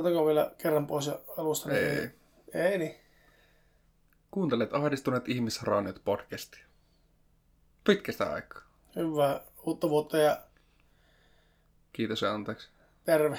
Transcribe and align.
Otetaanko 0.00 0.26
vielä 0.26 0.54
kerran 0.58 0.86
pois 0.86 1.06
ja 1.06 1.18
alusta? 1.36 1.70
Ei. 1.72 2.10
Ei 2.54 2.78
niin. 2.78 2.94
Kuuntelet 4.30 4.74
ahdistuneet 4.74 5.28
ihmisraaniot 5.28 6.00
podcastia. 6.04 6.64
Pitkästä 7.84 8.32
aikaa. 8.32 8.62
Hyvää 8.96 9.40
uutta 9.66 9.88
vuotta 9.88 10.18
ja 10.18 10.40
Kiitos 11.92 12.22
ja 12.22 12.34
anteeksi. 12.34 12.68
terve. 13.04 13.38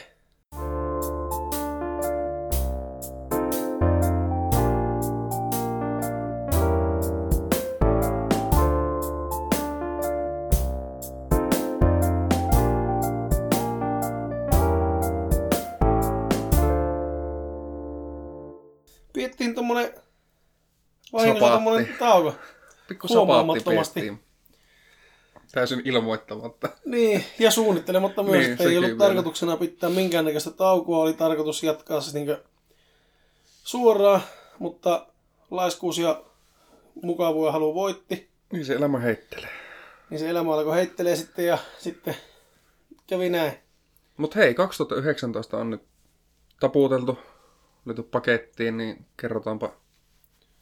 Sapaatti. 21.53 21.83
tommonen 21.83 21.97
tauko. 21.99 22.35
Pikku 22.87 23.07
Huomaamattomasti. 23.09 24.13
Täysin 25.51 25.81
ilmoittamatta. 25.85 26.69
Niin, 26.85 27.25
ja 27.39 27.51
suunnittelematta 27.51 28.23
myös, 28.23 28.37
Niin, 28.37 28.51
että 28.51 28.63
ei 28.63 28.77
ollut 28.77 28.89
vielä. 28.89 28.97
tarkoituksena 29.05 29.57
pitää 29.57 29.89
minkäännäköistä 29.89 30.51
taukoa, 30.51 30.97
oli 31.03 31.13
tarkoitus 31.13 31.63
jatkaa 31.63 32.01
se 32.01 32.19
niin 32.19 32.37
suoraan, 33.63 34.21
mutta 34.59 35.07
laiskuus 35.51 35.97
ja 35.97 36.23
mukavuus 37.03 37.45
ja 37.45 37.51
halu 37.51 37.73
voitti, 37.75 38.29
Niin 38.51 38.65
se 38.65 38.73
elämä 38.73 38.99
heittelee. 38.99 39.49
niin 40.09 40.19
se 40.19 40.29
elämä 40.29 40.53
alkoi 40.53 40.75
heittelee 40.75 41.15
sitten 41.15 41.45
ja 41.45 41.57
sitten 41.79 42.15
kävi 43.07 43.29
näin. 43.29 43.53
Mut 44.17 44.35
hei, 44.35 44.53
2019 44.53 45.57
on 45.57 45.69
nyt 45.69 45.81
taputeltu, 46.59 47.17
löyty 47.85 48.03
pakettiin, 48.03 48.77
niin 48.77 49.05
kerrotaanpa 49.17 49.71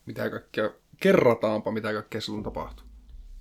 mitä 0.09 0.29
kaikkea, 0.29 0.69
kerrataanpa 0.99 1.71
mitä 1.71 1.93
kaikkea 1.93 2.21
silloin 2.21 2.43
tapahtuu. 2.43 2.85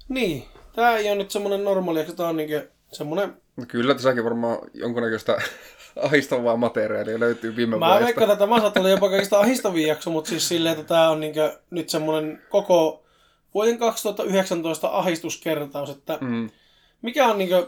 Niin, 0.09 0.45
tää 0.75 0.97
ei 0.97 1.09
ole 1.09 1.17
nyt 1.19 1.31
semmonen 1.31 1.65
normaali, 1.65 2.01
että 2.01 2.13
tää 2.13 2.29
on 2.29 2.37
niin 2.37 2.69
semmonen... 2.93 3.37
No 3.57 3.65
kyllä 3.69 3.95
tässäkin 3.95 4.25
varmaan 4.25 4.59
jonkunnäköistä 4.75 5.37
ahistavaa 6.07 6.57
materiaalia 6.57 7.21
löytyy 7.21 7.57
viime 7.57 7.77
Mä 7.77 7.87
vuodesta. 7.87 8.05
veikkaan, 8.05 8.31
että 8.31 8.39
tämä 8.47 8.61
saattaa 8.61 8.81
olla 8.81 8.91
jopa 8.91 9.11
kaikista 9.11 9.41
ahistavin 9.41 9.87
jakso, 9.87 10.11
mutta 10.11 10.29
siis 10.31 10.49
silleen, 10.49 10.79
että 10.79 10.95
tää 10.95 11.11
on 11.11 11.21
niin 11.21 11.35
nyt 11.71 11.89
semmonen 11.89 12.43
koko 12.49 13.05
vuoden 13.55 13.79
2019 13.79 14.89
ahistuskertaus, 14.89 15.91
että 15.91 16.19
Mm. 16.21 16.51
Mikä 17.03 17.27
on 17.27 17.39
niinkö 17.39 17.67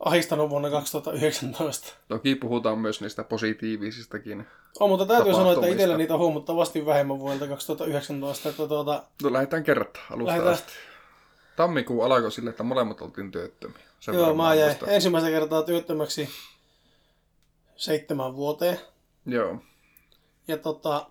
ahistanut 0.00 0.50
vuonna 0.50 0.70
2019? 0.70 1.92
Toki 2.08 2.34
puhutaan 2.34 2.78
myös 2.78 3.00
niistä 3.00 3.24
positiivisistakin. 3.24 4.46
On, 4.80 4.90
mutta 4.90 5.06
täytyy 5.06 5.34
sanoa, 5.34 5.52
että 5.52 5.66
itsellä 5.66 5.96
niitä 5.96 6.14
on 6.14 6.20
huomattavasti 6.20 6.86
vähemmän 6.86 7.18
vuodelta 7.18 7.46
2019. 7.48 8.48
Että 8.48 8.68
tuota, 8.68 9.02
No 9.22 9.32
lähdetään 9.32 9.64
kertaa 9.64 10.02
alusta 10.10 10.26
Lähdetään. 10.28 10.54
asti. 10.54 10.72
Tammikuu 11.56 12.02
alkoi 12.02 12.32
sille, 12.32 12.50
että 12.50 12.62
molemmat 12.62 13.00
oltiin 13.00 13.30
työttömiä. 13.32 13.82
Sen 14.00 14.14
joo, 14.14 14.34
mä 14.34 14.54
jäin 14.54 14.70
muistan. 14.70 14.88
ensimmäistä 14.88 15.30
kertaa 15.30 15.62
työttömäksi 15.62 16.28
seitsemän 17.76 18.36
vuoteen. 18.36 18.80
Joo. 19.26 19.58
Ja 20.48 20.56
tota, 20.58 21.10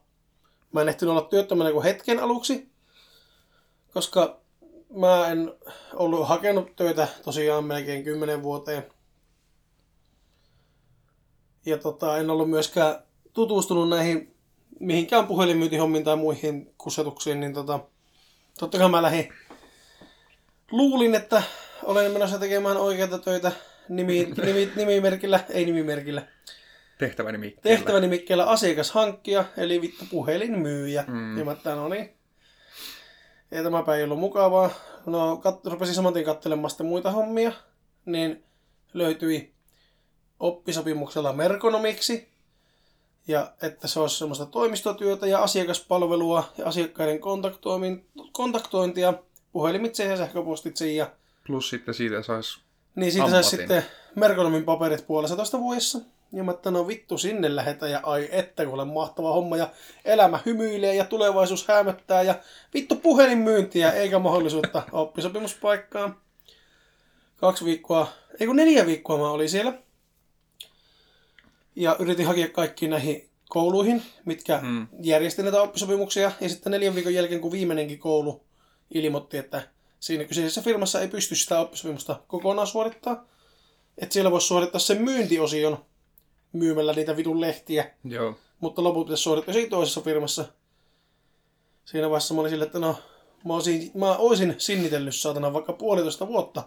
mä 0.71 0.81
en 0.81 0.89
ehtinyt 0.89 1.11
olla 1.11 1.21
työttömänä 1.21 1.71
kuin 1.71 1.83
hetken 1.83 2.19
aluksi, 2.19 2.69
koska 3.93 4.37
mä 4.89 5.27
en 5.27 5.53
ollut 5.93 6.27
hakenut 6.27 6.75
töitä 6.75 7.07
tosiaan 7.23 7.63
melkein 7.63 8.03
kymmenen 8.03 8.43
vuoteen. 8.43 8.83
Ja 11.65 11.77
tota, 11.77 12.17
en 12.17 12.29
ollut 12.29 12.49
myöskään 12.49 12.95
tutustunut 13.33 13.89
näihin 13.89 14.35
mihinkään 14.79 15.27
puhelinmyyntihommiin 15.27 16.03
tai 16.03 16.15
muihin 16.15 16.73
kusetuksiin, 16.77 17.39
niin 17.39 17.53
tota, 17.53 17.79
totta 18.59 18.77
kai 18.77 18.89
mä 18.89 19.01
lähdin. 19.01 19.33
Luulin, 20.71 21.15
että 21.15 21.43
olen 21.83 22.11
menossa 22.11 22.39
tekemään 22.39 22.77
oikeita 22.77 23.19
töitä 23.19 23.51
nimi, 23.89 24.25
nimi, 24.45 24.71
nimimerkillä, 24.75 25.39
ei 25.49 25.65
nimimerkillä, 25.65 26.27
Tehtäväni 26.97 27.37
Mikkelä. 27.37 27.75
tehtävänimikkeellä 27.75 28.45
asiakashankkija, 28.45 29.45
eli 29.57 29.81
vittu 29.81 30.05
puhelinmyyjä. 30.11 31.05
Mm. 31.07 31.13
Mm. 31.13 31.37
Ja 31.37 31.45
mä 31.45 31.51
että 31.51 31.75
no 31.75 31.89
niin. 31.89 32.15
Ja 33.51 33.63
tämäpä 33.63 33.95
ei 33.95 34.03
ollut 34.03 34.19
mukavaa. 34.19 34.69
No, 35.05 35.35
kat- 35.35 35.71
rupesin 35.71 35.95
saman 35.95 36.13
tien 36.13 36.25
katselemaan 36.25 36.69
sitten 36.69 36.87
muita 36.87 37.11
hommia. 37.11 37.51
Niin 38.05 38.43
löytyi 38.93 39.53
oppisopimuksella 40.39 41.33
merkonomiksi. 41.33 42.29
Ja 43.27 43.53
että 43.61 43.87
se 43.87 43.99
olisi 43.99 44.17
semmoista 44.17 44.45
toimistotyötä 44.45 45.27
ja 45.27 45.43
asiakaspalvelua 45.43 46.53
ja 46.57 46.65
asiakkaiden 46.65 47.19
kontaktointia 48.31 49.13
puhelimitse 49.51 50.05
ja 50.05 50.17
sähköpostitse. 50.17 50.91
Ja 50.91 51.11
Plus 51.47 51.69
sitten 51.69 51.93
siitä 51.93 52.23
saisi... 52.23 52.59
niin 52.95 53.11
siitä 53.11 53.29
saisi 53.29 53.49
sitten 53.49 53.85
merkonomin 54.15 54.63
paperit 54.63 55.07
puolestatoista 55.07 55.59
vuodessa. 55.59 55.99
Ja 56.35 56.43
mä 56.43 56.51
että 56.51 56.71
no 56.71 56.87
vittu 56.87 57.17
sinne 57.17 57.55
lähetä 57.55 57.87
ja 57.87 57.99
ai 58.03 58.29
että 58.31 58.65
kuule 58.65 58.85
mahtava 58.85 59.33
homma 59.33 59.57
ja 59.57 59.69
elämä 60.05 60.39
hymyilee 60.45 60.95
ja 60.95 61.05
tulevaisuus 61.05 61.67
hämöttää 61.67 62.21
ja 62.21 62.35
vittu 62.73 62.95
puhelinmyyntiä 62.95 63.91
eikä 63.91 64.19
mahdollisuutta 64.19 64.83
oppisopimuspaikkaan. 64.91 66.17
Kaksi 67.37 67.65
viikkoa, 67.65 68.07
ei 68.39 68.47
kun 68.47 68.55
neljä 68.55 68.85
viikkoa 68.85 69.17
mä 69.17 69.29
olin 69.29 69.49
siellä. 69.49 69.73
Ja 71.75 71.95
yritin 71.99 72.25
hakea 72.25 72.47
kaikkiin 72.47 72.89
näihin 72.89 73.29
kouluihin, 73.49 74.03
mitkä 74.25 74.59
Mm. 74.61 74.67
mm. 74.67 74.87
järjesti 75.01 75.43
näitä 75.43 75.61
oppisopimuksia. 75.61 76.31
Ja 76.41 76.49
sitten 76.49 76.71
neljän 76.71 76.95
viikon 76.95 77.13
jälkeen, 77.13 77.41
kun 77.41 77.51
viimeinenkin 77.51 77.99
koulu 77.99 78.43
ilmoitti, 78.93 79.37
että 79.37 79.67
siinä 79.99 80.23
kyseisessä 80.23 80.61
firmassa 80.61 81.01
ei 81.01 81.07
pysty 81.07 81.35
sitä 81.35 81.59
oppisopimusta 81.59 82.21
kokonaan 82.27 82.67
suorittaa. 82.67 83.25
Että 83.97 84.13
siellä 84.13 84.31
voisi 84.31 84.47
suorittaa 84.47 84.79
sen 84.79 85.01
myyntiosion 85.01 85.85
myymällä 86.57 86.93
niitä 86.93 87.17
vitun 87.17 87.41
lehtiä, 87.41 87.91
Joo. 88.03 88.35
mutta 88.59 88.83
loput 88.83 89.07
pitäisi 89.07 89.23
suorittaa 89.23 89.53
siinä 89.53 89.69
toisessa 89.69 90.01
firmassa. 90.01 90.45
Siinä 91.85 92.09
vaiheessa 92.09 92.33
mä 92.33 92.39
olin 92.41 92.49
silleen, 92.49 92.65
että 92.67 92.79
no, 92.79 92.95
mä 93.45 93.53
olisin, 93.53 93.91
mä 93.93 94.15
olisin 94.17 94.55
sinnitellyt 94.57 95.15
saatana 95.15 95.53
vaikka 95.53 95.73
puolitoista 95.73 96.27
vuotta 96.27 96.63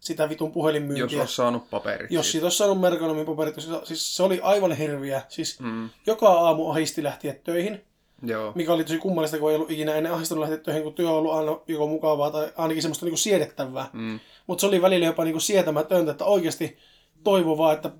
sitä 0.00 0.28
vitun 0.28 0.48
Jos 0.48 0.54
puhelinmyyntiä. 0.54 1.20
olisi 1.20 1.34
saanut 1.34 1.70
paperit. 1.70 2.10
Jos 2.10 2.32
siitä. 2.32 2.44
olisi 2.46 2.58
saanut 2.58 2.80
merkonomin 2.80 3.26
paperit, 3.26 3.54
siis 3.84 4.16
se 4.16 4.22
oli 4.22 4.40
aivan 4.42 4.72
hirviä. 4.72 5.22
Siis 5.28 5.60
Mm. 5.60 5.90
joka 6.06 6.28
aamu 6.28 6.70
ahisti 6.70 7.02
lähteä 7.02 7.34
töihin, 7.44 7.84
Joo. 8.22 8.52
mikä 8.54 8.72
oli 8.72 8.84
tosi 8.84 8.98
kummallista, 8.98 9.38
kun 9.38 9.50
ei 9.50 9.56
ollut 9.56 9.70
ikinä 9.70 9.94
ennen 9.94 10.12
ahistunut 10.12 10.40
lähteä 10.42 10.58
töihin, 10.58 10.82
kun 10.82 10.94
työ 10.94 11.10
on 11.10 11.16
ollut 11.16 11.32
aina 11.32 11.58
joko 11.68 11.86
mukavaa 11.86 12.30
tai 12.30 12.52
ainakin 12.56 12.82
semmoista 12.82 13.06
niinku 13.06 13.16
siedettävää. 13.16 13.90
Mm. 13.92 14.20
Mutta 14.46 14.60
se 14.60 14.66
oli 14.66 14.82
välillä 14.82 15.06
jopa 15.06 15.24
niinku 15.24 15.40
sietämätöntä, 15.40 16.10
että 16.10 16.24
oikeasti 16.24 16.76
toivo 17.24 17.58
vaan, 17.58 17.74
että... 17.74 17.90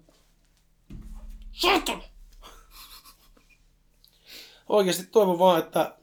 Saatana! 1.54 2.03
Oikeasti 4.69 5.06
toivon 5.06 5.38
vaan, 5.38 5.59
että... 5.59 5.97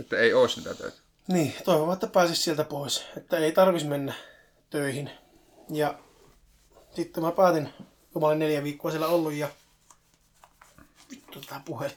Että 0.00 0.16
ei 0.16 0.34
olisi 0.34 0.60
niitä 0.60 0.74
töitä. 0.74 0.98
Niin, 1.28 1.54
toivon 1.64 1.86
vaan, 1.86 1.94
että 1.94 2.06
pääsis 2.06 2.44
sieltä 2.44 2.64
pois. 2.64 3.04
Että 3.16 3.38
ei 3.38 3.52
tarvis 3.52 3.84
mennä 3.84 4.14
töihin. 4.70 5.10
Ja 5.70 5.98
sitten 6.94 7.22
mä 7.22 7.32
päätin, 7.32 7.68
kun 8.12 8.22
mä 8.22 8.28
olin 8.28 8.38
neljä 8.38 8.64
viikkoa 8.64 8.90
siellä 8.90 9.08
ollut 9.08 9.32
ja... 9.32 9.48
Vittu 11.10 11.40
tää 11.40 11.62
puhelin. 11.64 11.96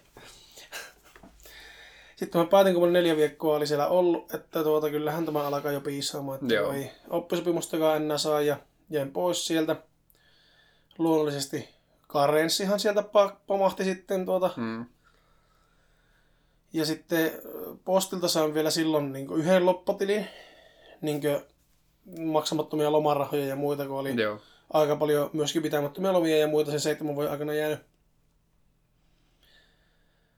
Sitten 2.16 2.42
mä 2.42 2.48
päätin, 2.48 2.74
kun 2.74 2.82
mä 2.82 2.84
olin 2.84 2.94
neljä 2.94 3.18
viikkoa 3.18 3.56
oli 3.56 3.68
siellä 3.68 3.88
ollut, 3.88 4.34
että 4.34 4.64
tuota, 4.64 4.90
kyllähän 4.90 5.26
tämä 5.26 5.48
alkaa 5.48 5.72
jo 5.72 5.82
piissaamaan, 5.82 6.40
että 6.42 6.54
Joo. 6.54 6.72
ei 6.74 6.92
oppisopimustakaan 7.10 8.02
enää 8.02 8.18
saa 8.18 8.42
ja 8.42 8.58
jäin 8.90 9.12
pois 9.12 9.48
sieltä. 9.48 9.76
Luonnollisesti 11.04 11.70
karenssihan 12.08 12.80
sieltä 12.80 13.02
pa- 13.02 13.36
pamahti 13.48 13.84
sitten 13.84 14.26
tuota, 14.26 14.50
Mm. 14.58 14.86
ja 16.74 16.86
sitten 16.86 17.32
postilta 17.86 18.28
sain 18.28 18.54
vielä 18.54 18.72
silloin 18.72 19.14
niin 19.14 19.34
yhden 19.34 19.66
loppatilin, 19.66 20.28
niin 21.02 21.22
maksamattomia 22.20 22.92
lomarahoja 22.92 23.46
ja 23.46 23.56
muita, 23.56 23.88
kun 23.88 24.00
oli 24.00 24.22
Joo. 24.22 24.40
aika 24.74 24.96
paljon 24.96 25.30
myöskin 25.34 25.62
pitämättömiä 25.62 26.14
lomia 26.14 26.38
ja 26.38 26.48
muita 26.48 26.72
sen 26.72 26.80
seitsemän 26.80 27.16
vuoden 27.16 27.32
aikana 27.32 27.54
jäänyt. 27.54 27.80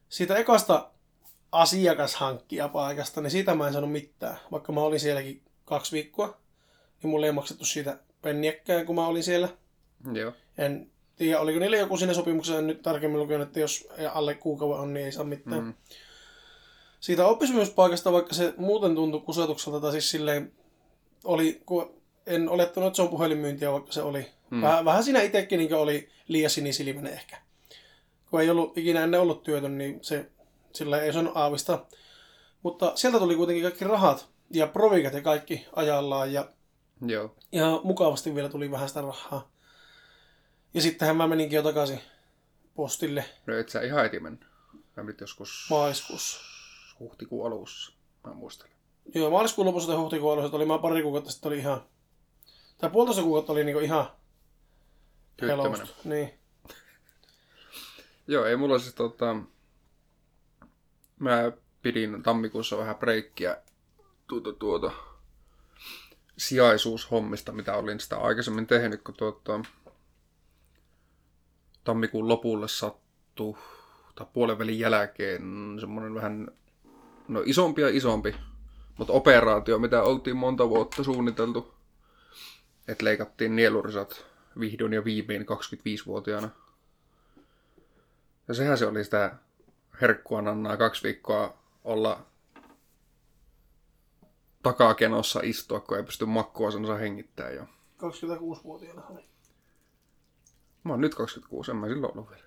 Siitä 0.09 0.35
ekasta 0.38 0.91
asiakashankkijapaikasta, 1.51 3.21
niin 3.21 3.31
siitä 3.31 3.55
mä 3.55 3.67
en 3.67 3.73
saanut 3.73 3.91
mitään. 3.91 4.39
Vaikka 4.51 4.71
mä 4.71 4.81
olin 4.81 4.99
sielläkin 4.99 5.41
kaksi 5.65 5.91
viikkoa, 5.91 6.38
niin 7.03 7.09
mulle 7.11 7.25
ei 7.25 7.31
maksettu 7.31 7.65
siitä 7.65 7.97
penniäkään, 8.21 8.85
kun 8.85 8.95
mä 8.95 9.07
olin 9.07 9.23
siellä. 9.23 9.49
Joo. 10.11 10.31
En 10.57 10.91
tiedä, 11.15 11.39
oliko 11.39 11.59
niillä 11.59 11.77
joku 11.77 11.97
siinä 11.97 12.13
sopimuksessa, 12.13 12.59
en 12.59 12.67
nyt 12.67 12.81
tarkemmin 12.81 13.19
lukenut, 13.19 13.47
että 13.47 13.59
jos 13.59 13.88
alle 14.13 14.35
kuukauden 14.35 14.77
on, 14.77 14.94
niin 14.94 15.05
ei 15.05 15.11
saa 15.11 15.23
mitään. 15.23 15.63
Mm. 15.63 15.73
Siitä 17.00 17.27
oppisopimuspaikasta, 17.27 18.11
vaikka 18.11 18.33
se 18.33 18.53
muuten 18.57 18.95
tuntui 18.95 19.21
kusetukselta, 19.21 19.79
tai 19.79 19.91
siis 19.91 20.09
silleen 20.09 20.51
oli, 21.23 21.61
kun 21.65 21.94
en 22.27 22.50
olettanut, 22.50 22.88
että 22.88 22.95
se 22.95 23.01
on 23.01 23.09
puhelinmyyntiä, 23.09 23.71
vaikka 23.71 23.91
se 23.91 24.01
oli. 24.01 24.25
Mm. 24.50 24.61
Vähän, 24.61 24.85
vähän 24.85 25.03
siinä 25.03 25.21
itsekin 25.21 25.59
niin 25.59 25.73
oli 25.73 26.09
liian 26.27 26.50
sinisilmäinen 26.50 27.13
ehkä. 27.13 27.38
Kun 28.29 28.41
ei 28.41 28.50
ollut 28.50 28.77
ikinä 28.77 29.03
ennen 29.03 29.21
ollut 29.21 29.44
työtön, 29.44 29.77
niin 29.77 30.00
se 30.01 30.31
sillä 30.73 31.01
ei 31.01 31.09
osannut 31.09 31.38
aavista. 31.38 31.85
Mutta 32.63 32.91
sieltä 32.95 33.19
tuli 33.19 33.35
kuitenkin 33.35 33.63
kaikki 33.63 33.85
rahat 33.85 34.29
ja 34.51 34.67
provikat 34.67 35.13
ja 35.13 35.21
kaikki 35.21 35.65
ajallaan 35.75 36.33
ja, 36.33 36.50
Joo. 37.05 37.35
ja 37.51 37.81
mukavasti 37.83 38.35
vielä 38.35 38.50
tuli 38.50 38.71
vähän 38.71 38.88
sitä 38.88 39.01
rahaa. 39.01 39.52
Ja 40.73 40.81
sittenhän 40.81 41.17
mä 41.17 41.27
meninkin 41.27 41.57
jo 41.57 41.63
takaisin 41.63 42.01
postille 42.75 43.25
No 43.45 43.57
et 43.57 43.69
sä 43.69 43.81
ihan 43.81 44.03
heti 44.03 44.19
mennyt. 44.19 44.45
Mä 44.97 45.03
nyt 45.03 45.21
joskus 45.21 45.67
maaliskuussa. 45.69 46.39
huhtikuun 46.99 47.47
alussa. 47.47 47.93
Mä 48.27 48.33
muistelen. 48.33 48.73
Joo, 49.15 49.29
maaliskuun 49.29 49.67
lopussa 49.67 49.87
tai 49.87 49.97
huhtikuun 49.97 50.33
alussa 50.33 50.57
oli 50.57 50.65
mä 50.65 50.79
pari 50.79 51.01
kuukautta 51.01 51.31
sitten 51.31 51.49
oli 51.49 51.57
ihan... 51.57 51.83
Tai 52.77 52.89
puolitoista 52.89 53.23
kuukautta 53.23 53.51
oli 53.51 53.63
niinku 53.63 53.79
ihan 53.79 54.11
Työttömänä. 55.37 55.87
Niin. 56.03 56.33
Joo, 58.27 58.45
ei 58.45 58.55
mulla 58.55 58.79
siis 58.79 58.95
tota... 58.95 59.35
Mä 61.19 61.51
pidin 61.81 62.23
tammikuussa 62.23 62.77
vähän 62.77 62.95
breikkiä 62.95 63.57
tuota, 64.27 64.53
tuota, 64.53 64.91
sijaisuushommista, 66.37 67.51
mitä 67.51 67.75
olin 67.75 67.99
sitä 67.99 68.17
aikaisemmin 68.17 68.67
tehnyt, 68.67 69.01
kun 69.03 69.15
tuota, 69.15 69.59
tammikuun 71.83 72.27
lopulle 72.27 72.68
sattui, 72.68 73.57
tai 74.15 74.27
puolen 74.33 74.59
välin 74.59 74.80
jälkeen, 74.80 75.41
semmoinen 75.80 76.15
vähän, 76.15 76.47
no 77.27 77.41
isompi 77.45 77.81
ja 77.81 77.89
isompi, 77.89 78.35
mutta 78.97 79.13
operaatio, 79.13 79.80
mitä 79.80 80.03
oltiin 80.03 80.38
monta 80.38 80.69
vuotta 80.69 81.03
suunniteltu, 81.03 81.74
että 82.88 83.06
leikattiin 83.06 83.56
nielurisat 83.56 84.25
vihdoin 84.59 84.94
ja 84.94 85.06
viimein 85.06 85.41
25-vuotiaana. 85.41 86.50
Ja 88.47 88.53
sehän 88.53 88.77
se 88.77 88.86
oli 88.86 89.03
sitä 89.03 89.36
herkkua 90.01 90.41
nannaa 90.41 90.77
kaksi 90.77 91.03
viikkoa 91.03 91.57
olla 91.83 92.25
takakenossa 94.63 95.39
istua, 95.44 95.79
kun 95.79 95.97
ei 95.97 96.03
pysty 96.03 96.25
makkuasensa 96.25 96.95
hengittää 96.95 97.51
jo. 97.51 97.63
26-vuotiaana 97.97 99.03
oli. 99.06 99.32
Mä 100.83 100.94
oon 100.94 101.01
nyt 101.01 101.15
26, 101.15 101.71
en 101.71 101.77
mä 101.77 101.88
silloin 101.88 102.13
ollut 102.18 102.30
vielä. 102.30 102.44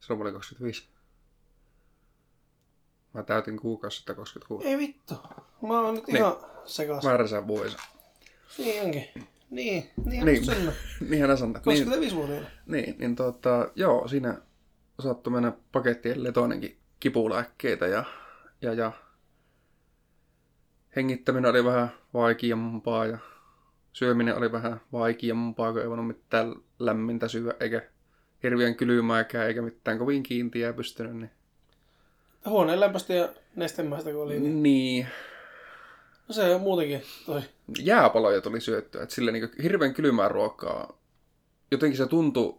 Silloin 0.00 0.18
mä 0.18 0.22
olin 0.22 0.34
25. 0.34 0.88
Mä 3.14 3.22
täytin 3.22 3.56
kuukausi 3.60 3.96
sitten 3.96 4.16
26. 4.16 4.68
Ei 4.68 4.78
vittu. 4.78 5.14
Mä 5.62 5.80
oon 5.80 5.94
nyt 5.94 6.06
Niin. 6.06 6.16
ihan 6.16 6.36
sekas. 6.64 7.04
Mä... 7.04 7.08
Väärässä 7.10 7.46
vuosi. 7.46 7.76
Niin 8.58 8.82
onkin. 8.82 9.08
Niin, 9.14 9.26
niin, 9.50 9.90
Niin. 10.24 10.24
niin. 10.46 10.72
Niinhän 11.10 11.28
nää 11.28 11.36
sanoo. 11.36 11.62
Niin, 11.66 11.86
25-vuotiaana. 11.88 12.46
niin, 12.66 12.98
niin 12.98 13.16
tota, 13.16 13.70
joo, 13.74 14.08
siinä 14.08 14.38
saattoi 15.00 15.32
mennä 15.32 15.52
pakettien 15.72 16.24
letoinenkin 16.24 16.78
kipulääkkeitä 17.00 17.86
ja, 17.86 18.04
ja, 18.62 18.72
ja 18.74 18.92
hengittäminen 20.96 21.50
oli 21.50 21.64
vähän 21.64 21.92
vaikeampaa 22.14 23.06
ja 23.06 23.18
syöminen 23.92 24.36
oli 24.36 24.52
vähän 24.52 24.80
vaikeampaa, 24.92 25.72
kun 25.72 25.82
ei 25.82 25.88
voinut 25.88 26.06
mitään 26.06 26.54
lämmintä 26.78 27.28
syödä 27.28 27.54
eikä 27.60 27.82
hirveän 28.42 28.74
kylmääkään 28.74 29.46
eikä 29.46 29.62
mitään 29.62 29.98
kovin 29.98 30.22
kiintiää 30.22 30.72
pystynyt. 30.72 31.16
Niin, 31.16 31.30
Huoneen 32.46 32.80
lämpöstä 32.80 33.14
ja 33.14 33.28
nestemäistä 33.56 34.12
kun 34.12 34.22
oli. 34.22 34.40
Niin. 34.40 34.62
niin 34.62 35.06
No 36.28 36.34
se 36.34 36.54
on 36.54 36.60
muutenkin 36.60 37.02
toi. 37.26 37.42
jääpaloja 37.78 38.40
tuli 38.40 38.60
syöttyä. 38.60 39.02
Että 39.02 39.14
sille 39.14 39.32
niin 39.32 39.50
hirveän 39.62 39.94
kylmää 39.94 40.28
ruokaa. 40.28 40.98
Jotenkin 41.70 41.96
se 41.96 42.06
tuntui 42.06 42.58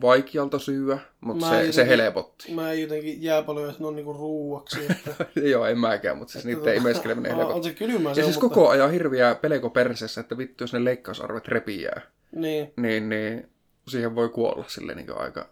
vaikealta 0.00 0.58
syödä, 0.58 0.98
mutta 1.20 1.46
Mä 1.46 1.50
se, 1.50 1.72
se 1.72 1.80
jotenkin- 1.80 1.86
helpotti. 2.02 2.54
Mä 2.54 2.72
en 2.72 2.82
jotenkin 2.82 3.22
jääpaloja 3.22 3.72
sano 3.72 3.90
niinku 3.90 4.12
ruuaksi. 4.12 4.78
Että, 4.90 5.26
Joo, 5.50 5.66
en 5.66 5.78
mäkään, 5.78 6.16
mutta 6.16 6.32
siis 6.32 6.44
niiden 6.44 6.76
imeskeleminen 6.76 7.32
on, 7.32 7.36
helpotti. 7.38 7.56
on 7.58 7.64
se 7.64 7.74
kylmää 7.74 8.14
se 8.14 8.20
Ja 8.20 8.24
on, 8.26 8.32
siis 8.32 8.42
mutta... 8.42 8.54
koko 8.54 8.68
ajan 8.68 8.90
hirviä 8.90 9.34
pelko 9.34 9.70
persessä, 9.70 10.20
että 10.20 10.38
vittu 10.38 10.64
jos 10.64 10.72
ne 10.72 10.84
leikkausarvet 10.84 11.48
repiää, 11.48 12.00
Niin. 12.32 12.72
niin, 12.76 13.08
niin 13.08 13.48
siihen 13.88 14.14
voi 14.14 14.28
kuolla 14.28 14.64
sille 14.68 14.94
niin 14.94 15.18
aika 15.18 15.40
No 15.40 15.46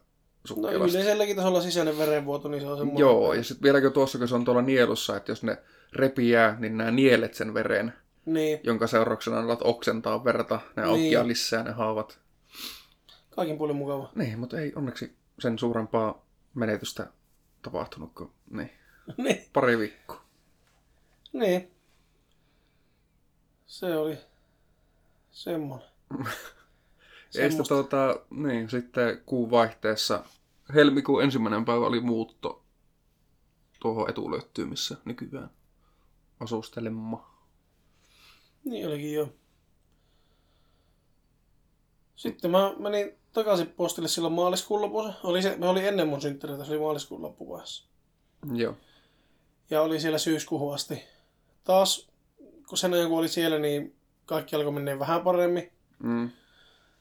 sukkelasti. 0.45 0.91
yleiselläkin 0.99 1.37
tasolla 1.37 1.61
sisäinen 1.61 1.99
verenvuoto, 1.99 2.49
niin 2.49 2.61
se 2.61 2.67
on 2.67 2.77
semmoinen. 2.79 3.01
Joo, 3.01 3.33
ja 3.35 3.43
sitten 3.45 3.63
vieläkin 3.63 3.93
tuossa, 3.93 4.19
kun 4.19 4.29
se 4.29 4.35
on 4.35 4.45
tuolla 4.45 4.63
nielussa, 4.63 5.17
että 5.17 5.33
jos 5.33 5.43
ne 5.43 5.59
repiää, 5.93 6.57
niin 6.61 6.77
nämä 6.77 6.91
nielet 6.91 7.35
sen 7.35 7.55
veren, 7.55 7.93
Niin, 8.27 8.61
jonka 8.63 8.87
seurauksena 8.87 9.41
alat 9.41 9.59
oksentaa 9.63 10.25
verta, 10.25 10.61
ne 10.77 10.83
Niin. 10.83 10.91
aukkiaa 10.91 11.27
lisää 11.27 11.63
ne 11.63 11.71
haavat. 11.73 12.19
Kaikin 13.37 13.59
puolin 13.59 13.77
mukava. 13.77 14.13
Niin, 14.15 14.39
mutta 14.39 14.59
ei 14.59 14.73
onneksi 14.77 15.17
sen 15.39 15.59
suurempaa 15.59 16.25
menetystä 16.55 17.07
tapahtunut 17.63 18.13
kuin 18.15 18.31
niin, 18.51 18.71
niin, 19.25 19.45
pari 19.53 19.79
viikkoa. 19.79 20.25
niin. 21.33 21.71
Se 23.67 23.97
oli 23.97 24.19
semmoinen. 25.31 25.89
Ei 27.39 27.51
sitä 27.51 27.63
tuota, 27.69 28.21
niin, 28.31 28.71
sitten 28.71 29.23
kuun 29.27 29.51
vaihteessa, 29.51 30.25
helmikuun 30.75 31.23
ensimmäinen 31.23 31.65
päivä 31.65 31.87
oli 31.87 32.01
muutto 32.01 32.65
tuohon 33.81 34.11
etulöyttyyn, 34.11 34.69
missä 34.69 34.97
nykyään 35.05 35.51
asustelemma. 36.41 37.35
Niin 38.65 38.89
olikin 38.89 39.15
jo. 39.15 39.33
Sitten 42.17 42.51
mä 42.51 42.75
menin 42.79 43.19
takaisin 43.35 43.67
postille 43.67 44.09
silloin 44.09 44.35
maaliskuun 44.35 44.83
lopussa. 44.83 45.15
Oli 45.23 45.43
se, 45.43 45.57
me 45.57 45.69
oli 45.69 45.87
ennen 45.87 46.09
mun 46.09 46.21
synttäreitä, 46.21 46.65
se 46.65 46.73
oli 46.73 46.81
maaliskuun 46.81 47.23
loppuvaiheessa. 47.23 47.85
Joo. 48.53 48.77
Ja 49.71 49.83
oli 49.83 50.01
siellä 50.01 50.19
syyskuuhun 50.19 50.75
asti. 50.75 51.03
Taas, 51.65 52.09
kun 52.69 52.79
sen 52.79 52.95
ajan 52.95 53.09
kun 53.09 53.19
oli 53.19 53.29
siellä, 53.29 53.59
niin 53.59 53.97
kaikki 54.27 54.57
alkoi 54.57 54.73
mennä 54.73 54.99
vähän 54.99 55.23
paremmin. 55.23 55.73
Mm. 55.99 56.31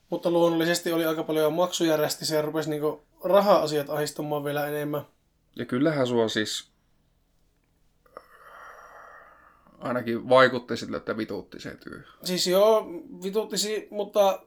Mutta 0.10 0.32
luonnollisesti 0.32 0.92
oli 0.92 1.06
aika 1.06 1.24
paljon 1.24 1.54
maksuja 1.54 1.98
rästissä 1.98 2.36
ja 2.36 2.42
rupesi 2.42 2.70
niinku 2.70 3.04
raha-asiat 3.24 3.90
ahistamaan 3.90 4.44
vielä 4.44 4.68
enemmän. 4.68 5.02
Ja 5.56 5.66
kyllähän 5.66 6.08
sua 6.08 6.28
siis 6.28 6.72
ainakin 9.80 10.30
vaikutti 10.30 10.78
sille, 10.78 10.98
että 10.98 11.18
vituutti 11.18 11.60
se 11.60 11.76
työ. 11.76 12.02
Siis 12.24 12.48
joo, 12.48 12.86
vituttisi, 13.24 13.88
mutta 13.92 14.40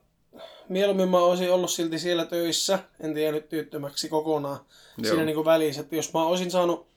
mieluummin 0.69 1.09
mä 1.09 1.17
olisin 1.19 1.51
ollut 1.51 1.71
silti 1.71 1.99
siellä 1.99 2.25
töissä, 2.25 2.79
en 2.99 3.17
jäänyt 3.17 3.49
työttömäksi 3.49 4.09
kokonaan 4.09 4.59
Joo. 4.97 5.09
siinä 5.09 5.25
niinku 5.25 5.45
välissä. 5.45 5.81
Että 5.81 5.95
jos 5.95 6.13
mä 6.13 6.23
olisin 6.25 6.51
saanut, 6.51 6.87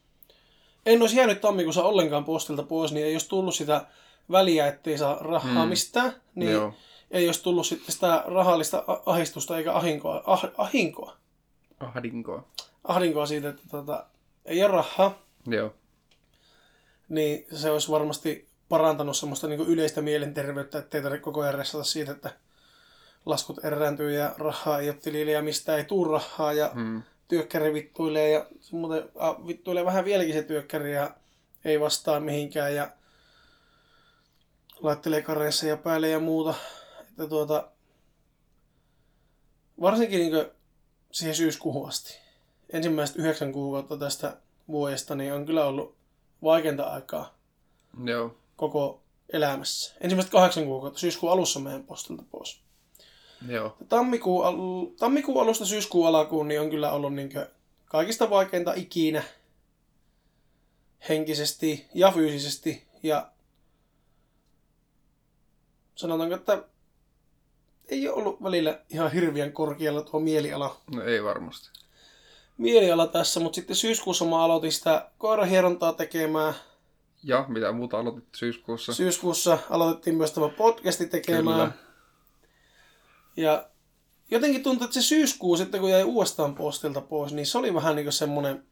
en 0.86 1.00
olisi 1.00 1.16
jäänyt 1.16 1.40
tammikuussa 1.40 1.84
ollenkaan 1.84 2.24
postilta 2.24 2.62
pois, 2.62 2.92
niin 2.92 3.06
ei 3.06 3.14
olisi 3.14 3.28
tullut 3.28 3.54
sitä 3.54 3.86
väliä, 4.30 4.66
ettei 4.66 4.98
saa 4.98 5.18
rahaa 5.20 5.64
Mm. 5.64 5.68
mistään, 5.68 6.14
niin 6.34 6.52
Joo. 6.52 6.74
ei 7.10 7.26
olisi 7.28 7.42
tullut 7.42 7.66
sitten 7.66 7.92
sitä 7.92 8.24
rahallista 8.26 8.84
ahistusta 9.06 9.58
eikä 9.58 9.72
ahinkoa, 9.72 10.22
ah, 10.26 10.44
ahinkoa, 10.56 11.16
Ahdinkoa. 11.80 12.44
ahdinkoa 12.84 13.26
siitä, 13.26 13.48
että 13.48 13.62
tota, 13.70 14.06
ei 14.44 14.62
ole 14.64 14.70
rahaa. 14.72 15.22
Joo. 15.46 15.74
niin 17.08 17.46
se 17.54 17.70
olisi 17.70 17.90
varmasti 17.90 18.48
parantanut 18.68 19.16
semmoista 19.16 19.46
niin 19.48 19.60
yleistä 19.60 20.02
mielenterveyttä, 20.02 20.78
ettei 20.78 21.02
tarvitse 21.02 21.24
koko 21.24 21.40
ajan 21.40 21.54
ressata 21.54 21.84
siitä, 21.84 22.12
että 22.12 22.30
laskut 23.26 23.64
erääntyy 23.64 24.12
ja 24.14 24.34
rahaa 24.38 24.78
ei 24.80 24.88
ole 24.88 24.96
tilille 24.96 25.32
ja 25.32 25.42
mistä 25.42 25.76
ei 25.76 25.84
tuu 25.84 26.04
rahaa 26.04 26.52
ja 26.52 26.70
Mm. 26.74 27.02
työkkäri 27.28 27.74
vittuilee 27.74 28.30
ja 28.30 28.46
se 28.60 28.76
muuten 28.76 29.08
a, 29.18 29.46
vittuilee 29.46 29.84
vähän 29.84 30.04
vieläkin 30.04 30.34
se 30.34 30.42
työkkäri 30.42 30.94
ja 30.94 31.10
ei 31.64 31.80
vastaa 31.80 32.20
mihinkään 32.20 32.74
ja 32.74 32.90
laittelee 34.80 35.22
kareissa 35.22 35.66
ja 35.66 35.76
päälle 35.76 36.08
ja 36.08 36.20
muuta. 36.20 36.54
Että 37.10 37.26
tuota, 37.28 37.68
varsinkin 39.80 40.18
niin 40.18 40.46
siihen 41.12 41.34
syyskuuhun 41.36 41.88
asti. 41.88 42.18
Ensimmäiset 42.72 43.16
yhdeksän 43.16 43.52
kuukautta 43.52 43.96
tästä 43.96 44.36
vuodesta 44.68 45.14
niin 45.14 45.32
on 45.32 45.46
kyllä 45.46 45.64
ollut 45.64 45.96
vaikeinta 46.42 46.84
aikaa 46.84 47.34
Joo. 48.04 48.36
koko 48.56 49.02
elämässä. 49.32 49.94
Ensimmäiset 50.00 50.32
kahdeksan 50.32 50.64
kuukautta 50.64 50.98
syyskuun 51.00 51.32
alussa 51.32 51.60
meidän 51.60 51.84
postilta 51.84 52.22
pois. 52.30 52.60
Joo. 53.48 53.76
Tammikuun, 53.88 54.46
al- 54.46 54.86
tammikuun 54.98 55.42
alusta 55.42 55.64
syyskuun 55.64 56.08
alkuun 56.08 56.48
niin 56.48 56.60
on 56.60 56.70
kyllä 56.70 56.92
ollut 56.92 57.14
niin 57.14 57.30
kaikista 57.84 58.30
vaikeinta 58.30 58.74
ikinä 58.74 59.22
henkisesti 61.08 61.86
ja 61.94 62.10
fyysisesti. 62.12 62.86
Ja 63.02 63.30
sanotaanko, 65.94 66.34
että 66.34 66.64
ei 67.88 68.08
ole 68.08 68.16
ollut 68.16 68.42
välillä 68.42 68.78
ihan 68.90 69.12
hirveän 69.12 69.52
korkealla 69.52 70.02
tuo 70.02 70.20
mieliala, 70.20 70.76
No 70.94 71.02
ei 71.02 71.24
varmasti. 71.24 71.70
mieliala 72.58 73.06
tässä, 73.06 73.40
mutta 73.40 73.54
sitten 73.56 73.76
syyskuussa 73.76 74.24
mä 74.24 74.44
aloitin 74.44 74.72
sitä 74.72 75.10
koirahierontaa 75.18 75.92
tekemään. 75.92 76.54
Ja 77.22 77.44
mitä 77.48 77.72
muuta 77.72 77.98
aloitit 77.98 78.24
syyskuussa? 78.36 78.94
Syyskuussa 78.94 79.58
aloitettiin 79.70 80.16
myös 80.16 80.32
tämä 80.32 80.48
podcasti 80.48 81.06
tekemään. 81.06 81.72
Kyllä. 81.72 81.89
Ja 83.36 83.68
jotenkin 84.30 84.62
tuntuu, 84.62 84.84
että 84.84 84.94
se 84.94 85.02
syyskuu 85.02 85.56
sitten, 85.56 85.80
kun 85.80 85.90
jäi 85.90 86.04
uudestaan 86.04 86.54
postilta 86.54 87.00
pois, 87.00 87.32
niin 87.32 87.46
se 87.46 87.58
oli 87.58 87.74
vähän 87.74 87.96
niin 87.96 88.04
kuin 88.04 88.12
semmoinen, 88.12 88.64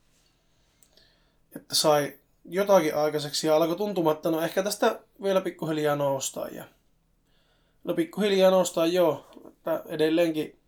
että 1.57 1.75
sai 1.75 2.19
jotakin 2.45 2.95
aikaiseksi 2.95 3.47
ja 3.47 3.57
alkoi 3.57 3.77
tuntumaan, 3.77 4.17
että 4.17 4.31
no 4.31 4.41
ehkä 4.41 4.63
tästä 4.63 5.01
vielä 5.23 5.41
pikkuhiljaa 5.41 5.97
noustaan. 5.97 6.55
Ja 6.55 6.65
no 7.85 7.95
pikkuhiljaa 7.95 8.51
noustaan 8.51 8.93
joo, 8.93 9.27
että 9.47 9.83
edelleenkin 9.87 10.59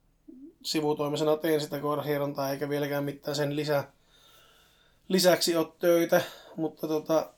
sivutoimisena 0.62 1.36
teen 1.36 1.60
sitä 1.60 1.78
koirahierontaa 1.78 2.50
eikä 2.50 2.68
vieläkään 2.68 3.04
mitään 3.04 3.36
sen 3.36 3.56
lisä, 3.56 3.84
lisäksi 5.08 5.56
ole 5.56 5.72
töitä, 5.78 6.22
mutta 6.56 6.88
tota, 6.88 7.32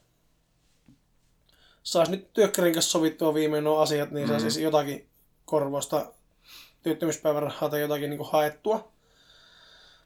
saisi 1.82 2.12
nyt 2.12 2.32
työkkärin 2.32 2.74
kanssa 2.74 2.90
sovittua 2.90 3.34
viimein 3.34 3.64
nuo 3.64 3.78
asiat, 3.78 4.10
niin 4.10 4.28
mm. 4.28 4.40
saisi 4.40 4.62
jotakin 4.62 5.08
korvausta 5.44 6.12
työttömyyspäivärahaa 6.82 7.68
tai 7.68 7.80
jotakin 7.80 8.10
niin 8.10 8.20
haettua. 8.30 8.92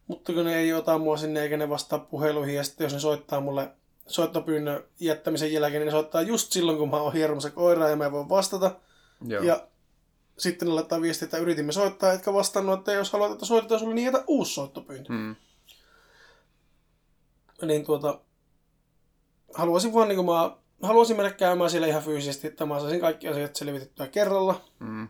Mutta 0.06 0.32
kun 0.32 0.44
ne 0.44 0.56
ei 0.56 0.72
ota 0.72 0.98
mua 0.98 1.16
sinne 1.16 1.42
eikä 1.42 1.56
ne 1.56 1.68
vastaa 1.68 1.98
puheluihin 1.98 2.54
ja 2.54 2.64
sitten 2.64 2.84
jos 2.84 2.92
ne 2.92 3.00
soittaa 3.00 3.40
mulle 3.40 3.68
soittopyynnön 4.06 4.84
jättämisen 5.00 5.52
jälkeen, 5.52 5.80
niin 5.80 5.86
ne 5.86 5.90
soittaa 5.90 6.22
just 6.22 6.52
silloin, 6.52 6.78
kun 6.78 6.90
mä 6.90 6.96
oon 6.96 7.12
hieromassa 7.12 7.50
koiraa 7.50 7.88
ja 7.88 7.96
mä 7.96 8.12
voin 8.12 8.28
vastata. 8.28 8.76
Joo. 9.26 9.42
Ja 9.42 9.66
sitten 10.38 10.68
ne 10.68 10.74
laittaa 10.74 11.00
viestiä, 11.00 11.26
että 11.26 11.38
yritimme 11.38 11.72
soittaa, 11.72 12.12
etkä 12.12 12.32
vastannut, 12.32 12.78
että 12.78 12.92
jos 12.92 13.12
haluat, 13.12 13.32
että 13.32 13.46
soitetaan 13.46 13.80
sulle, 13.80 13.94
niin 13.94 14.06
jätä 14.06 14.24
uusi 14.26 14.54
soittopyyntö. 14.54 15.12
Mm. 15.12 15.36
Niin 17.62 17.84
tuota, 17.84 18.20
haluaisin 19.54 19.94
vaan 19.94 20.08
niin 20.08 20.16
kuin 20.16 20.26
mä 20.26 20.56
haluaisin 20.82 21.16
mennä 21.16 21.32
käymään 21.32 21.70
siellä 21.70 21.86
ihan 21.86 22.02
fyysisesti, 22.02 22.46
että 22.46 22.66
mä 22.66 22.80
saisin 22.80 23.00
kaikki 23.00 23.28
asiat 23.28 23.56
selvitettyä 23.56 24.06
kerralla. 24.06 24.60
Mm. 24.78 25.08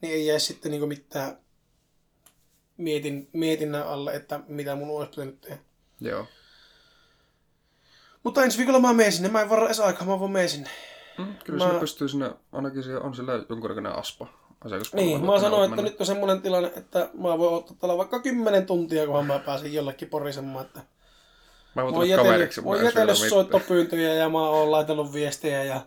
Niin 0.00 0.14
ei 0.14 0.26
jäisi 0.26 0.46
sitten 0.46 0.70
niin 0.70 0.88
mitään 0.88 1.38
mietin, 2.76 3.28
mietinnän 3.32 3.86
alle, 3.86 4.14
että 4.14 4.40
mitä 4.48 4.74
mun 4.74 4.98
olisi 4.98 5.10
pitänyt 5.10 5.40
tehdä. 5.40 5.58
Joo. 6.00 6.26
Mutta 8.22 8.42
ensi 8.42 8.58
viikolla 8.58 8.80
mä 8.80 8.92
menen 8.92 9.12
sinne. 9.12 9.28
Mä 9.28 9.42
en 9.42 9.48
varra 9.48 9.66
edes 9.66 9.80
aikaa, 9.80 10.06
mä 10.06 10.20
voin 10.20 10.32
menen 10.32 10.48
sinne. 10.48 10.70
Mm, 11.18 11.34
kyllä 11.44 11.64
mä... 11.64 11.72
se 11.72 11.80
pystyy 11.80 12.08
sinne, 12.08 12.30
ainakin 12.52 12.82
siellä 12.82 13.00
on 13.00 13.14
siellä 13.14 13.44
jonkunnäköinen 13.48 13.92
aspa. 13.92 14.26
Niin, 14.92 15.26
mä 15.26 15.40
sanoin, 15.40 15.70
että 15.70 15.82
nyt 15.82 16.00
on 16.00 16.06
semmoinen 16.06 16.42
tilanne, 16.42 16.72
että 16.76 17.10
mä 17.14 17.38
voin 17.38 17.54
ottaa 17.54 17.76
täällä 17.80 17.98
vaikka 17.98 18.20
10 18.20 18.66
tuntia, 18.66 19.06
kunhan 19.06 19.26
mä 19.26 19.38
pääsen 19.38 19.74
jollekin 19.74 20.08
porisemaan, 20.08 20.66
että 20.66 20.80
Mä 21.74 21.92
voin 21.92 22.10
jätellyt, 22.10 22.32
kaveriksi. 22.32 22.60
Mä 22.60 22.68
oon 22.68 22.84
jätellyt 22.84 23.16
soittopyyntöjä 23.16 24.14
ja 24.14 24.28
mä 24.28 24.48
oon 24.48 24.70
laitellut 24.70 25.12
viestejä 25.12 25.64
ja 25.64 25.80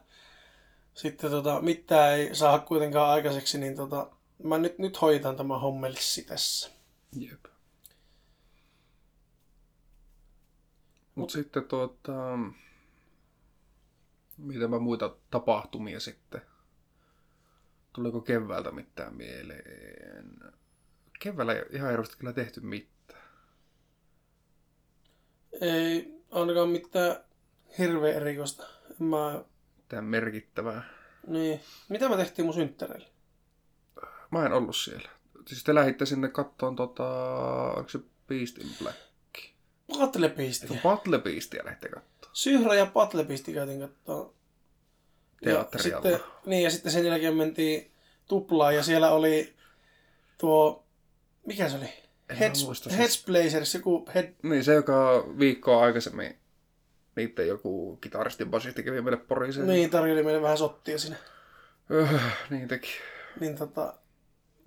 sitten 1.02 1.32
tota, 1.32 1.62
mitään 1.62 2.14
ei 2.14 2.36
saa 2.36 2.60
kuitenkaan 2.60 3.10
aikaiseksi, 3.10 3.58
niin 3.58 3.76
tota, 3.76 4.12
mä 4.44 4.58
nyt, 4.58 4.78
nyt 4.78 5.02
hoitan 5.02 5.36
tämä 5.36 5.60
hommelissi 5.60 6.24
tässä. 6.24 6.70
Jep. 7.20 7.46
Mut 11.16 11.30
sitten 11.30 11.64
tuota, 11.64 12.38
mitä 14.38 14.68
mä 14.68 14.80
muita 14.80 15.16
tapahtumia 15.32 16.00
sitten? 16.00 16.42
Tuliko 17.94 18.22
keväältä 18.22 18.72
mitään 18.72 19.16
mieleen? 19.16 20.38
Keväällä 21.20 21.54
ei 21.54 21.64
ihan 21.72 21.90
hirveästi 21.90 22.18
kyllä 22.18 22.34
tehty 22.34 22.62
mitään. 22.62 23.24
Ei 25.62 26.22
ainakaan 26.32 26.70
mitään 26.70 27.24
hirveän 27.78 28.16
erikoista. 28.16 28.64
Mä... 29.00 29.44
Mitään 29.90 30.06
merkittävää. 30.06 30.84
Niin. 31.28 31.62
Mitä 31.90 32.10
mä 32.10 32.18
tehtiin 32.18 32.46
mun 32.46 32.54
synttäreille? 32.54 33.08
Mä 34.32 34.46
en 34.46 34.54
ollut 34.54 34.76
siellä. 34.76 35.10
Siis 35.48 35.64
te 35.64 35.76
lähditte 35.76 36.06
sinne 36.06 36.28
kattoon 36.28 36.76
tota... 36.76 37.08
Onko 37.78 37.90
se 37.90 38.00
Beast 38.28 38.58
in 38.58 38.70
Black? 38.82 38.98
Battle 40.84 41.20
Beastia 41.20 41.66
lähditte 41.66 41.90
kattoon. 41.90 42.32
Syhrä 42.36 42.76
ja 42.76 42.86
Battle 42.86 43.24
Beastia 43.24 43.54
käytiin 43.54 43.80
kattoon. 43.80 44.34
Teatterialla. 45.44 46.10
Ja 46.10 46.18
sitten, 46.18 46.32
niin, 46.46 46.64
ja 46.64 46.70
sitten 46.70 46.92
sen 46.92 47.06
jälkeen 47.06 47.36
mentiin 47.36 47.92
tuplaan 48.28 48.76
ja 48.76 48.84
siellä 48.84 49.12
oli 49.12 49.56
tuo... 50.38 50.86
Mikä 51.46 51.70
se 51.70 51.78
oli? 51.78 51.90
Heads, 52.40 52.66
muista, 52.66 52.90
siis... 52.90 53.26
Blazers, 53.26 53.74
joku 53.74 54.08
head... 54.16 54.34
Niin, 54.44 54.64
se 54.64 54.74
joka 54.74 55.26
viikkoa 55.40 55.84
aikaisemmin 55.84 56.39
niiden 57.16 57.48
joku 57.48 57.98
kitaristi 57.98 58.46
basisti 58.46 58.84
kävi 58.84 59.02
meille 59.02 59.18
Poriin. 59.18 59.68
Niin, 59.68 59.90
tarjoili 59.90 60.24
meille 60.24 60.42
vähän 60.42 60.58
sottia 60.58 61.00
sinne. 61.00 61.18
Öh, 61.92 62.22
niin 62.50 62.68
teki. 62.68 62.90
Niin 63.40 63.56
tota, 63.56 63.94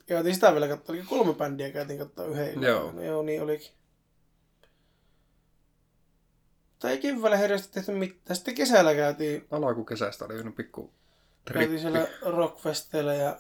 käytiin 0.07 0.35
sitä 0.35 0.53
vielä 0.53 0.69
katsoa, 0.69 0.97
eli 0.97 1.05
kolme 1.05 1.35
bändiä 1.35 1.71
käytiin 1.71 1.99
katsoa 1.99 2.27
yhden 2.27 2.63
Joo. 2.63 2.93
No, 2.93 3.03
joo, 3.03 3.23
niin 3.23 3.43
olikin. 3.43 3.73
Tai 6.79 6.93
ei 6.93 6.99
keväällä 6.99 7.37
herjasti 7.37 7.73
tehty 7.73 7.93
mitään. 7.93 8.37
Sitten 8.37 8.55
kesällä 8.55 8.95
käytiin... 8.95 9.47
kesästä 9.89 10.25
oli 10.25 10.35
yhden 10.35 10.53
pikku 10.53 10.93
trippi. 11.45 11.61
Käytiin 11.61 11.81
siellä 11.81 12.09
rockfesteillä 12.23 13.15
ja 13.15 13.37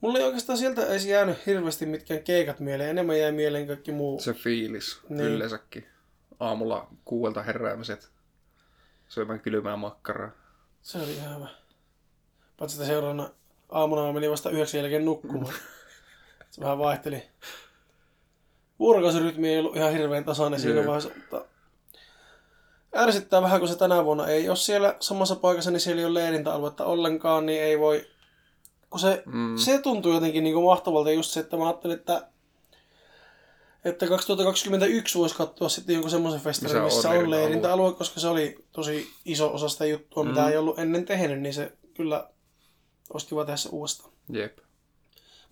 Mulla 0.00 0.18
ei 0.18 0.24
oikeastaan 0.24 0.58
sieltä 0.58 0.86
edes 0.86 1.06
jäänyt 1.06 1.46
hirveästi 1.46 1.86
mitkään 1.86 2.22
keikat 2.22 2.60
mieleen. 2.60 2.90
Enemmän 2.90 3.18
jäi 3.18 3.32
mieleen 3.32 3.66
kaikki 3.66 3.92
muu. 3.92 4.20
Se 4.20 4.32
fiilis 4.32 5.00
niin. 5.08 5.28
yleensäkin. 5.28 5.86
Aamulla 6.40 6.88
kuuelta 7.04 7.42
heräämiset. 7.42 8.10
Syömään 9.08 9.40
kylmää 9.40 9.76
makkaraa. 9.76 10.30
Se 10.82 10.98
oli 10.98 11.14
ihan 11.14 11.36
hyvä. 11.36 11.48
Paitsi 12.56 12.76
että 12.76 12.86
seuraavana 12.86 13.30
aamuna 13.68 14.02
mä 14.02 14.12
menin 14.12 14.30
vasta 14.30 14.50
yhdeksän 14.50 14.80
jälkeen 14.80 15.04
nukkumaan. 15.04 15.54
Se 16.50 16.60
vähän 16.60 16.78
vaihteli. 16.78 17.28
Vuorokausirytmi 18.78 19.48
ei 19.48 19.58
ollut 19.58 19.76
ihan 19.76 19.92
hirveän 19.92 20.24
tasainen 20.24 20.60
siinä 20.60 20.86
vaiheessa, 20.86 21.10
mutta 21.16 21.44
ärsyttää 22.96 23.42
vähän, 23.42 23.60
kun 23.60 23.68
se 23.68 23.76
tänä 23.76 24.04
vuonna 24.04 24.26
ei 24.26 24.48
ole 24.48 24.56
siellä 24.56 24.96
samassa 25.00 25.36
paikassa, 25.36 25.70
niin 25.70 25.80
siellä 25.80 26.00
ei 26.00 26.06
ole 26.06 26.14
leirintäaluetta 26.14 26.84
ollenkaan, 26.84 27.46
niin 27.46 27.62
ei 27.62 27.78
voi 27.78 28.06
kun 28.90 29.00
se, 29.00 29.22
mm. 29.26 29.56
se 29.56 29.78
tuntuu 29.78 30.12
jotenkin 30.12 30.44
niin 30.44 30.54
kuin 30.54 30.64
mahtavalta 30.64 31.10
just 31.10 31.30
se, 31.30 31.40
että 31.40 31.56
mä 31.56 31.66
ajattelin, 31.66 31.98
että 31.98 32.28
että 33.84 34.06
2021 34.06 35.18
voisi 35.18 35.34
katsoa 35.34 35.68
sitten 35.68 35.92
jonkun 35.92 36.10
semmoisen 36.10 36.40
festarin, 36.40 36.82
missä 36.82 37.10
on, 37.10 37.16
on 37.16 37.30
leirintäalue, 37.30 37.94
koska 37.94 38.20
se 38.20 38.28
oli 38.28 38.64
tosi 38.72 39.10
iso 39.24 39.54
osa 39.54 39.68
sitä 39.68 39.86
juttua, 39.86 40.22
mm. 40.22 40.28
mitä 40.28 40.48
ei 40.48 40.56
ollut 40.56 40.78
ennen 40.78 41.04
tehnyt, 41.04 41.40
niin 41.40 41.54
se 41.54 41.72
kyllä 41.94 42.30
olisi 43.12 43.26
kiva 43.26 43.44
tehdä 43.44 43.56
se 43.56 43.68
uudestaan. 43.68 44.12
Jep. 44.28 44.58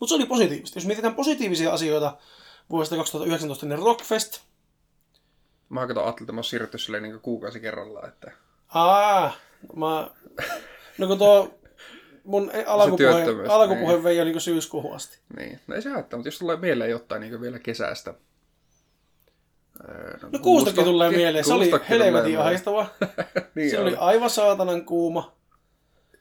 Mutta 0.00 0.08
se 0.08 0.14
oli 0.14 0.26
positiivista. 0.26 0.78
Jos 0.78 0.86
mietitään 0.86 1.14
positiivisia 1.14 1.72
asioita 1.72 2.16
vuodesta 2.70 2.96
2019, 2.96 3.66
niin 3.66 3.78
Rockfest. 3.78 4.40
Mä 5.68 5.86
katson 5.86 6.04
ajattelin, 6.04 6.24
että 6.24 6.32
mä 6.32 6.42
siirrytty 6.42 6.78
silleen 6.78 7.02
niin 7.02 7.20
kuukausi 7.20 7.60
kerrallaan. 7.60 8.08
Että... 8.08 8.32
Aa, 8.68 9.32
mä... 9.76 10.10
No 10.98 11.06
kun 11.06 11.18
tuo 11.18 11.58
mun 12.26 12.50
alkupuhe, 12.66 13.48
alkupuhe 13.48 13.92
niin. 13.92 14.04
vei 14.04 14.24
niin 14.24 14.40
syyskuuhun 14.40 14.96
asti. 14.96 15.18
Niin, 15.36 15.60
no 15.66 15.74
ei 15.74 15.82
se 15.82 15.90
haittaa, 15.90 16.18
mutta 16.18 16.28
jos 16.28 16.38
tulee 16.38 16.56
mieleen 16.56 16.90
jotain 16.90 17.20
niin 17.20 17.40
vielä 17.40 17.58
kesästä. 17.58 18.14
No, 20.22 20.28
no 20.32 20.38
kuustakin 20.38 20.84
tulee 20.84 21.10
mieleen, 21.10 21.44
se 21.44 21.54
oli 21.54 21.70
helvetin 21.88 22.38
haistava. 22.38 22.86
niin 23.54 23.70
se 23.70 23.78
oli. 23.78 23.88
oli 23.88 23.96
aivan 23.96 24.30
saatanan 24.30 24.84
kuuma. 24.84 25.36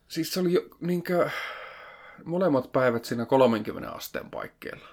Siis 0.07 0.33
se 0.33 0.39
oli 0.39 0.53
jo 0.53 0.62
niinkö, 0.79 1.29
molemmat 2.24 2.71
päivät 2.71 3.05
siinä 3.05 3.25
30 3.25 3.91
asteen 3.91 4.31
paikkeilla. 4.31 4.85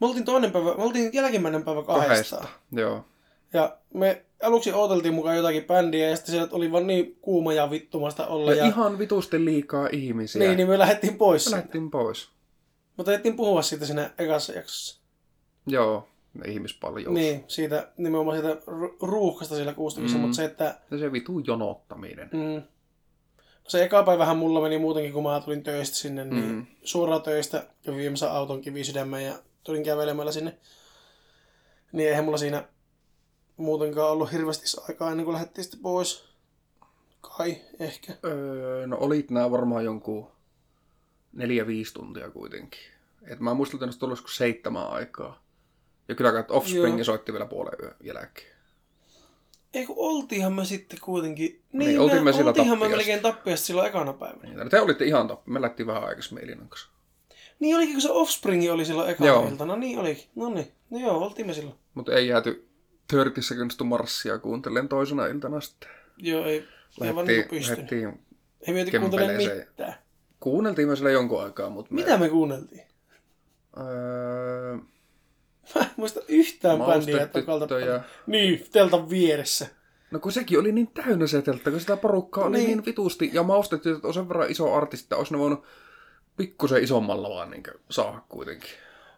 Me 0.00 0.06
oltiin 0.06 0.24
toinen 0.24 0.52
päivä, 0.52 0.74
me 0.74 0.82
oltiin 0.82 1.10
jälkimmäinen 1.12 1.64
päivä 1.64 1.82
kahdesta. 1.82 2.36
kahdesta. 2.36 2.58
Joo. 2.72 3.04
Ja 3.52 3.76
me 3.94 4.24
aluksi 4.44 4.72
odoteltiin 4.72 5.14
mukaan 5.14 5.36
jotakin 5.36 5.64
bändiä 5.64 6.08
ja 6.08 6.16
sitten 6.16 6.34
sieltä 6.34 6.56
oli 6.56 6.72
vaan 6.72 6.86
niin 6.86 7.18
kuuma 7.20 7.52
ja 7.52 7.70
vittumasta 7.70 8.26
olla. 8.26 8.50
Ja, 8.50 8.56
ja... 8.56 8.66
ihan 8.66 8.98
vitusti 8.98 9.44
liikaa 9.44 9.88
ihmisiä. 9.92 10.38
Niin, 10.38 10.56
niin 10.56 10.68
me 10.68 10.78
lähdettiin 10.78 11.18
pois. 11.18 11.46
Me 11.46 11.50
lähdettiin 11.50 11.90
pois. 11.90 12.28
Mutta 12.96 13.12
tehtiin 13.12 13.36
puhua 13.36 13.62
siitä 13.62 13.86
siinä 13.86 14.10
ekassa 14.18 14.52
jaksossa. 14.52 15.00
Joo, 15.66 16.08
ihmispaljous. 16.46 17.14
Niin, 17.14 17.44
siitä, 17.48 17.88
nimenomaan 17.96 18.38
siitä 18.38 18.62
ruuhkasta 19.02 19.54
siellä 19.54 19.72
kuustamissa, 19.72 20.18
mm. 20.18 20.22
mutta 20.22 20.36
se, 20.36 20.44
että... 20.44 20.78
Ja 20.90 20.98
se 20.98 21.12
vitu 21.12 21.38
jonottaminen. 21.38 22.30
Mm. 22.32 22.62
Se 23.68 23.84
eka 23.84 24.02
päivähän 24.02 24.36
mulla 24.36 24.60
meni 24.60 24.78
muutenkin, 24.78 25.12
kun 25.12 25.22
mä 25.22 25.40
tulin 25.44 25.62
töistä 25.62 25.96
sinne, 25.96 26.24
niin 26.24 26.52
mm. 26.52 26.66
suoraan 26.82 27.22
töistä 27.22 27.66
ja 27.86 27.96
viimeisen 27.96 28.30
auton 28.30 28.60
kivisydämään 28.60 29.24
ja 29.24 29.34
tulin 29.62 29.82
kävelemällä 29.82 30.32
sinne. 30.32 30.58
Niin 31.92 32.08
eihän 32.08 32.24
mulla 32.24 32.38
siinä 32.38 32.64
muutenkaan 33.56 34.10
ollut 34.10 34.32
hirveästi 34.32 34.80
aikaa 34.88 35.10
ennen 35.10 35.24
kuin 35.24 35.32
lähdettiin 35.34 35.64
sitten 35.64 35.80
pois. 35.80 36.24
Kai, 37.20 37.56
ehkä. 37.78 38.12
Öö, 38.24 38.86
no 38.86 38.96
olit 39.00 39.30
nää 39.30 39.50
varmaan 39.50 39.84
jonkun 39.84 40.30
neljä, 41.32 41.66
viisi 41.66 41.94
tuntia 41.94 42.30
kuitenkin. 42.30 42.80
Et 43.26 43.40
mä 43.40 43.54
muistan, 43.54 43.88
että 43.88 44.06
olisi 44.06 44.24
seitsemän 44.36 44.88
aikaa. 44.90 45.42
Ja 46.08 46.14
kyllä 46.14 46.40
että 46.40 46.54
Offspring 46.54 46.96
Joo. 46.96 47.04
soitti 47.04 47.32
vielä 47.32 47.46
puolen 47.46 47.72
yön 47.82 47.94
jälkeen. 48.00 48.54
Ei 49.74 49.86
kun 49.86 49.96
oltiinhan 49.98 50.52
me 50.52 50.64
sitten 50.64 50.98
kuitenkin. 51.02 51.62
Niin, 51.72 51.88
Niin, 51.88 52.00
oltiin 52.00 52.24
me 52.24 52.32
siellä 52.32 52.48
oltiinhan 52.48 52.78
me 52.78 52.88
melkein 52.88 53.20
tappiasta 53.20 53.66
silloin 53.66 53.88
ekana 53.88 54.12
päivänä. 54.12 54.54
Niin, 54.54 54.70
te 54.70 54.80
olitte 54.80 55.04
ihan 55.04 55.28
tappi. 55.28 55.50
Me 55.50 55.60
lähtiin 55.60 55.86
vähän 55.86 56.04
aikaisemmin 56.04 56.44
Elinan 56.44 56.68
kanssa. 56.68 56.88
Niin 57.60 57.76
olikin, 57.76 57.94
kun 57.94 58.02
se 58.02 58.10
Offspring 58.10 58.70
oli 58.72 58.84
silloin 58.84 59.10
ekana 59.10 59.26
Joo. 59.26 59.48
iltana. 59.48 59.76
Niin 59.76 59.98
olikin. 59.98 60.24
No 60.34 60.50
niin. 60.50 60.72
No 60.90 60.98
joo, 60.98 61.18
oltiin 61.18 61.46
me 61.46 61.54
silloin. 61.54 61.76
Mutta 61.94 62.12
ei 62.12 62.28
jääty 62.28 62.68
30 63.10 63.48
Seconds 63.48 63.76
to 63.76 63.84
Marssia 63.84 64.38
kuuntelen 64.38 64.88
toisena 64.88 65.26
iltana 65.26 65.60
sitten. 65.60 65.88
Joo, 66.16 66.44
ei, 66.44 66.64
Lähettiin, 67.00 67.26
niinku 67.26 67.54
pystynyt. 67.54 67.92
Ei 68.66 68.74
mieti 68.74 68.90
kempeleeseen. 68.90 69.66
mitään. 69.68 69.94
kuunneltiin 70.40 70.88
me 70.88 70.96
siellä 70.96 71.10
jonkun 71.10 71.42
aikaa, 71.42 71.70
mutta 71.70 71.94
me... 71.94 72.00
Mitä 72.00 72.18
me 72.18 72.28
kuunneltiin? 72.28 72.82
Öö, 73.76 74.76
Mä 75.74 75.80
en 75.80 75.90
muista 75.96 76.20
yhtään 76.28 76.78
bändiä, 76.78 77.22
että 77.22 77.38
on 77.38 77.44
kalta... 77.44 77.66
Maustetyttöjä. 77.66 78.02
Niin, 78.26 78.66
teltan 78.72 79.10
vieressä. 79.10 79.66
No 80.10 80.18
kun 80.18 80.32
sekin 80.32 80.58
oli 80.58 80.72
niin 80.72 80.86
täynnä 80.86 81.26
se 81.26 81.42
teltta, 81.42 81.70
kun 81.70 81.80
sitä 81.80 81.96
porukkaa 81.96 82.44
oli 82.44 82.56
Niin. 82.56 82.66
niin, 82.66 82.84
vitusti. 82.86 83.30
Ja 83.32 83.42
maustetytöt 83.42 84.04
on 84.04 84.14
sen 84.14 84.28
verran 84.28 84.50
iso 84.50 84.74
artisti, 84.74 85.04
että 85.04 85.16
olisi 85.16 85.32
ne 85.32 85.38
voinut 85.38 85.64
pikkusen 86.36 86.82
isommalla 86.84 87.28
vaan 87.28 87.50
niin 87.50 87.62
saada 87.90 88.20
kuitenkin. 88.28 88.70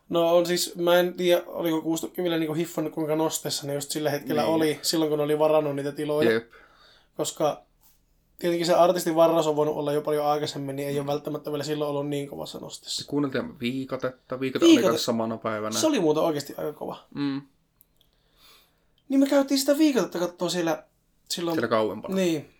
No 0.08 0.36
on 0.36 0.46
siis, 0.46 0.76
mä 0.76 0.98
en 0.98 1.14
tiedä, 1.14 1.42
oliko 1.46 1.82
Kuustokki 1.82 2.22
vielä 2.22 2.38
niinku 2.38 2.54
hiffannut 2.54 2.92
kuinka 2.94 3.16
nosteessa 3.16 3.66
ne 3.66 3.74
just 3.74 3.90
sillä 3.90 4.10
hetkellä 4.10 4.42
Niin. 4.42 4.54
oli, 4.54 4.78
silloin 4.82 5.10
kun 5.10 5.20
oli 5.20 5.38
varannut 5.38 5.76
niitä 5.76 5.92
tiloja. 5.92 6.32
Jep. 6.32 6.50
Koska 7.16 7.62
tietenkin 8.38 8.66
se 8.66 8.74
artistin 8.74 9.14
varaus 9.14 9.46
on 9.46 9.56
voinut 9.56 9.76
olla 9.76 9.92
jo 9.92 10.02
paljon 10.02 10.26
aikaisemmin, 10.26 10.76
niin 10.76 10.88
ei 10.88 10.98
ole 10.98 11.06
välttämättä 11.06 11.50
vielä 11.52 11.64
silloin 11.64 11.90
ollut 11.90 12.08
niin 12.08 12.28
kovassa 12.28 12.58
nostessa. 12.58 13.04
Kuunneltiin 13.06 13.60
viikatetta. 13.60 14.40
Viikate 14.40 14.64
oli 14.64 14.74
Viikate- 14.76 14.86
kanssa 14.88 15.04
samana 15.04 15.36
päivänä. 15.36 15.78
Se 15.78 15.86
oli 15.86 16.00
muuten 16.00 16.22
oikeasti 16.22 16.54
aika 16.56 16.72
kova. 16.72 17.04
Mm, 17.14 17.42
Niin 19.08 19.20
me 19.20 19.26
käytiin 19.26 19.58
sitä 19.58 19.78
viikotetta 19.78 20.18
katsoa 20.18 20.48
siellä 20.48 20.84
silloin. 21.28 21.54
siellä 21.54 21.68
kauempana. 21.68 22.14
Niin. 22.14 22.50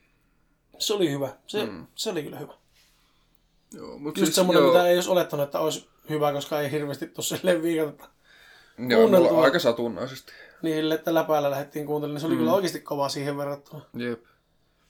Se 0.79 0.95
oli 0.95 1.11
hyvä. 1.11 1.37
Se, 1.47 1.67
Mm. 1.67 1.87
se 1.95 2.11
oli 2.11 2.23
kyllä 2.23 2.39
hyvä. 2.39 2.53
Joo, 3.75 3.99
mutta 3.99 4.21
Just 4.21 4.27
siis 4.27 4.37
semmoinen, 4.37 4.65
mitä 4.65 4.87
ei 4.89 4.95
olisi 4.95 5.11
olettanut, 5.11 5.45
että 5.45 5.59
olisi 5.61 5.89
hyvä, 6.11 6.33
koska 6.33 6.61
ei 6.61 6.71
hirveästi 6.71 7.07
tuossa 7.07 7.37
silleen 7.37 7.63
viikotetta. 7.63 8.09
Joo, 8.89 9.09
mulla 9.09 9.29
on 9.29 9.45
aika 9.45 9.59
satunnaisesti. 9.59 10.33
Niin 10.63 10.93
että 10.93 11.15
läpäällä 11.15 11.51
lähdettiin 11.51 11.87
kuuntelemaan, 11.87 12.15
niin 12.15 12.21
se 12.21 12.27
oli 12.27 12.35
mm. 12.35 12.39
kyllä 12.39 12.53
oikeasti 12.53 12.81
kova 12.81 13.09
siihen 13.09 13.37
verrattuna. 13.37 13.83
Jep. 13.95 14.25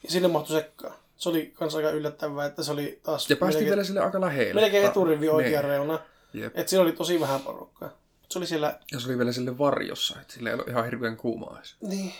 Ja 0.02 0.10
sinne 0.10 0.28
mahtui 0.28 0.56
sekkaan. 0.56 0.94
Se 1.16 1.28
oli 1.28 1.52
kans 1.54 1.74
aika 1.74 1.90
yllättävää, 1.90 2.46
että 2.46 2.62
se 2.62 2.72
oli 2.72 3.00
taas 3.02 3.30
Ja 3.30 3.36
päästiin 3.36 3.62
melkein, 3.62 3.70
vielä 3.70 3.84
sille 3.84 4.00
aika 4.00 4.20
lähelle. 4.20 4.60
melkein 4.60 4.86
eturivi 4.86 5.28
oikea 5.28 5.60
niin. 5.60 5.70
reuna. 5.70 5.98
Jep. 6.32 6.58
Että 6.58 6.70
siinä 6.70 6.82
oli 6.82 6.92
tosi 6.92 7.20
vähän 7.20 7.40
porukkaa. 7.40 7.88
Mut 7.88 8.32
Se 8.32 8.38
oli 8.38 8.46
siellä... 8.46 8.78
Ja 8.92 9.00
se 9.00 9.08
oli 9.08 9.18
vielä 9.18 9.32
sille 9.32 9.58
varjossa, 9.58 10.20
että 10.20 10.34
sille 10.34 10.48
ei 10.48 10.54
ollut 10.54 10.68
ihan 10.68 10.84
hirveän 10.84 11.16
kuumaa 11.16 11.56
edes. 11.58 11.76
Niin. 11.80 12.12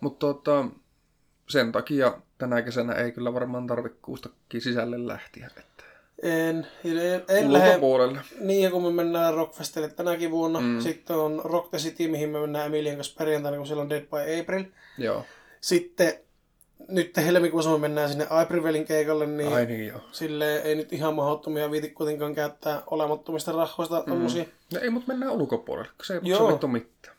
Mutta 0.00 0.26
tota, 0.26 0.64
sen 1.48 1.72
takia 1.72 2.18
tänä 2.38 2.62
kesänä 2.62 2.92
ei 2.92 3.12
kyllä 3.12 3.34
varmaan 3.34 3.66
tarvitse 3.66 3.98
kuustokkiin 4.02 4.60
sisälle 4.60 5.06
lähteä. 5.06 5.50
Että 5.56 5.73
En, 6.22 6.66
en, 6.84 7.22
en 7.28 7.52
lähde... 7.52 7.68
ulkopuolelle. 7.68 8.20
Niin, 8.40 8.70
kun 8.70 8.82
me 8.82 8.90
mennään 8.90 9.34
Rockfestille 9.34 9.88
tänäkin 9.88 10.30
vuonna, 10.30 10.60
mm. 10.60 10.80
sitten 10.80 11.16
on 11.16 11.40
Rock 11.44 11.70
the 11.70 11.78
City, 11.78 12.08
mihin 12.08 12.28
me 12.28 12.40
mennään 12.40 12.66
Emilian 12.66 12.96
kanssa 12.96 13.14
perjantaina, 13.18 13.56
kun 13.56 13.66
siellä 13.66 13.82
on 13.82 13.90
Dead 13.90 14.02
by 14.02 14.40
April. 14.40 14.64
Joo. 14.98 15.24
Sitten 15.60 16.14
nyt 16.88 17.16
helmikuussa 17.16 17.70
me 17.70 17.78
mennään 17.78 18.08
sinne 18.08 18.26
Aprilvelin 18.30 18.84
keikalle, 18.84 19.26
niin 19.26 19.52
Ai 19.52 19.66
niin 19.66 19.86
joo. 19.86 20.00
sille 20.12 20.56
ei 20.56 20.74
nyt 20.74 20.92
ihan 20.92 21.14
mahdottomia 21.14 21.70
viiti 21.70 21.88
kuitenkaan 21.88 22.34
käyttää 22.34 22.82
olemattomista 22.86 23.52
rahoista 23.52 24.02
tommosia. 24.02 24.44
No 24.72 24.80
ei, 24.80 24.90
mutta 24.90 25.08
mennään 25.08 25.32
ulkopuolelle, 25.32 25.90
kun 25.96 26.06
se 26.06 26.14
ei 26.14 26.20
Joo. 26.22 26.48
vittu 26.48 26.68
mitään. 26.68 27.16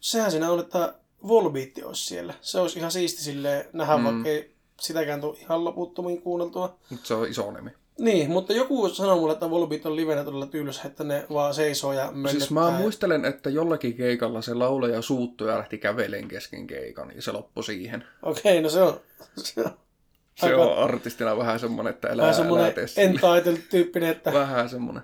Sehän 0.00 0.30
siinä 0.30 0.52
on, 0.52 0.60
että 0.60 0.94
Volbeat 1.28 1.68
olisi 1.84 2.06
siellä. 2.06 2.34
Se 2.40 2.60
olisi 2.60 2.78
ihan 2.78 2.90
siisti 2.90 3.22
silleen 3.22 3.64
nähdä, 3.72 3.96
mm. 3.96 4.04
vaikka 4.04 4.28
ei 4.28 4.54
sitäkään 4.80 5.20
tule 5.20 5.38
ihan 5.38 5.64
loputtomiin 5.64 6.22
kuunneltua. 6.22 6.76
Mutta 6.90 7.06
se 7.06 7.14
on 7.14 7.28
iso 7.28 7.50
nimi. 7.50 7.70
Niin, 7.98 8.30
mutta 8.30 8.52
joku 8.52 8.88
sanoi 8.88 9.16
mulle, 9.16 9.32
että 9.32 9.50
Volbeat 9.50 9.86
on 9.86 9.96
livenä 9.96 10.24
todella 10.24 10.46
tylsä, 10.46 10.82
että 10.84 11.04
ne 11.04 11.26
vaan 11.32 11.54
seisoo 11.54 11.92
ja 11.92 12.10
möllöttää. 12.10 12.32
Siis 12.32 12.50
mä 12.50 12.70
muistelen, 12.70 13.24
että 13.24 13.50
jollakin 13.50 13.94
keikalla 13.96 14.42
se 14.42 14.54
laulaja 14.54 15.02
suuttui 15.02 15.48
ja 15.50 15.58
lähti 15.58 15.78
käveleen 15.78 16.28
kesken 16.28 16.66
keikan, 16.66 17.12
ja 17.16 17.22
se 17.22 17.32
loppui 17.32 17.64
siihen. 17.64 18.04
Okei, 18.22 18.62
no 18.62 18.68
se 18.68 18.82
on, 18.82 19.00
se 19.36 19.60
on 19.60 19.70
Se 20.34 20.46
Aika- 20.46 20.56
on 20.56 20.78
artistina 20.84 21.36
vähän 21.36 21.58
semmonen, 21.60 21.90
että 21.94 22.08
elää, 22.08 22.22
vähän 22.22 22.34
semmoinen 22.34 22.74
tee 22.74 22.86
sille. 22.86 23.08
entitled-tyyppinen, 23.10 24.08
että 24.10 24.32
Vähän 24.32 24.68
semmonen. 24.68 25.02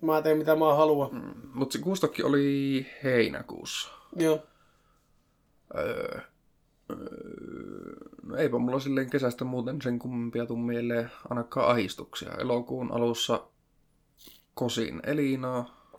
mä 0.00 0.22
teen 0.22 0.38
mitä 0.38 0.56
mä 0.56 0.74
haluan. 0.74 1.14
Mm. 1.14 1.34
Mutta 1.54 1.72
se 1.72 1.78
kuustokki 1.78 2.22
oli 2.22 2.86
heinäkuussa. 3.04 3.88
Joo. 4.16 4.42
Öö, 5.78 6.18
öö, 6.90 6.96
no 8.26 8.36
eipä 8.36 8.58
mulla 8.58 8.80
silleen 8.80 9.10
kesästä 9.10 9.44
muuten 9.44 9.82
sen 9.82 9.98
kummempia 9.98 10.46
tuu 10.46 10.56
mieleen 10.56 11.10
ainakaan 11.30 11.68
ahistuksia. 11.70 12.32
Elokuun 12.34 12.92
alussa 12.92 13.46
kosin 14.54 15.00
Elinaa. 15.06 15.90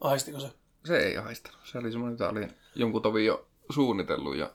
Aistiko 0.00 0.40
se? 0.40 0.50
Se 0.84 0.98
ei 0.98 1.16
ahdistanut. 1.16 1.60
Se 1.64 1.78
oli 1.78 1.92
semmoinen, 1.92 2.12
mitä 2.12 2.28
oli 2.28 2.48
jonkun 2.74 3.02
tovin 3.02 3.26
jo 3.26 3.46
suunnitellut 3.70 4.36
ja 4.36 4.50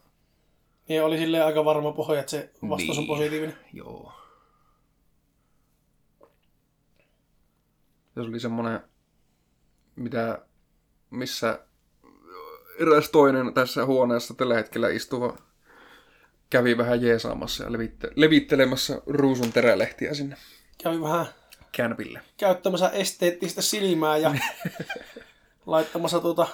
Niin 0.89 1.03
oli 1.03 1.17
silleen 1.17 1.45
aika 1.45 1.65
varma 1.65 1.91
pohja, 1.91 2.19
että 2.19 2.29
se 2.31 2.51
vastaus 2.69 2.97
on 2.97 3.03
Niin. 3.03 3.07
positiivinen. 3.07 3.57
joo. 3.73 4.13
Se 8.13 8.19
oli 8.19 8.39
semmoinen, 8.39 8.79
mitä, 9.95 10.45
missä 11.09 11.59
eräs 12.79 13.09
toinen 13.09 13.53
tässä 13.53 13.85
huoneessa 13.85 14.33
tällä 14.33 14.55
hetkellä 14.55 14.89
istuva 14.89 15.37
kävi 16.51 16.77
vähän 16.77 17.01
jeesaamassa 17.01 17.63
ja 17.63 17.71
levitte, 17.71 18.11
levittelemässä 18.15 19.01
ruusun 19.05 19.51
terälehtiä 19.53 20.13
sinne 20.13 20.37
Kävi 20.83 21.01
vähän 21.01 21.25
känpille. 21.71 22.21
käyttämässä 22.37 22.89
esteettistä 22.89 23.61
silmää 23.61 24.17
ja 24.17 24.35
laittamassa 25.65 26.19
tuota 26.19 26.47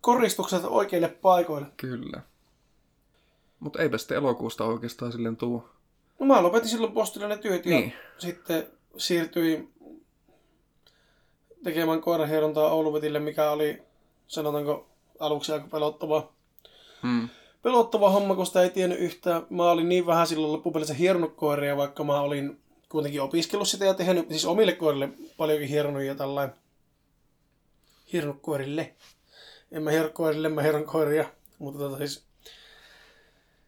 koristukset 0.00 0.62
oikeille 0.64 1.08
paikoille. 1.08 1.66
Kyllä. 1.76 2.20
Mutta 3.60 3.82
eipä 3.82 3.98
sitten 3.98 4.16
elokuusta 4.16 4.64
oikeastaan 4.64 5.12
silleen 5.12 5.36
tuu. 5.36 5.68
No 6.18 6.26
mä 6.26 6.42
lopetin 6.42 6.68
silloin 6.68 6.92
postilla 6.92 7.28
ne 7.28 7.36
työt 7.36 7.66
ja 7.66 7.70
Niin. 7.70 7.92
sitten 8.18 8.66
siirtyin 8.96 9.72
tekemään 11.64 12.00
koirahierontaa 12.00 12.70
Ouluvetille, 12.72 13.18
mikä 13.18 13.50
oli, 13.50 13.82
sanotaanko, 14.26 14.88
aluksi 15.18 15.52
aika 15.52 15.66
pelottavaa. 15.70 16.32
Mm. 17.02 17.28
Pelottava 17.66 18.10
homma, 18.10 18.34
kun 18.34 18.46
sitä 18.46 18.62
ei 18.62 18.70
tiennyt 18.70 18.98
yhtään. 18.98 19.46
Mä 19.50 19.70
olin 19.70 19.88
niin 19.88 20.06
vähän 20.06 20.26
silloin 20.26 20.52
loppupeleissä 20.52 20.94
hieronnut 20.94 21.36
koiria, 21.36 21.76
vaikka 21.76 22.04
mä 22.04 22.20
olin 22.20 22.60
kuitenkin 22.88 23.22
opiskellut 23.22 23.68
sitä 23.68 23.84
ja 23.84 23.94
tehnyt, 23.94 24.28
siis 24.28 24.44
omille 24.44 24.72
koirille 24.72 25.08
paljonkin 25.36 25.68
hieronnut 25.68 26.02
ja 26.02 26.14
tällainen. 26.14 26.56
Hieronnut 28.12 28.42
koirille. 28.42 28.94
En 29.72 29.82
mä 29.82 29.90
hieron 29.90 30.12
koirille, 30.12 30.48
mä 30.48 30.62
hieron 30.62 30.84
koiria. 30.84 31.24
Mutta 31.58 31.78
tota 31.78 31.98
siis, 31.98 32.24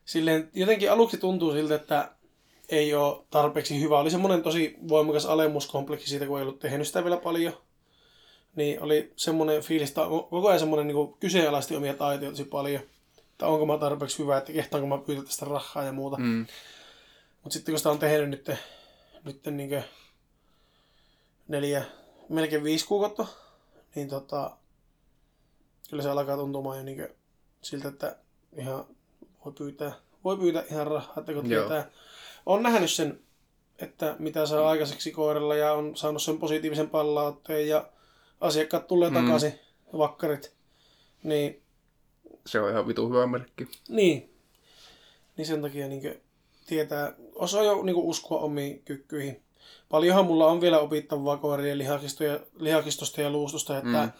silleen 0.04 0.50
jotenkin 0.54 0.92
aluksi 0.92 1.18
tuntuu 1.18 1.52
siltä, 1.52 1.74
että 1.74 2.10
ei 2.68 2.94
ole 2.94 3.24
tarpeeksi 3.30 3.80
hyvä. 3.80 3.98
Oli 3.98 4.10
semmoinen 4.10 4.42
tosi 4.42 4.76
voimakas 4.88 5.26
alemuskompleksi 5.26 6.08
siitä, 6.08 6.26
kun 6.26 6.38
ei 6.38 6.42
ollut 6.42 6.58
tehnyt 6.58 6.86
sitä 6.86 7.04
vielä 7.04 7.16
paljon. 7.16 7.52
Niin 8.56 8.82
oli 8.82 9.12
semmoinen 9.16 9.62
fiilis, 9.62 9.94
koko 10.30 10.48
ajan 10.48 10.60
semmoinen 10.60 10.86
niin 10.86 11.14
kyseenalaisti 11.20 11.76
omia 11.76 11.94
taitoja 11.94 12.30
tosi 12.30 12.44
paljon. 12.44 12.82
Että 13.38 13.46
onko 13.46 13.66
mä 13.66 13.78
tarpeeksi 13.78 14.18
hyvä, 14.18 14.38
että 14.38 14.52
kehtaanko 14.52 14.86
mä 14.88 15.04
pyytää 15.04 15.24
tästä 15.24 15.46
rahaa 15.46 15.84
ja 15.84 15.92
muuta. 15.92 16.16
Mm. 16.16 16.46
Mutta 17.42 17.52
sitten 17.52 17.72
kun 17.72 17.78
sitä 17.78 17.90
on 17.90 17.98
tehnyt 17.98 18.28
nyt, 18.30 18.50
nyt 19.24 19.46
niin 19.46 19.84
neljä, 21.48 21.84
melkein 22.28 22.64
viisi 22.64 22.86
kuukautta, 22.86 23.26
niin 23.94 24.08
tota, 24.08 24.50
kyllä 25.90 26.02
se 26.02 26.10
alkaa 26.10 26.36
tuntumaan 26.36 26.76
jo 26.78 26.82
niin 26.84 27.08
siltä, 27.62 27.88
että 27.88 28.16
ihan 28.56 28.84
voi 29.44 29.52
pyytää, 29.52 29.92
voi 30.24 30.36
pyytää 30.36 30.64
ihan 30.70 30.86
rahaa, 30.86 31.14
että 31.16 31.32
kun 31.32 31.48
tietää. 31.48 31.90
On 32.46 32.62
nähnyt 32.62 32.90
sen, 32.90 33.20
että 33.78 34.16
mitä 34.18 34.46
saa 34.46 34.68
aikaiseksi 34.70 35.12
koiralla 35.12 35.54
ja 35.56 35.72
on 35.72 35.96
saanut 35.96 36.22
sen 36.22 36.38
positiivisen 36.38 36.90
palautteen 36.90 37.68
ja 37.68 37.88
asiakkaat 38.40 38.86
tulee 38.86 39.10
Mm. 39.10 39.16
takaisin, 39.16 39.58
vakkarit. 39.98 40.52
Niin 41.22 41.62
Se 42.48 42.60
on 42.60 42.70
ihan 42.70 42.88
vitu 42.88 43.08
hyvä 43.08 43.26
merkki. 43.26 43.68
niin. 43.88 44.30
Niin 45.36 45.46
sen 45.46 45.62
takia 45.62 45.88
niin 45.88 46.20
tietää, 46.66 47.12
osaa 47.34 47.62
jo 47.62 47.82
niin 47.82 47.96
uskoa 47.96 48.40
omiin 48.40 48.82
kykyihin. 48.84 49.42
Paljonhan 49.88 50.24
mulla 50.24 50.46
on 50.46 50.60
vielä 50.60 50.78
opittavaa 50.78 51.36
koirien 51.36 51.78
lihakistosta 51.78 52.24
ja, 52.24 52.40
lihakistosta 52.58 53.20
ja 53.20 53.30
luustosta, 53.30 53.78
että 53.78 54.02
Mm. 54.02 54.10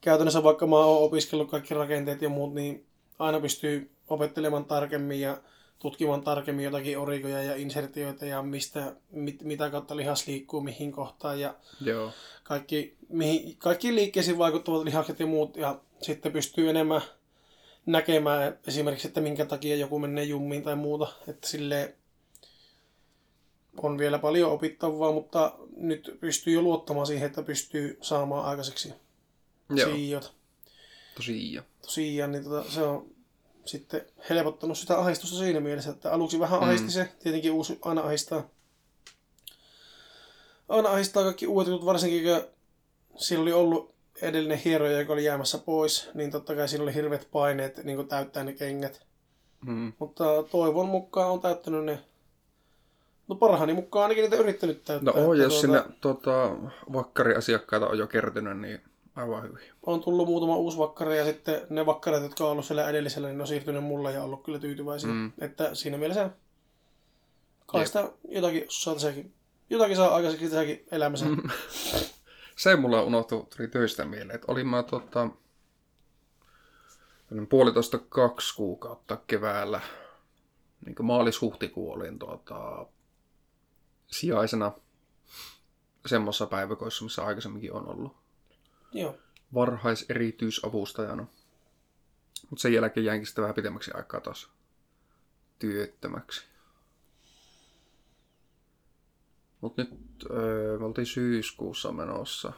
käytännössä 0.00 0.42
vaikka 0.42 0.66
mä 0.66 0.76
oon 0.76 1.02
opiskellut 1.04 1.50
kaikki 1.50 1.74
rakenteet 1.74 2.22
ja 2.22 2.28
muut, 2.28 2.54
niin 2.54 2.86
aina 3.18 3.40
pystyy 3.40 3.90
opettelemaan 4.08 4.64
tarkemmin 4.64 5.20
ja 5.20 5.36
tutkimaan 5.78 6.22
tarkemmin 6.22 6.64
jotakin 6.64 6.98
orikoja 6.98 7.42
ja 7.42 7.56
insertioita 7.56 8.26
ja 8.26 8.42
mistä, 8.42 8.96
mit, 9.10 9.42
mitä 9.42 9.70
kautta 9.70 9.96
lihas 9.96 10.26
liikkuu 10.26 10.60
mihin 10.60 10.92
kohtaan 10.92 11.40
ja 11.40 11.54
Joo. 11.80 12.10
kaikki, 12.44 12.96
mihin, 13.08 13.56
kaikkiin 13.58 13.96
liikkeisiin 13.96 14.38
vaikuttavat 14.38 14.84
lihakset 14.84 15.20
ja 15.20 15.26
muut, 15.26 15.56
ja 15.56 15.80
sitten 16.02 16.32
pystyy 16.32 16.70
enemmän 16.70 17.02
näkemään 17.86 18.58
esimerkiksi, 18.66 19.08
että 19.08 19.20
minkä 19.20 19.44
takia 19.44 19.76
joku 19.76 19.98
menee 19.98 20.24
jummiin 20.24 20.62
tai 20.62 20.76
muuta. 20.76 21.12
Että 21.28 21.48
sille 21.48 21.94
on 23.76 23.98
vielä 23.98 24.18
paljon 24.18 24.52
opittavaa, 24.52 25.12
mutta 25.12 25.54
nyt 25.76 26.16
pystyy 26.20 26.54
jo 26.54 26.62
luottamaan 26.62 27.06
siihen, 27.06 27.26
että 27.26 27.42
pystyy 27.42 27.98
saamaan 28.00 28.44
aikaiseksi 28.44 28.94
Joo, 29.70 29.90
siijot. 29.92 30.34
tosiaan. 31.16 31.66
Tosiaan, 31.82 32.32
niin 32.32 32.44
tota, 32.44 32.70
se 32.70 32.82
on 32.82 33.06
sitten 33.64 34.06
helpottanut 34.30 34.78
sitä 34.78 34.98
ahdistusta 34.98 35.38
siinä 35.38 35.60
mielessä, 35.60 35.90
että 35.90 36.12
aluksi 36.12 36.40
vähän 36.40 36.60
Mm. 36.60 36.66
ahisti 36.68 36.90
se, 36.90 37.08
tietenkin 37.22 37.52
uusi 37.52 37.78
aina 37.82 38.00
ahistaa. 38.00 38.48
Aina 40.68 40.88
ahistaa 40.88 41.22
kaikki 41.22 41.46
uudet 41.46 41.68
jutut, 41.70 41.86
varsinkin 41.86 42.22
kun 42.24 42.44
sillä 43.16 43.42
oli 43.42 43.52
ollut 43.52 43.94
edellinen 44.22 44.58
hieroja, 44.58 44.98
joka 44.98 45.12
oli 45.12 45.24
jäämässä 45.24 45.58
pois, 45.58 46.10
niin 46.14 46.30
totta 46.30 46.54
kai 46.54 46.68
siinä 46.68 46.82
oli 46.82 46.94
hirveät 46.94 47.28
paineet 47.32 47.84
niin 47.84 48.08
täyttää 48.08 48.44
ne 48.44 48.52
kengät. 48.52 49.06
Mm. 49.66 49.92
Mutta 49.98 50.24
toivon 50.50 50.88
mukaan 50.88 51.30
on 51.30 51.40
täyttänyt 51.40 51.84
ne. 51.84 51.98
No 53.28 53.34
parhaani 53.34 53.72
mukaan 53.72 54.02
ainakin 54.02 54.22
niitä 54.22 54.36
yrittänyt 54.36 54.76
No 54.76 54.82
täyttää. 54.84 55.24
oo, 55.24 55.32
että 55.32 55.44
jos 55.44 55.60
tuota, 55.60 55.60
sinne 55.60 55.96
tota, 56.00 56.56
vakkariasiakkaita 56.92 57.88
on 57.88 57.98
jo 57.98 58.06
kertynyt, 58.06 58.60
niin 58.60 58.80
aivan 59.16 59.42
hyvin. 59.42 59.62
On 59.86 60.00
tullut 60.00 60.28
muutama 60.28 60.56
uusi 60.56 60.78
vakkari 60.78 61.18
ja 61.18 61.24
sitten 61.24 61.60
ne 61.70 61.86
vakkarit, 61.86 62.22
jotka 62.22 62.44
on 62.44 62.50
ollut 62.50 62.64
siellä 62.64 62.88
edellisellä, 62.88 63.28
niin 63.28 63.38
ne 63.38 63.42
on 63.42 63.48
siirtynyt 63.48 63.84
mulle 63.84 64.12
ja 64.12 64.22
ollut 64.22 64.44
kyllä 64.44 64.58
tyytyväisiä. 64.58 65.10
Mm. 65.10 65.32
Että 65.40 65.74
siinä 65.74 65.98
mielessä 65.98 66.30
kai 67.66 67.86
sitä 67.86 68.10
jotakin, 68.28 68.64
saa 68.68 68.94
tässäkin, 68.94 69.32
jotakin 69.70 69.96
saa 69.96 70.14
aikaiseksi 70.14 70.46
tässäkin 70.46 70.86
elämässä. 70.90 71.26
Mm. 71.26 71.36
Se 72.56 72.76
mulla 72.76 73.02
unohtui, 73.02 73.46
tuli 73.56 73.68
töistä 73.68 74.04
mieleen, 74.04 74.34
että 74.34 74.52
olin 74.52 74.68
mä 74.68 74.82
tota, 74.82 75.28
puolitoista 77.48 77.98
kaksi 77.98 78.56
kuukautta 78.56 79.16
keväällä, 79.26 79.80
niin 80.86 80.96
maalis-huhtikuu 81.02 81.92
olin 81.92 82.18
tota, 82.18 82.86
sijaisena 84.06 84.72
semmoisessa 86.06 86.46
päiväkoissa, 86.46 87.04
missä 87.04 87.24
aikaisemminkin 87.24 87.72
on 87.72 87.88
ollut 87.88 88.16
Joo. 88.92 89.16
varhaiserityisavustajana. 89.54 91.26
Mutta 92.50 92.62
sen 92.62 92.72
jälkeen 92.72 93.04
jäinkin 93.04 93.26
sitten 93.26 93.42
vähän 93.42 93.54
pitemmäksi 93.54 93.90
aikaa 93.94 94.20
taas 94.20 94.48
työttömäksi. 95.58 96.51
Mutta 99.62 99.82
nyt 99.82 99.90
öö, 100.30 100.78
me 100.78 100.84
oltiin 100.84 101.06
syyskuussa 101.06 101.92
menossa. 101.92 102.52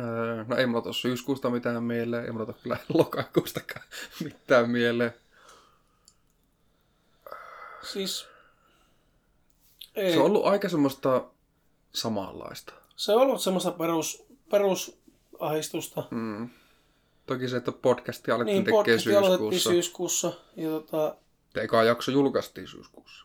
Öö, 0.00 0.44
no 0.48 0.56
ei 0.56 0.66
mulla 0.66 0.82
tuossa 0.82 1.02
syyskuusta 1.02 1.50
mitään 1.50 1.84
mieleen, 1.84 2.24
ei 2.24 2.32
mulla 2.32 2.46
tuossa 2.46 2.62
kyllä 2.62 2.76
lokakuustakaan 2.88 3.86
mitään 4.24 4.70
mieleen. 4.70 5.14
Siis 7.92 8.26
ei. 9.94 10.12
Se 10.12 10.18
on 10.18 10.26
ollut 10.26 10.46
aika 10.46 10.68
semmoista 10.68 11.24
samanlaista. 11.92 12.72
se 12.96 13.12
on 13.12 13.22
ollut 13.22 13.40
semmoista 13.40 13.70
perus. 13.70 14.26
Mm. 16.10 16.50
Toki 17.26 17.48
se, 17.48 17.56
että 17.56 17.72
podcasti 17.72 18.30
alettiin 18.30 18.54
Niin, 18.54 18.64
tekemään 18.64 19.00
syyskuussa. 19.00 19.70
syyskuussa. 19.70 20.32
Ja 20.56 20.68
tota, 20.70 21.16
Ja 21.54 21.62
eka 21.62 21.84
jakso 21.84 22.10
julkaistiin 22.12 22.68
syyskuussa. 22.68 23.24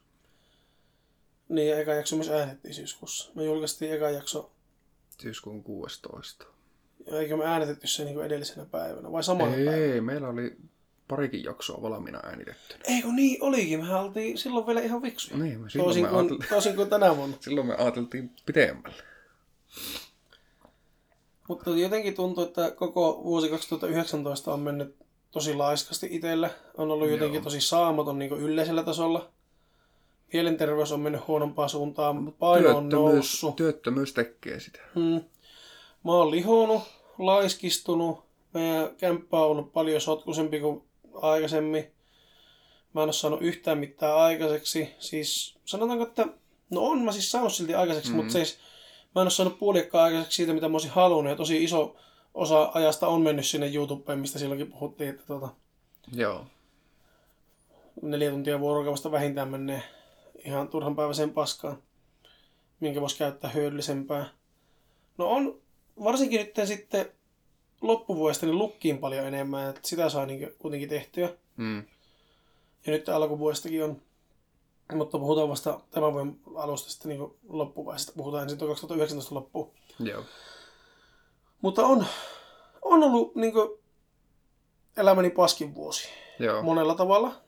niin, 1.50 1.78
eka 1.78 1.94
jakso 1.94 2.16
myös 2.16 2.30
äänetettiin 2.30 2.74
syyskuussa. 2.74 3.32
Me 3.36 3.44
julkaistiin 3.44 3.94
eka 3.94 4.10
jakso, 4.10 4.52
Syyskuun 5.22 5.64
16. 5.64 6.46
ja 7.12 7.20
eikö 7.20 7.38
me 7.38 7.46
äänetetty 7.46 7.88
se 7.88 8.06
niin 8.06 8.22
edellisenä 8.24 8.66
päivänä, 8.66 9.12
vai 9.12 9.24
samana 9.24 9.52
päivänä? 9.52 9.78
Ei, 9.78 10.02
meillä 10.02 10.28
oli 10.30 10.56
parikin 11.08 11.44
jaksoa 11.44 11.82
valmiina 11.82 12.20
äänitettynä. 12.24 12.80
Eikö 12.88 13.08
niin 13.08 13.44
olikin? 13.44 13.80
Mehän 13.80 14.02
oltiin 14.02 14.38
silloin 14.38 14.68
vielä 14.68 14.82
ihan 14.82 15.02
viksuja. 15.02 15.38
Niin, 15.38 15.60
me 15.62 15.70
silloin, 15.70 15.86
Toisin 15.88 16.04
me 16.04 16.10
kuin, 16.10 16.20
ajateltiin, 16.20 16.50
toisin 16.50 16.76
kuin 16.76 16.90
tänä 16.90 17.16
vuonna. 17.18 17.38
silloin 17.42 17.68
me 17.68 17.76
ajateltiin 17.76 18.32
pitemmälle. 18.46 19.04
Mutta 21.50 21.70
jotenkin 21.70 22.16
tuntuu, 22.16 22.44
että 22.44 22.72
koko 22.72 23.22
vuosi 23.24 23.50
2019 23.50 24.54
on 24.54 24.60
mennyt 24.60 24.96
tosi 25.32 25.54
laiskasti 25.54 26.08
itsellä. 26.12 26.50
On 26.78 26.92
ollut 26.92 27.10
jotenkin 27.10 27.36
Joo. 27.36 27.44
tosi 27.44 27.62
saamaton 27.62 28.20
niin 28.20 28.32
yleisellä 28.32 28.84
tasolla. 28.84 29.30
Mielenterveys 30.34 30.92
on 30.92 31.00
mennyt 31.00 31.28
huonompaan 31.28 31.70
suuntaan. 31.70 32.34
Paino 32.40 32.78
on 32.78 32.90
Työttömyys, 32.90 33.16
noussut. 33.16 33.56
työttömyys 33.56 34.14
tekee 34.14 34.60
sitä. 34.60 34.80
Hmm. 34.96 35.22
Mä 36.06 36.12
oon 36.12 36.32
lihonut, 36.32 36.82
laiskistunut. 37.18 38.24
Meidän 38.54 38.96
kämppä 38.98 39.38
on 39.38 39.52
ollut 39.52 39.74
paljon 39.74 40.02
sotkuisempi 40.02 40.60
kuin 40.60 40.84
aikaisemmin. 41.14 41.92
Mä 42.94 43.02
en 43.02 43.08
ole 43.08 43.14
saanut 43.14 43.42
yhtään 43.42 43.78
mitään 43.78 44.18
aikaiseksi. 44.18 44.90
Siis 45.00 45.58
sanotaanko, 45.66 46.04
että 46.04 46.28
no 46.70 46.82
on 46.82 47.02
mä 47.02 47.12
siis 47.12 47.32
saanut 47.32 47.54
silti 47.54 47.74
aikaiseksi, 47.74 48.10
mm-hmm. 48.10 48.24
mutta 48.24 48.34
siis 48.34 48.60
mä 49.16 49.22
en 49.22 49.26
ole 49.26 49.30
saanut 49.30 49.60
puoliakkaan 49.60 50.04
aikaiseksi 50.04 50.36
siitä, 50.36 50.54
mitä 50.54 50.70
mä 50.70 50.76
olisin 50.76 50.92
halunnut. 50.92 51.32
Ja 51.32 51.38
tosi 51.38 51.64
iso 51.64 51.96
osa 52.34 52.72
ajasta 52.74 53.08
on 53.08 53.22
mennyt 53.22 53.46
sinne 53.46 53.72
YouTubeen, 53.74 54.20
mistä 54.20 54.40
silloinkin 54.40 54.72
puhuttiin, 54.72 55.10
että 55.10 55.24
tuota, 55.26 55.50
Joo. 56.14 56.46
neljä 58.02 58.32
tuntia 58.32 58.60
vuorokaudesta 58.60 59.12
vähintään 59.12 59.50
menee 59.50 59.84
ihan 60.46 60.68
turhan 60.68 60.96
päiväiseen 60.96 61.30
paskaan, 61.30 61.84
minkä 62.80 63.02
voisi 63.02 63.18
käyttää 63.18 63.50
hyödyllisempää. 63.50 64.30
No 65.18 65.28
on 65.30 65.62
varsinkin 66.04 66.40
nyt 66.40 66.68
sitten 66.68 67.12
loppuvuodesta 67.82 68.46
niin 68.46 68.58
lukkiin 68.58 68.98
paljon 68.98 69.28
enemmän, 69.28 69.70
että 69.70 69.82
sitä 69.84 70.10
saa 70.10 70.26
niin 70.26 70.54
kuitenkin 70.60 70.90
tehtyä. 70.90 71.30
Mm. 71.58 71.78
Ja 72.86 72.92
nyt 72.92 73.10
alkuvuodestakin 73.10 73.84
on, 73.84 74.02
mutta 74.96 75.20
puhutaan 75.20 75.50
vasta 75.50 75.80
tämän 75.92 76.14
vuoden 76.14 76.40
alusta 76.56 76.90
sitten 76.90 77.10
niin 77.10 77.40
loppuvaiheesta. 77.50 78.12
Puhutaan 78.16 78.44
ensin 78.44 78.60
tuo 78.60 78.68
2019 78.68 79.36
loppuun. 79.36 79.72
Joo. 80.00 80.24
Mutta 81.62 81.86
on, 81.86 82.06
on 82.82 83.04
ollut 83.04 83.36
niin 83.36 83.54
elämäni 84.98 85.30
paskin 85.30 85.76
vuosi 85.76 86.10
Joo. 86.40 86.64
monella 86.64 86.96
tavalla, 86.96 87.42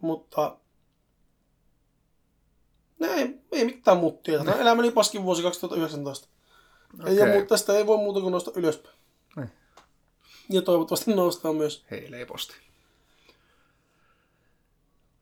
mutta 0.00 0.56
ei, 3.00 3.38
ei 3.52 3.64
mitään 3.64 3.96
muttia. 3.96 4.38
Tämä 4.38 4.54
on 4.54 4.60
elämäni 4.60 4.90
paskin 4.90 5.22
vuosi 5.22 5.42
2019. 5.42 6.28
Ei 7.06 7.20
Okei. 7.20 7.36
ole, 7.36 7.46
tästä 7.46 7.72
ei 7.72 7.86
voi 7.86 7.96
muuta 7.96 8.20
kuin 8.20 8.32
nousta 8.32 8.50
ylöspäin. 8.54 8.96
Niin. 9.36 9.50
Ja 10.50 10.62
toivottavasti 10.62 11.14
noustaan 11.14 11.56
myös. 11.56 11.84
Hei, 11.90 12.10
leiposti. 12.10 12.54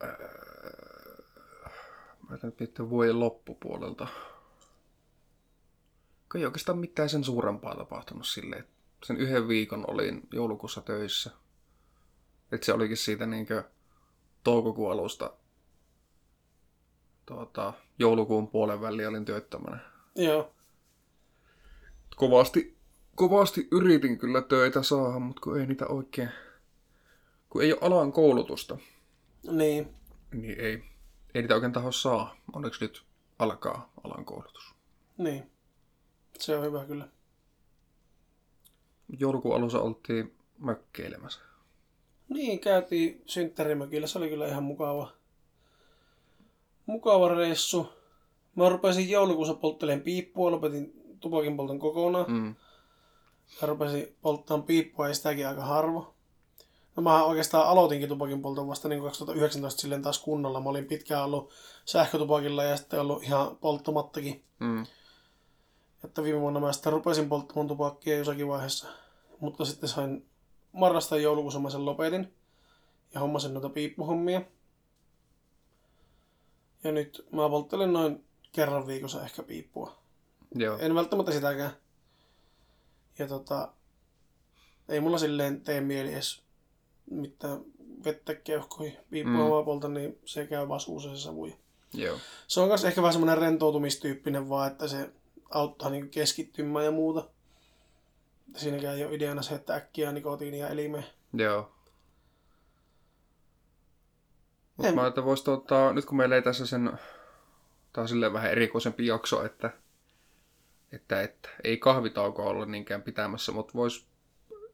Öö, 0.02 0.41
Nyt 2.60 2.78
vuoden 2.90 3.20
loppupuolelta. 3.20 4.08
Kun 6.32 6.40
ei 6.40 6.44
oikeastaan 6.44 6.78
mitään 6.78 7.08
sen 7.08 7.24
suurempaa 7.24 7.76
tapahtunut 7.76 8.26
silleen. 8.26 8.64
Sen 9.04 9.16
yhden 9.16 9.48
viikon 9.48 9.84
olin 9.90 10.28
joulukuussa 10.32 10.80
töissä. 10.80 11.30
Et 12.52 12.62
se 12.62 12.72
olikin 12.72 12.96
siitä 12.96 13.26
niinkö 13.26 13.64
toukokuun 14.44 14.92
alusta 14.92 15.32
tuota, 17.26 17.72
joulukuun 17.98 18.48
puolen 18.48 18.80
väliin 18.80 19.08
olin 19.08 19.24
työttömänä. 19.24 19.78
Joo. 20.14 20.52
Kovasti, 22.16 22.76
kovasti 23.14 23.68
yritin 23.70 24.18
kyllä 24.18 24.42
töitä 24.42 24.82
saada, 24.82 25.18
mutta 25.18 25.40
kun 25.40 25.60
ei 25.60 25.66
niitä 25.66 25.86
oikein... 25.86 26.28
Kun 27.48 27.62
ei 27.62 27.72
ole 27.72 27.80
alan 27.82 28.12
koulutusta, 28.12 28.78
Niin. 29.50 29.94
niin 30.32 30.60
ei, 30.60 30.84
ei 31.34 31.42
niitä 31.42 31.54
oikein 31.54 31.72
taho 31.72 31.92
saa. 31.92 32.36
Onneksi 32.52 32.84
nyt 32.84 33.02
alkaa 33.38 33.92
alan 34.04 34.24
koulutus. 34.24 34.74
Niin. 35.18 35.50
Se 36.38 36.56
on 36.56 36.64
hyvä 36.64 36.84
kyllä. 36.84 37.08
Joulukuun 39.18 39.56
alussa 39.56 39.80
oltiin 39.80 40.34
mökkeilemässä. 40.58 41.40
Niin, 42.28 42.60
käytiin 42.60 43.22
synttärimökillä. 43.26 44.06
Se 44.06 44.18
oli 44.18 44.28
kyllä 44.28 44.48
ihan 44.48 44.62
mukava. 44.62 45.12
Mukava 46.86 47.28
reissu. 47.28 47.92
Mä 48.56 48.68
rupesin 48.68 49.10
joulukuussa 49.10 49.54
polttelemaan 49.54 50.04
piippua, 50.04 50.50
lopetin 50.50 51.16
tupakin 51.20 51.56
polton 51.56 51.78
kokonaan. 51.78 52.32
Mm. 52.32 52.54
Ja 53.60 53.66
rupesin 53.66 54.16
polttamaan 54.22 54.66
piippua 54.66 55.08
ja 55.08 55.14
sitäkin 55.14 55.48
aika 55.48 55.64
harvo. 55.64 56.11
No 56.96 57.02
mä 57.02 57.24
oikeastaan 57.24 57.68
aloitinkin 57.68 58.08
tupakin 58.08 58.42
polton 58.42 58.68
vasta 58.68 58.88
niin 58.88 59.02
2019 59.02 59.80
silleen 59.80 60.02
taas 60.02 60.18
kunnolla. 60.18 60.60
Mä 60.60 60.70
olin 60.70 60.84
pitkään 60.84 61.24
ollut 61.24 61.52
sähkötupakilla 61.84 62.64
ja 62.64 62.76
sitten 62.76 63.00
ollut 63.00 63.22
ihan 63.22 63.56
polttamattakin. 63.56 64.44
Mm. 64.58 64.86
Että 66.04 66.22
viime 66.22 66.40
vuonna 66.40 66.60
mä 66.60 66.72
sitten 66.72 66.92
rupesin 66.92 67.28
polttamaan 67.28 67.68
tupakkia 67.68 68.16
jossakin 68.16 68.48
vaiheessa. 68.48 68.88
Mutta 69.40 69.64
sitten 69.64 69.88
sain 69.88 70.26
marrasta 70.72 71.16
joulukuussa 71.16 71.60
mä 71.60 71.70
sen 71.70 71.84
lopetin. 71.84 72.34
Ja 73.14 73.20
hommasin 73.20 73.54
noita 73.54 73.68
piippuhommia. 73.68 74.42
Ja 76.84 76.92
nyt 76.92 77.26
mä 77.32 77.48
polttelen 77.48 77.92
noin 77.92 78.24
kerran 78.52 78.86
viikossa 78.86 79.24
ehkä 79.24 79.42
piippua. 79.42 79.96
Joo. 80.54 80.78
En 80.78 80.94
välttämättä 80.94 81.32
sitäkään. 81.32 81.72
Ja 83.18 83.28
tota, 83.28 83.72
ei 84.88 85.00
mulla 85.00 85.18
silleen 85.18 85.60
tee 85.60 85.80
mieli 85.80 86.12
edes 86.12 86.41
mitään 87.12 87.60
vettä 88.04 88.34
keuhkoihin 88.34 88.96
piippua 89.10 89.60
mm. 89.60 89.64
polta, 89.64 89.88
niin 89.88 90.18
se 90.24 90.46
käy 90.46 90.68
vaan 90.68 90.80
suussa 90.80 91.16
se 91.16 91.22
savu. 91.22 91.52
Joo. 91.94 92.18
Se 92.46 92.60
on 92.60 92.68
myös 92.68 92.84
ehkä 92.84 93.02
vähän 93.02 93.12
semmoinen 93.12 93.38
rentoutumistyyppinen 93.38 94.48
vaan, 94.48 94.72
että 94.72 94.88
se 94.88 95.10
auttaa 95.50 95.90
niin 95.90 96.10
keskittymään 96.10 96.84
ja 96.84 96.90
muuta. 96.90 97.28
Siinäkään 98.56 98.98
ei 98.98 99.04
ole 99.04 99.14
ideana 99.14 99.42
se, 99.42 99.54
että 99.54 99.74
äkkiä 99.74 100.12
nikotiinia 100.12 100.68
elimeen. 100.68 101.06
Joo. 101.32 101.72
Mutta 104.76 104.92
mä 104.92 105.06
että 105.06 105.24
vois 105.24 105.42
tota, 105.42 105.92
nyt 105.92 106.04
kun 106.04 106.16
meillä 106.16 106.36
ei 106.36 106.42
tässä 106.42 106.66
sen, 106.66 106.92
tää 107.92 108.02
on 108.02 108.08
silleen 108.08 108.32
vähän 108.32 108.50
erikoisempi 108.50 109.06
jakso, 109.06 109.44
että, 109.44 109.70
että, 110.92 111.22
että 111.22 111.48
ei 111.64 111.76
kahvitaukoa 111.76 112.50
olla 112.50 112.66
niinkään 112.66 113.02
pitämässä, 113.02 113.52
mutta 113.52 113.74
vois 113.74 114.06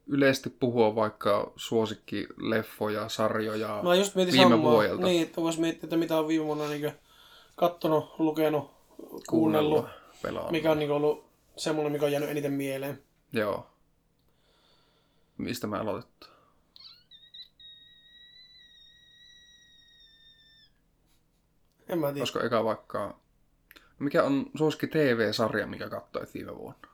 yleisesti 0.09 0.49
puhua 0.49 0.95
vaikka 0.95 1.51
suosikkileffoja, 1.55 3.09
sarjoja 3.09 3.79
Mä 3.83 3.95
just 3.95 4.15
mietin 4.15 4.33
viime 4.33 4.49
samaa. 4.49 4.71
vuodelta. 4.71 5.05
Niin, 5.05 5.23
että 5.23 5.41
vois 5.41 5.57
miettiä, 5.59 5.83
että 5.83 5.97
mitä 5.97 6.17
on 6.19 6.27
viime 6.27 6.45
vuonna 6.45 6.67
niin 6.67 6.91
kattonut, 7.55 8.05
lukenut, 8.19 8.71
kuunnellut. 9.29 9.85
pelannut. 10.21 10.51
Mikä 10.51 10.71
on 10.71 10.79
niin 10.79 10.91
ollut 10.91 11.25
semmoinen, 11.57 11.91
mikä 11.91 12.05
on 12.05 12.11
jäänyt 12.11 12.29
eniten 12.29 12.53
mieleen. 12.53 13.03
Joo. 13.33 13.67
Mistä 15.37 15.67
me 15.67 15.77
aloitettiin? 15.77 16.31
En 21.89 21.99
mä 21.99 22.07
tiedä. 22.07 22.21
Olisiko 22.21 22.39
eka 22.39 22.63
vaikka... 22.63 23.19
Mikä 23.99 24.23
on 24.23 24.45
suosikki 24.57 24.87
TV-sarja, 24.87 25.67
mikä 25.67 25.89
katsoit 25.89 26.33
viime 26.33 26.57
vuonna? 26.57 26.88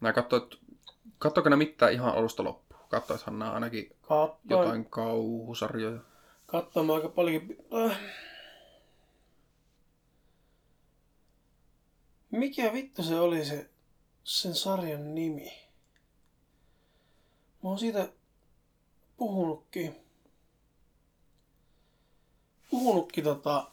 Mä 0.00 0.12
katsoit... 0.12 0.44
Katsoiko 1.18 1.48
ne 1.48 1.56
mitään 1.56 1.92
ihan 1.92 2.14
alusta 2.14 2.44
loppuun? 2.44 2.80
Katsoithan 2.88 3.38
nämä 3.38 3.50
ainakin 3.52 3.96
Katsoin, 4.02 4.38
jotain 4.48 4.84
kauhusarjoja. 4.84 6.00
katsoin 6.46 6.90
aika 6.90 7.08
paljonkin. 7.08 7.56
Äh. 7.90 7.98
Mikä 12.30 12.72
vittu 12.72 13.02
se 13.02 13.20
oli 13.20 13.44
se 13.44 13.70
sen 14.24 14.54
sarjan 14.54 15.14
nimi? 15.14 15.52
Mä 17.62 17.68
oon 17.68 17.78
siitä 17.78 18.08
puhunutkin. 19.16 19.96
Puhunutkin 22.70 23.24
tota... 23.24 23.70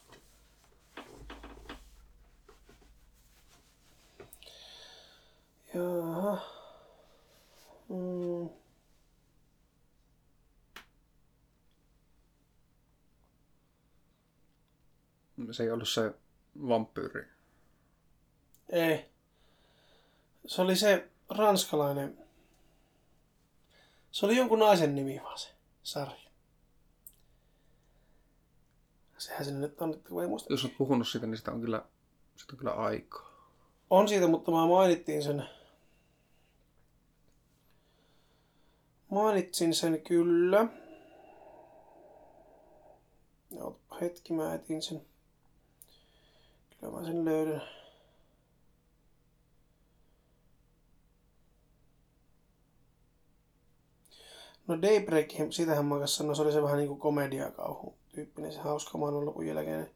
Jaha. 5.78 6.38
Mm. 7.90 8.50
Se 15.52 15.64
ei 15.64 15.72
ollut 15.72 15.90
se 15.90 16.14
vampyyri. 16.68 17.28
Ei. 18.70 19.06
Se 20.46 20.62
oli 20.62 20.76
se 20.76 21.10
ranskalainen. 21.30 22.18
Se 24.12 24.26
oli 24.26 24.38
jonkun 24.38 24.60
naisen 24.60 24.96
nimi 24.96 25.22
vaan 25.24 25.40
se 25.40 25.50
sarja. 25.84 26.28
Sehän 29.18 29.46
sinne 29.46 29.60
nyt 29.60 29.82
on, 29.82 30.02
kun 30.10 30.22
ei 30.22 30.28
muista. 30.28 30.54
Jos 30.54 30.64
olet 30.66 30.78
puhunut 30.78 31.08
siitä, 31.08 31.28
niin 31.28 31.38
sitä 31.38 31.52
on 31.52 31.62
kyllä, 31.62 31.86
sitä 32.36 32.54
on 32.54 32.58
kyllä 32.58 32.72
aikaa. 32.72 33.28
On 33.90 34.08
siitä, 34.08 34.28
mutta 34.28 34.52
mä 34.52 34.66
mainittiin 34.68 35.24
sen. 35.24 35.57
Mainitsin 39.10 39.74
sen 39.74 40.02
kyllä. 40.02 40.68
Joo, 43.52 43.80
hetki 44.02 44.34
mä 44.34 44.54
etin 44.54 44.82
sen. 44.82 45.02
Kyllä 46.80 46.94
mä 46.94 47.06
sen 47.06 47.26
löydän. 47.26 47.62
No 54.68 54.82
Daybreak, 54.82 55.28
sitähän 55.50 55.86
mä 55.86 56.00
kanssa 56.00 56.18
sanoin, 56.18 56.36
se 56.36 56.42
oli 56.42 56.52
se 56.52 56.64
vähän 56.64 56.78
niinku 56.78 56.96
komediakauhu 56.96 57.98
tyyppinen, 58.16 58.54
se 58.54 58.60
hauska 58.60 58.98
maailman 58.98 59.26
lopun 59.26 59.48
jälkeen. 59.48 59.92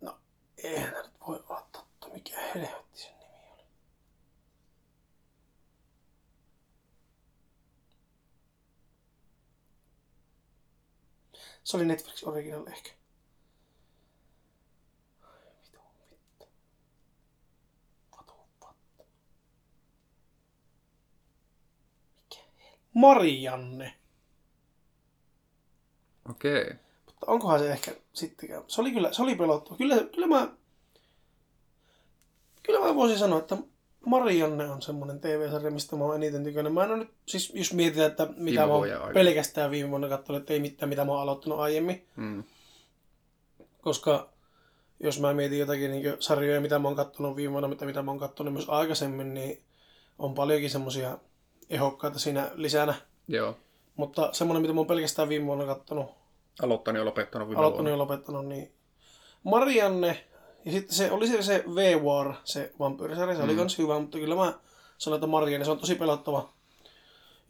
No, 0.00 0.18
eihän 0.64 0.92
nyt 0.94 1.10
voi 1.26 1.44
olla 1.48 1.66
totta, 1.72 2.08
mikä 2.08 2.40
helvetti 2.40 3.00
sen 3.00 3.12
nimi 3.20 3.42
oli. 3.54 3.64
Se 11.70 11.76
oli 11.76 11.86
Netflix 11.86 12.22
Original 12.24 12.66
ehkä. 12.66 12.90
Marianne. 22.94 23.94
Okei. 26.30 26.62
Okay. 26.62 26.76
Mutta 27.06 27.26
onkohan 27.26 27.58
se 27.58 27.72
ehkä 27.72 27.94
sittenkään. 28.12 28.64
Se 28.68 28.80
oli 28.80 28.92
kyllä, 28.92 29.12
se 29.12 29.22
oli 29.22 29.34
pelottava. 29.34 29.76
Kyllä, 29.76 29.96
kyllä 30.14 30.26
mä, 30.26 30.52
kyllä 32.62 32.80
mä 32.80 32.94
voisin 32.94 33.18
sanoa, 33.18 33.38
että 33.38 33.56
Marianne 34.06 34.70
on 34.70 34.82
semmoinen 34.82 35.20
TV-sarja, 35.20 35.70
mistä 35.70 35.96
mä 35.96 36.04
oon 36.04 36.16
eniten 36.16 36.44
tykännyt. 36.44 36.72
Mä 36.74 36.84
en 36.84 36.90
ole 36.90 36.98
nyt, 36.98 37.10
siis 37.26 37.52
jos 37.54 37.72
mietitään, 37.72 38.10
että 38.10 38.26
mitä 38.26 38.44
Viime 38.44 38.66
mä 38.66 38.72
oon 38.72 38.82
aikana. 38.92 39.12
pelkästään 39.14 39.70
viime 39.70 39.90
vuonna 39.90 40.08
katsonut, 40.08 40.40
että 40.42 40.52
ei 40.52 40.60
mitään, 40.60 40.88
mitä 40.88 41.04
mä 41.04 41.12
oon 41.12 41.20
aloittanut 41.22 41.58
aiemmin. 41.58 42.06
Mm. 42.16 42.44
Koska 43.80 44.28
jos 45.00 45.20
mä 45.20 45.34
mietin 45.34 45.58
jotakin 45.58 45.90
niin 45.90 46.16
sarjoja, 46.20 46.60
mitä 46.60 46.78
mä 46.78 46.88
oon 46.88 46.96
katsonut 46.96 47.36
viime 47.36 47.52
vuonna, 47.52 47.68
mitä, 47.68 47.86
mitä 47.86 48.02
mä 48.02 48.10
oon 48.10 48.20
katsonut 48.20 48.52
myös 48.52 48.68
aikaisemmin, 48.68 49.34
niin 49.34 49.62
on 50.18 50.34
paljonkin 50.34 50.70
semmosia 50.70 51.18
ehokkaita 51.70 52.18
siinä 52.18 52.50
lisänä. 52.54 52.94
Joo. 53.28 53.56
Mutta 53.96 54.28
semmoinen, 54.32 54.62
mitä 54.62 54.74
mä 54.74 54.80
oon 54.80 54.86
pelkästään 54.86 55.28
viime 55.28 55.46
vuonna 55.46 55.66
katsonut, 55.66 56.06
Aloittanut 56.62 56.98
ja 56.98 57.04
lopettanut 57.04 57.48
viime 57.48 57.58
aloittanut 57.60 57.76
vuonna. 57.76 57.90
ja 57.90 57.98
lopettanut, 57.98 58.46
niin 58.46 58.72
Marianne, 59.44 60.24
ja 60.64 60.72
sitten 60.72 60.94
se 60.94 61.10
oli 61.10 61.28
se, 61.28 61.42
se 61.42 61.64
V-War, 61.74 62.34
se 62.44 62.72
vampyyrisarja, 62.78 63.34
se 63.34 63.42
mm. 63.42 63.48
oli 63.48 63.56
kans 63.56 63.78
hyvä, 63.78 63.98
mutta 63.98 64.18
kyllä 64.18 64.34
mä 64.34 64.54
sanon, 64.98 65.16
että 65.16 65.26
Marianne, 65.26 65.64
se 65.64 65.70
on 65.70 65.78
tosi 65.78 65.94
pelottava. 65.94 66.52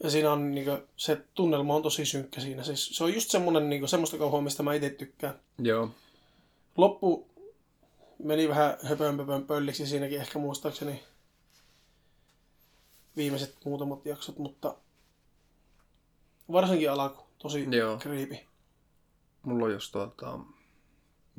Ja 0.02 0.10
siinä 0.10 0.32
on 0.32 0.50
niinku, 0.50 0.78
se 0.96 1.24
tunnelma 1.34 1.74
on 1.74 1.82
tosi 1.82 2.06
synkkä 2.06 2.40
siinä. 2.40 2.62
Siis, 2.62 2.88
se 2.96 3.04
on 3.04 3.14
just 3.14 3.30
semmonen, 3.30 3.70
niinku, 3.70 3.86
semmoista 3.86 4.18
kauhua, 4.18 4.40
mistä 4.40 4.62
mä 4.62 4.74
itse 4.74 4.90
tykkään. 4.90 5.34
Joo. 5.58 5.90
Loppu 6.76 7.28
meni 8.18 8.48
vähän 8.48 8.78
höpönpöpön 8.82 9.46
pölliksi 9.46 9.86
siinäkin 9.86 10.20
ehkä 10.20 10.38
muistaakseni 10.38 11.02
viimeiset 13.16 13.56
muutamat 13.64 14.06
jaksot, 14.06 14.38
mutta 14.38 14.74
varsinkin 16.52 16.90
alku, 16.90 17.22
tosi 17.38 17.66
Joo. 17.76 17.98
creepy. 17.98 18.36
Mulla 19.42 19.64
on 19.64 19.72
jos 19.72 19.90
tuota, 19.90 20.38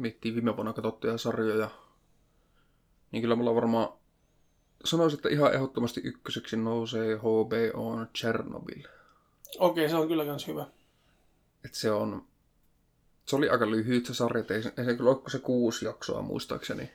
miettii 0.01 0.35
viime 0.35 0.55
vuonna 0.55 0.73
katsottuja 0.73 1.17
sarjoja, 1.17 1.69
niin 3.11 3.21
kyllä 3.21 3.35
mulla 3.35 3.55
varmaan 3.55 3.89
sanoisin, 4.85 5.17
että 5.17 5.29
ihan 5.29 5.53
ehdottomasti 5.53 6.01
ykköseksi 6.03 6.57
nousee 6.57 7.15
HBO 7.17 8.05
Chernobyl. 8.17 8.83
Okei, 9.59 9.89
se 9.89 9.95
on 9.95 10.07
kyllä 10.07 10.25
kans 10.25 10.47
hyvä. 10.47 10.65
Et 11.65 11.73
se 11.75 11.91
on, 11.91 12.25
se 13.25 13.35
oli 13.35 13.49
aika 13.49 13.71
lyhyt 13.71 14.05
se 14.05 14.13
sarja, 14.13 14.43
ei, 14.49 14.63
se- 14.63 14.73
ei 14.77 14.85
se 14.85 14.95
kyllä 14.95 15.09
ole 15.09 15.21
se 15.31 15.39
kuusi 15.39 15.85
jaksoa 15.85 16.21
muistaakseni. 16.21 16.91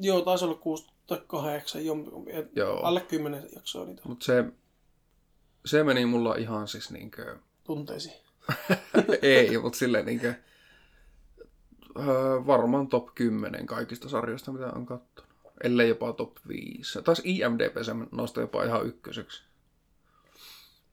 Joo, 0.00 0.20
taisi 0.20 0.44
olla 0.44 0.54
6 0.54 0.86
tai 1.06 1.20
8, 1.26 1.86
jompikumpi. 1.86 2.30
Joo. 2.56 2.80
Alle 2.82 3.00
10 3.00 3.48
jaksoa 3.54 3.84
niitä 3.86 4.02
Mutta 4.04 4.24
se, 4.24 4.44
se 5.66 5.84
meni 5.84 6.06
mulla 6.06 6.34
ihan 6.34 6.68
siis 6.68 6.90
niinkö, 6.90 7.36
tunteisiin. 7.64 8.14
ei, 9.22 9.58
mutta 9.58 9.78
silleen 9.78 10.06
niinkö, 10.06 10.34
öö, 11.98 12.46
varmaan 12.46 12.88
top 12.88 13.14
10 13.14 13.66
kaikista 13.66 14.08
sarjoista, 14.08 14.52
mitä 14.52 14.66
on 14.66 14.86
katsonut. 14.86 15.26
Ellei 15.62 15.88
jopa 15.88 16.12
top 16.12 16.36
5. 16.48 17.02
Taas 17.02 17.22
IMDB 17.24 17.76
se 17.82 17.92
nostaa 18.12 18.42
jopa 18.42 18.64
ihan 18.64 18.86
ykköseksi. 18.86 19.42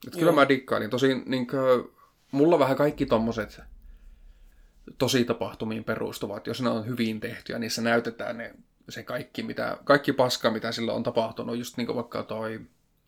Et 0.07 0.13
kyllä 0.13 0.25
Joo. 0.25 0.35
mä 0.35 0.49
dikkaan, 0.49 0.81
niin 0.81 0.89
tosin 0.89 1.23
niinkö, 1.25 1.83
mulla 2.31 2.59
vähän 2.59 2.77
kaikki 2.77 3.05
tommoset 3.05 3.61
tosi 4.97 5.25
tapahtumiin 5.25 5.83
perustuvat, 5.83 6.47
jos 6.47 6.61
ne 6.61 6.69
on 6.69 6.85
hyvin 6.85 7.19
tehtyjä, 7.19 7.59
niissä 7.59 7.81
näytetään 7.81 8.37
ne, 8.37 8.55
se 8.89 9.03
kaikki, 9.03 9.43
mitä, 9.43 9.77
kaikki 9.83 10.13
paska, 10.13 10.51
mitä 10.51 10.71
sillä 10.71 10.93
on 10.93 11.03
tapahtunut, 11.03 11.57
just 11.57 11.77
niin 11.77 11.87
kuin 11.87 11.95
vaikka 11.95 12.23
toi 12.23 12.61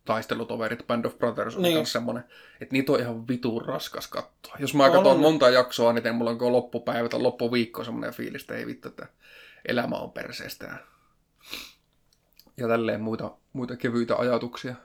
taistelutoverit, 0.06 0.88
Band 0.88 1.06
of 1.06 1.18
Brothers 1.18 1.56
on 1.56 1.62
Niin. 1.62 1.76
niin. 1.76 1.86
semmoinen, 1.86 2.24
että 2.62 2.74
niitä 2.74 2.91
on 2.91 3.00
ihan 3.00 3.28
vitun 3.28 3.65
raskas 3.65 4.08
katsoa. 4.08 4.56
Jos 4.60 4.74
mä 4.74 4.86
On, 4.86 4.91
katson 4.91 5.12
on. 5.15 5.20
monta 5.22 5.50
jaksoa, 5.50 5.94
niin 5.94 6.15
mulla 6.15 6.32
on 6.32 6.52
loppupäivä 6.52 7.10
tai 7.10 7.20
loppuviikko 7.20 7.84
semmoinen 7.84 8.13
fiilis, 8.13 8.41
että 8.41 8.56
ei 8.56 8.65
vittu, 8.68 8.88
että, 8.88 9.08
elämä 9.68 9.96
on 9.96 10.12
perseestä. 10.12 10.78
Ja, 12.58 12.68
tälleen 12.68 13.02
muita, 13.02 13.32
muita 13.54 13.76
kevyitä 13.76 14.15
ajatuksia. 14.15 14.76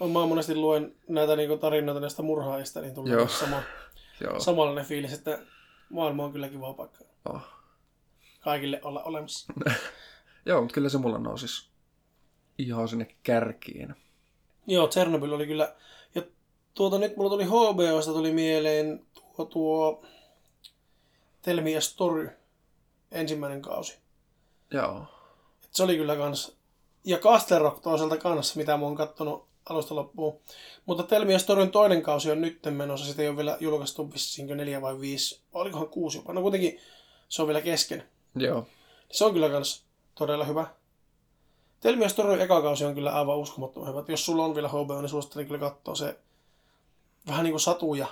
On, 0.00 0.10
mä 0.10 0.26
monesti 0.26 0.54
luen 0.54 0.94
näitä 1.08 1.36
niin 1.36 1.58
tarinoita 1.58 2.00
näistä 2.00 2.22
murhaajista, 2.22 2.80
niin 2.80 2.94
tulee 2.94 3.12
Joo. 3.12 3.28
sama, 3.28 3.62
Joo. 4.24 4.40
samanlainen 4.40 4.84
fiilis, 4.84 5.12
että 5.12 5.38
maailma 5.90 6.24
on 6.24 6.32
kyllä 6.32 6.48
kiva 6.48 6.72
paikka. 6.74 7.04
Oh. 7.24 7.42
Kaikille 8.40 8.80
olla 8.82 9.02
olemassa. 9.02 9.52
Joo, 10.46 10.60
mutta 10.60 10.74
kyllä 10.74 10.88
se 10.88 10.98
mulla 10.98 11.18
nousisi 11.18 11.70
ihan 12.58 12.88
sinne 12.88 13.16
kärkiin. 13.22 13.94
Joo, 14.66 14.88
Chernobyl 14.88 15.32
oli 15.32 15.46
kyllä... 15.46 15.74
Ja 16.14 16.22
tuota, 16.74 16.98
nyt 16.98 17.16
mulla 17.16 17.30
tuli 17.30 17.44
HBOsta 17.44 18.12
tuli 18.12 18.32
mieleen 18.32 19.06
tuo, 19.36 19.44
tuo 19.44 20.02
Tell 21.42 21.60
Me 21.60 21.76
a 21.76 21.80
Story, 21.80 22.30
ensimmäinen 23.12 23.62
kausi. 23.62 23.98
Joo. 24.70 25.04
Et 25.64 25.74
se 25.74 25.82
oli 25.82 25.96
kyllä 25.96 26.16
kans... 26.16 26.56
Ja 27.04 27.18
Castle 27.18 27.58
Rock 27.58 27.82
toiselta 27.82 28.16
kanssa, 28.16 28.56
mitä 28.56 28.76
mä 28.76 28.84
oon 28.84 28.96
kattonut 28.96 29.46
alusta 29.68 29.94
loppuun. 29.94 30.40
Mutta 30.86 31.02
Tell 31.02 31.24
Me 31.24 31.34
a 31.34 31.38
Storyn 31.38 31.70
toinen 31.70 32.02
kausi 32.02 32.30
on 32.30 32.40
nyt 32.40 32.60
menossa. 32.70 33.06
Sitä 33.06 33.22
ei 33.22 33.28
ole 33.28 33.36
vielä 33.36 33.56
julkaistu 33.60 34.12
vissiinkö 34.12 34.54
neljä 34.54 34.82
vai 34.82 35.00
viisi. 35.00 35.40
Olikohan 35.52 35.88
kuusi 35.88 36.18
jopa. 36.18 36.32
No 36.32 36.42
kuitenkin 36.42 36.80
se 37.28 37.42
on 37.42 37.48
vielä 37.48 37.60
kesken. 37.60 38.08
Joo. 38.34 38.66
Se 39.12 39.24
on 39.24 39.32
kyllä 39.32 39.48
kans 39.48 39.84
todella 40.14 40.44
hyvä. 40.44 40.66
A 42.04 42.08
Story 42.08 42.42
eka 42.42 42.62
kausi 42.62 42.84
on 42.84 42.94
kyllä 42.94 43.14
aivan 43.14 43.38
uskomattoman 43.38 43.88
hyvä. 43.88 44.04
Jos 44.08 44.26
sulla 44.26 44.44
on 44.44 44.54
vielä 44.54 44.68
HBO, 44.68 45.00
niin 45.00 45.08
suosittelen 45.08 45.46
kyllä 45.46 45.60
katsoa 45.60 45.94
se 45.94 46.18
vähän 47.26 47.44
niin 47.44 47.52
kuin 47.52 47.60
satuja. 47.60 48.06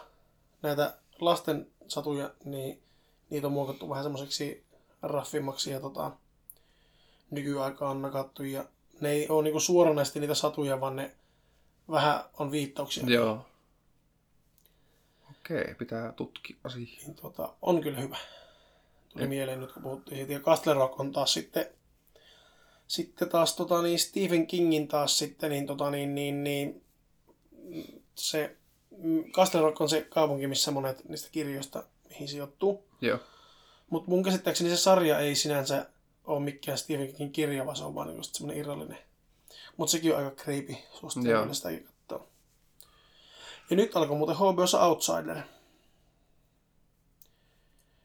Näitä 0.62 0.98
lasten 1.20 1.66
satuja, 1.88 2.31
niin 2.44 2.83
niitä 3.31 3.46
on 3.46 3.52
muokattu 3.52 3.88
vähän 3.88 4.04
semmoiseksi 4.04 4.64
raffimmaksi 5.02 5.70
ja 5.70 5.81
tota, 5.81 6.11
nykyaikaan 7.31 8.02
nakattu. 8.02 8.42
Ja 8.42 8.64
ne 9.00 9.11
ei 9.11 9.28
ole 9.28 9.42
niinku 9.42 9.61
suoranaisesti 9.61 10.20
niitä 10.20 10.35
satuja, 10.35 10.81
vaan 10.81 10.96
ne 10.96 11.16
vähän 11.90 12.24
on 12.38 12.50
viittauksia. 12.50 13.04
Joo. 13.07 13.46
Okei, 15.31 15.74
pitää 15.74 16.12
tutkia 16.12 16.57
asiaa. 16.64 17.00
Niin, 17.07 17.14
tota, 17.14 17.54
on 17.62 17.81
kyllä 17.81 18.00
hyvä. 18.00 18.16
Tuli 19.09 19.26
mieleen 19.26 19.61
nyt, 19.61 19.72
kun 19.72 19.83
puhuttiin 19.83 20.16
siitä. 20.16 20.33
Ja 20.33 20.40
Castle 20.40 20.74
Rock 20.74 21.00
on 21.00 21.12
taas 21.12 21.33
sitten, 21.33 21.66
sitten 22.88 23.29
taas 23.29 23.57
tota, 23.57 23.83
niin 23.83 23.98
Stephen 23.98 24.46
Kingin 24.46 24.88
taas 24.88 25.18
sitten, 25.18 25.51
niin, 25.51 25.66
tota, 25.66 25.90
niin, 25.90 26.14
niin, 26.14 26.44
niin 26.44 26.83
se 28.14 28.57
Castle 29.33 29.61
Rock 29.61 29.81
on 29.81 29.88
se 29.88 30.01
kaupunki, 30.01 30.46
missä 30.46 30.70
monet 30.70 31.05
niistä 31.05 31.29
kirjoista, 31.31 31.85
mihin 32.09 32.29
sijoittuu. 32.29 32.85
Joo. 33.01 33.18
Mutta 33.90 34.11
mun 34.11 34.22
käsittääkseni 34.22 34.70
se 34.70 34.77
sarja 34.77 35.18
ei 35.18 35.35
sinänsä 35.35 35.87
ole 36.24 36.40
mikään 36.40 36.79
Stephen 36.79 37.07
Kingin 37.07 37.33
kirja, 37.33 37.66
vaan 37.66 37.77
se 37.77 37.85
on 37.85 37.94
vaan 37.94 38.16
just 38.16 38.35
semmoinen 38.35 38.61
irrallinen. 38.61 38.98
Mutta 39.77 39.92
sekin 39.92 40.12
on 40.12 40.24
aika 40.24 40.42
creepy, 40.42 40.74
suosittelen 40.92 41.55
sitäkin 41.55 41.85
katsoa. 41.87 42.29
Ja 43.70 43.77
nyt 43.77 43.96
alkoi 43.96 44.16
muuten 44.16 44.37
HBOssa 44.37 44.87
Outsider, 44.87 45.42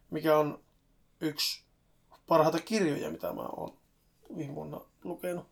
mikä 0.10 0.38
on 0.38 0.64
yksi 1.22 1.64
parhaita 2.28 2.60
kirjoja, 2.60 3.12
mitä 3.12 3.34
mä 3.34 3.42
oon 3.42 3.78
viime 4.38 4.56
vuonna 4.56 4.82
lukenut. 5.04 5.46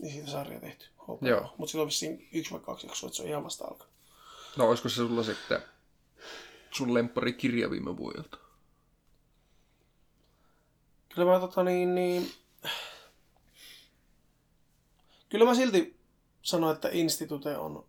Niin 0.00 0.12
siitä 0.12 0.30
sarja 0.30 0.60
tehty. 0.60 0.86
HBO. 1.02 1.18
Joo. 1.22 1.54
Mutta 1.58 1.70
sillä 1.70 1.82
on 1.82 1.88
vissiin 1.88 2.28
yksi 2.32 2.52
vai 2.52 2.60
kaksi 2.60 2.86
jaksoa, 2.86 3.08
että 3.08 3.16
se 3.16 3.22
on 3.22 3.28
ihan 3.28 3.44
vasta 3.44 3.64
alkanut. 3.64 3.94
No 4.56 4.68
olisiko 4.68 4.88
se 4.88 4.94
sulla 4.94 5.22
sitten 5.22 5.62
sun 6.70 6.94
lemppari 6.94 7.32
kirja 7.32 7.70
viime 7.70 7.96
vuodelta? 7.96 8.38
Kyllä 11.14 11.32
mä 11.32 11.40
tota 11.40 11.64
niin, 11.64 11.94
niin... 11.94 12.30
Kyllä 15.28 15.44
mä 15.44 15.54
silti 15.54 16.00
sanon, 16.42 16.74
että 16.74 16.88
Institute 16.92 17.56
on, 17.56 17.88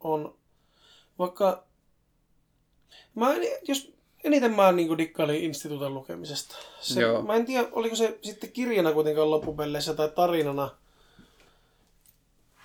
on 0.00 0.38
vaikka... 1.18 1.64
Mä 3.14 3.34
en, 3.34 3.42
jos 3.68 3.92
eniten 4.24 4.54
mä 4.54 4.72
niin 4.72 4.98
dikkailin 4.98 5.44
Instituten 5.44 5.94
lukemisesta. 5.94 6.56
Se, 6.80 7.00
Joo. 7.00 7.22
mä 7.22 7.34
en 7.34 7.46
tiedä, 7.46 7.68
oliko 7.72 7.96
se 7.96 8.18
sitten 8.22 8.52
kirjana 8.52 8.92
kuitenkaan 8.92 9.30
loppupeleissä 9.30 9.94
tai 9.94 10.08
tarinana 10.08 10.70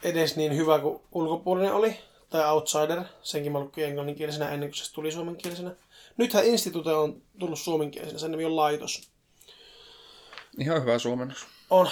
edes 0.04 0.36
niin 0.36 0.56
hyvä 0.56 0.80
kuin 0.80 1.02
ulkopuolinen 1.12 1.74
oli. 1.74 1.96
Tai 2.30 2.52
Outsider, 2.52 3.04
senkin 3.22 3.52
mä 3.52 3.60
lukin 3.60 3.86
englanninkielisenä 3.86 4.50
ennen 4.50 4.70
kuin 4.70 4.78
se 4.78 4.94
tuli 4.94 5.12
suomenkielisenä. 5.12 5.76
Nythän 6.18 6.46
Institute 6.46 6.94
on 6.94 7.22
tullut 7.40 7.60
suomenkielisenä, 7.60 8.20
sen 8.20 8.32
nimi 8.32 8.46
on 8.46 8.56
Laitos. 8.56 9.10
Ihan 10.60 10.82
hyvä 10.82 11.00
suomennos. 11.00 11.46
On, 11.70 11.90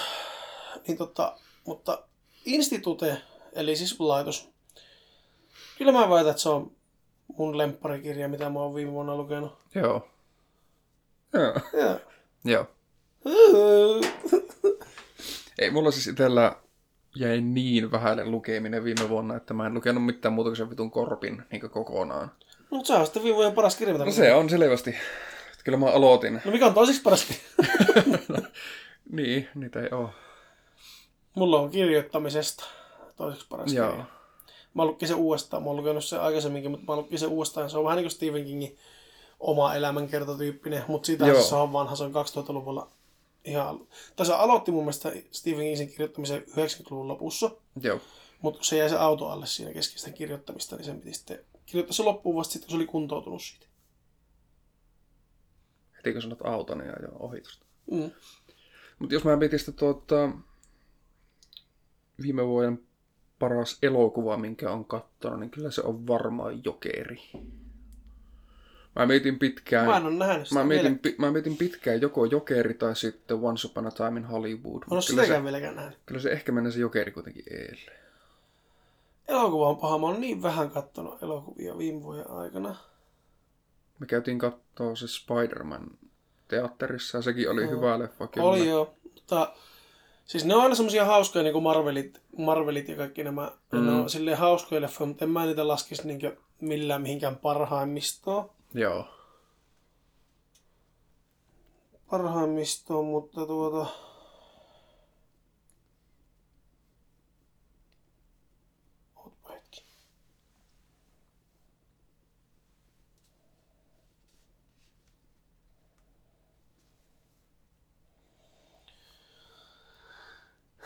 niin 0.88 0.98
tota, 0.98 1.38
mutta 1.66 2.04
Institute, 2.46 3.22
eli 3.54 3.76
siis 3.76 4.00
laitos, 4.00 4.50
kyllä 5.78 5.92
mä 5.92 6.10
väitän, 6.10 6.32
että 6.32 6.42
se 6.42 6.50
on 6.50 6.75
mun 7.38 7.58
lempparikirja, 7.58 8.30
mitä 8.30 8.50
mä 8.50 8.60
oon 8.60 8.76
viime 8.76 8.92
vuonna 8.92 9.16
lukenut. 9.16 9.58
Joo. 9.76 10.08
Joo. 11.34 12.00
Joo. 12.46 12.68
Ei, 15.60 15.72
mulla 15.72 15.92
siis 15.92 16.08
itsellä 16.08 16.56
jäi 17.16 17.42
niin 17.42 17.92
vähälle 17.92 18.26
lukeminen 18.26 18.84
viime 18.84 19.10
vuonna, 19.10 19.36
että 19.36 19.54
mä 19.54 19.66
en 19.68 19.74
lukenut 19.74 20.06
mitään 20.06 20.34
muuta 20.34 20.50
kuin 20.50 20.58
sen 20.58 20.70
vitun 20.70 20.92
korpin 20.92 21.44
niin 21.52 21.70
kokonaan. 21.70 22.32
No, 22.72 22.84
se 22.84 22.94
on 22.94 23.06
sitten 23.06 23.24
viime 23.24 23.36
vuoden 23.36 23.54
paras 23.54 23.76
kirja, 23.76 23.94
mitä 23.94 24.06
No 24.06 24.12
se 24.12 24.34
on 24.34 24.50
selvästi. 24.50 24.96
Kyllä 25.64 25.78
mä 25.78 25.86
aloitin. 25.86 26.42
No 26.46 26.52
mikä 26.52 26.66
on 26.66 26.74
toiseksi 26.74 27.02
paras 27.02 27.26
kirja? 27.26 27.42
Niin, 29.12 29.50
niitä 29.56 29.82
ei 29.82 29.90
oo. 29.92 30.10
Mulla 31.36 31.60
on 31.60 31.70
kirjoittamisesta 31.70 32.66
toiseksi 33.16 33.48
paras 33.50 33.74
Joo. 33.74 33.90
kirja. 33.90 34.06
Mä 34.76 34.86
lukin 34.86 35.08
sen 35.08 35.18
uudestaan. 35.18 35.64
Mä 35.64 35.70
oon 35.70 35.78
lukenut 35.78 36.06
sen 36.06 36.22
aikaisemminkin, 36.22 36.72
mutta 36.72 36.86
mä 36.92 36.96
lukin 36.96 37.20
sen 37.20 37.30
uudestaan. 37.30 37.70
Se 37.70 37.78
on 37.78 37.84
vähän 37.84 37.96
niin 37.96 38.04
kuin 38.04 38.12
Stephen 38.12 38.46
Kingin 38.46 38.78
oma 39.40 39.76
elämänkertatyyppinen, 39.76 40.84
mutta 40.88 41.06
siitä 41.06 41.28
Joo. 41.28 41.42
se 41.44 41.56
on 41.56 41.74
vanha. 41.74 41.96
Se 41.96 42.04
on 42.04 42.14
2000-luvulla 42.14 42.92
ihan... 43.46 43.88
Tai 44.16 44.26
se 44.26 44.34
aloitti 44.34 44.72
mun 44.72 44.84
mielestä 44.84 45.12
Stephen 45.32 45.60
Kingin 45.60 45.78
sen 45.78 45.90
kirjoittamisen 45.90 46.42
90-luvun 46.42 47.08
lopussa. 47.08 47.52
Joo. 47.82 48.00
Mutta 48.42 48.58
kun 48.58 48.66
se 48.66 48.78
jäi 48.78 48.90
se 48.90 48.98
auto 48.98 49.28
alle 49.28 49.46
siinä 49.46 49.74
kesken 49.74 50.00
sitä 50.00 50.12
kirjoittamista, 50.12 50.76
niin 50.76 50.86
sen 50.86 51.00
piti 51.00 51.14
sitten 51.14 51.40
kirjoittaa 51.66 51.94
se 51.94 52.04
loppuun 52.04 52.36
vasta 52.36 52.54
sitten, 52.54 52.68
kun 52.68 52.72
se 52.72 52.76
oli 52.76 52.88
kuntoutunut 52.88 53.42
siitä. 53.42 53.66
Heti 55.98 56.14
kun 56.14 56.22
sanot 56.22 56.42
auto, 56.44 56.76
niin 56.76 56.88
jo 57.02 57.10
ohitusta. 57.20 57.66
Mm. 57.92 58.12
Mutta 59.00 59.16
jos 59.16 59.24
mä 59.24 59.36
mietin 59.36 59.60
sitä 59.60 59.72
tuota, 59.72 60.30
viime 62.22 62.48
vuoden 62.48 62.80
paras 63.40 63.78
elokuva, 63.82 64.38
minkä 64.38 64.72
on 64.72 64.86
katsonut, 64.86 65.40
niin 65.40 65.50
kyllä 65.50 65.72
se 65.72 65.82
on 65.82 66.08
varmaan 66.08 66.62
Jokeri. 66.66 67.22
Mä 68.96 69.06
mietin 69.06 69.40
pitkään, 69.40 69.86
Mä 69.86 69.98
en 69.98 70.06
ole 70.06 70.16
nähnyt 70.16 70.48
sitä 70.48 70.60
mä 70.60 70.66
mietin, 70.66 71.00
pi, 71.00 71.16
mä 71.18 71.32
mietin 71.32 71.58
pitkään 71.58 72.02
joko 72.02 72.26
Jokeri 72.26 72.74
tai 72.74 72.96
sitten 72.96 73.38
Once 73.38 73.68
Upon 73.68 73.88
a 73.88 73.92
Time 73.92 74.20
in 74.20 74.26
Hollywood. 74.26 74.80
Mä 74.80 74.86
en 74.92 74.94
ole 74.94 75.02
sitäkään 75.02 75.40
se, 75.40 75.44
vieläkään 75.44 75.76
nähnyt. 75.76 76.00
kyllä 76.06 76.22
se 76.22 76.32
ehkä 76.32 76.52
menee 76.52 76.72
se 76.72 76.80
Jokeri 76.80 77.12
kuitenkin 77.12 77.44
eilen. 77.52 77.96
Elokuva 79.28 79.70
on 79.70 79.78
paha. 79.78 79.98
Mä 79.98 80.06
oon 80.06 80.22
niin 80.22 80.42
vähän 80.42 80.70
kattonut 80.70 81.24
elokuvia 81.24 81.78
viime 81.78 82.04
vuoden 82.04 82.30
aikana. 82.30 82.76
Me 84.00 84.06
käytiin 84.06 84.40
kattoo 84.40 84.96
se 84.96 85.08
Spider-Man 85.08 85.88
teatterissa 86.48 87.18
ja 87.18 87.22
sekin 87.22 87.50
oli 87.50 87.70
hyvä 87.70 88.00
leffa 88.00 88.28
kyllä. 88.28 88.48
Oli 88.48 88.70
joo, 88.70 88.94
mutta 89.04 89.54
siis 90.26 90.46
ne 90.46 90.56
on 90.56 90.62
aina 90.62 90.76
semmosia 90.76 91.06
hauskoja 91.06 91.44
niin 91.44 91.54
kuin 91.54 91.64
Marvelit, 91.64 92.22
Marvelit 92.38 92.90
ja 92.90 92.96
kaikki 92.96 93.24
nämä. 93.24 93.52
Mm. 93.72 93.86
Ne 93.86 93.92
on 93.92 94.10
silleen 94.10 94.38
hauskoja 94.38 94.82
leffoja, 94.82 95.08
mutta 95.08 95.26
en 95.26 95.32
mä 95.32 95.46
niitä 95.46 95.68
laskisi 95.68 96.08
niin 96.08 96.38
millään 96.62 97.02
mihinkään 97.02 97.36
parhaimmistoon. 97.36 98.50
Joo. 98.74 99.08
Parhaimmistoon, 102.10 103.06
mutta 103.06 103.46
tuota... 103.46 104.05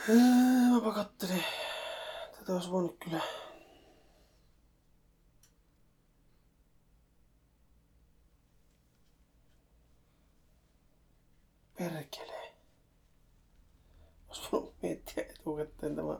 Mäpä 0.07 0.91
kattelin. 0.93 1.43
Tätä 2.39 2.53
olisi 2.53 2.71
voinut 2.71 2.97
kyllä... 3.03 3.21
Perkele. 11.77 12.53
Olisi 14.27 14.41
voinut 14.51 14.73
miettiä 14.81 15.23
etukäteen 15.23 15.95
tämä, 15.95 16.19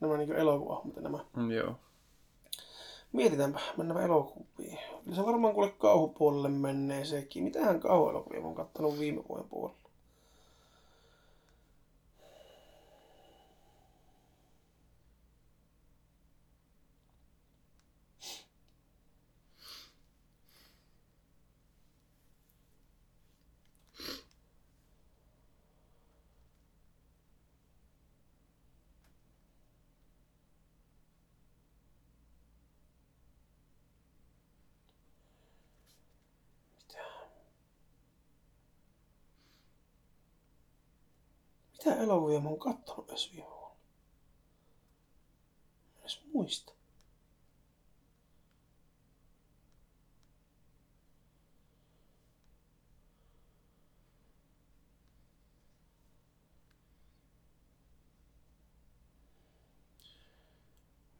nämä 0.00 0.16
niin 0.16 0.32
elokuva, 0.32 0.80
mutta 0.84 1.00
nämä. 1.00 1.18
Mm, 1.36 1.50
joo. 1.50 1.74
Mietitäänpä, 3.12 3.60
mennään 3.76 4.04
elokuviin. 4.04 4.78
Kyllä 5.04 5.16
se 5.16 5.26
varmaan 5.26 5.54
kuule 5.54 5.70
kauhupuolelle 5.70 6.48
menee 6.48 7.04
sekin. 7.04 7.44
Mitähän 7.44 7.80
kauhuelokuvia 7.80 8.40
mä 8.40 8.46
oon 8.46 8.54
kattonut 8.54 8.98
viime 8.98 9.22
vuoden 9.28 9.48
puolella? 9.48 9.85
Mitä 41.86 42.02
elokuvia 42.02 42.40
mä 42.40 42.48
oon 42.48 42.58
kattonut 42.58 43.10
edes 43.10 43.32
viime 43.32 43.48
vuonna? 43.50 43.76
Mä 45.94 45.98
en 45.98 46.00
edes 46.00 46.20
muista. 46.32 46.72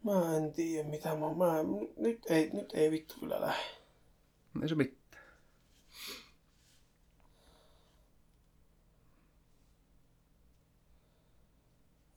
Mä 0.04 0.36
en 0.36 0.52
tiedä 0.52 0.88
mitä 0.88 1.08
mä, 1.14 1.34
mä 1.34 1.54
nyt 1.96 2.26
ei, 2.30 2.50
nyt 2.52 2.72
ei 2.74 2.90
vittu 2.90 3.14
kyllä 3.20 3.40
lähde. 3.40 3.62
Ei 4.62 4.68
se 4.68 4.74
mitään. 4.74 5.05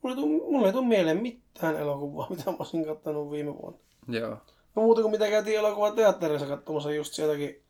Mulla 0.02 0.16
ei, 0.16 0.22
tuu, 0.22 0.52
mulla 0.52 0.66
ei 0.66 0.72
tuu 0.72 0.84
mieleen 0.84 1.22
mitään 1.22 1.76
elokuvaa, 1.76 2.26
mitä 2.30 2.50
mä 2.50 2.56
olisin 2.58 2.84
kattonut 2.84 3.30
viime 3.30 3.54
vuonna. 3.54 3.78
Joo. 4.08 4.36
No 4.76 4.82
muuta 4.82 5.00
kuin 5.00 5.10
mitä 5.10 5.30
käytiin 5.30 5.58
elokuvateatterissa 5.58 6.46
katsomassa 6.46 6.92
just 6.92 7.12
sieltäkin 7.14 7.62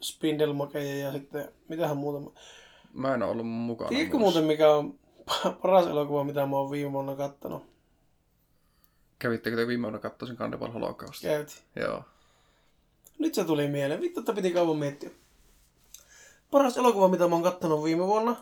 Spindelmakeja 0.00 1.06
ja 1.06 1.12
sitten 1.12 1.48
mitähän 1.68 1.96
muuta. 1.96 2.30
Mä 2.92 3.14
en 3.14 3.22
ole 3.22 3.30
ollut 3.30 3.46
mukana. 3.46 3.88
Tiedätkö 3.88 4.18
muuten 4.18 4.44
mikä 4.44 4.70
on 4.70 4.98
paras 5.62 5.86
elokuva, 5.86 6.24
mitä 6.24 6.46
mä 6.46 6.56
oon 6.56 6.70
viime 6.70 6.92
vuonna 6.92 7.16
kattonut? 7.16 7.62
Kävittekö 9.18 9.56
te 9.56 9.66
viime 9.66 9.82
vuonna 9.82 9.98
katsoa 9.98 10.28
sen 10.28 10.36
Cannibal 10.36 10.70
Holocaust? 10.70 11.22
Käytiin. 11.22 11.58
Joo. 11.76 12.02
Nyt 13.18 13.34
se 13.34 13.44
tuli 13.44 13.68
mieleen. 13.68 14.00
Vittu, 14.00 14.20
että 14.20 14.32
piti 14.32 14.50
kauan 14.50 14.76
miettiä. 14.76 15.10
Paras 16.50 16.76
elokuva, 16.76 17.08
mitä 17.08 17.28
mä 17.28 17.34
oon 17.34 17.42
kattonut 17.42 17.84
viime 17.84 18.06
vuonna, 18.06 18.36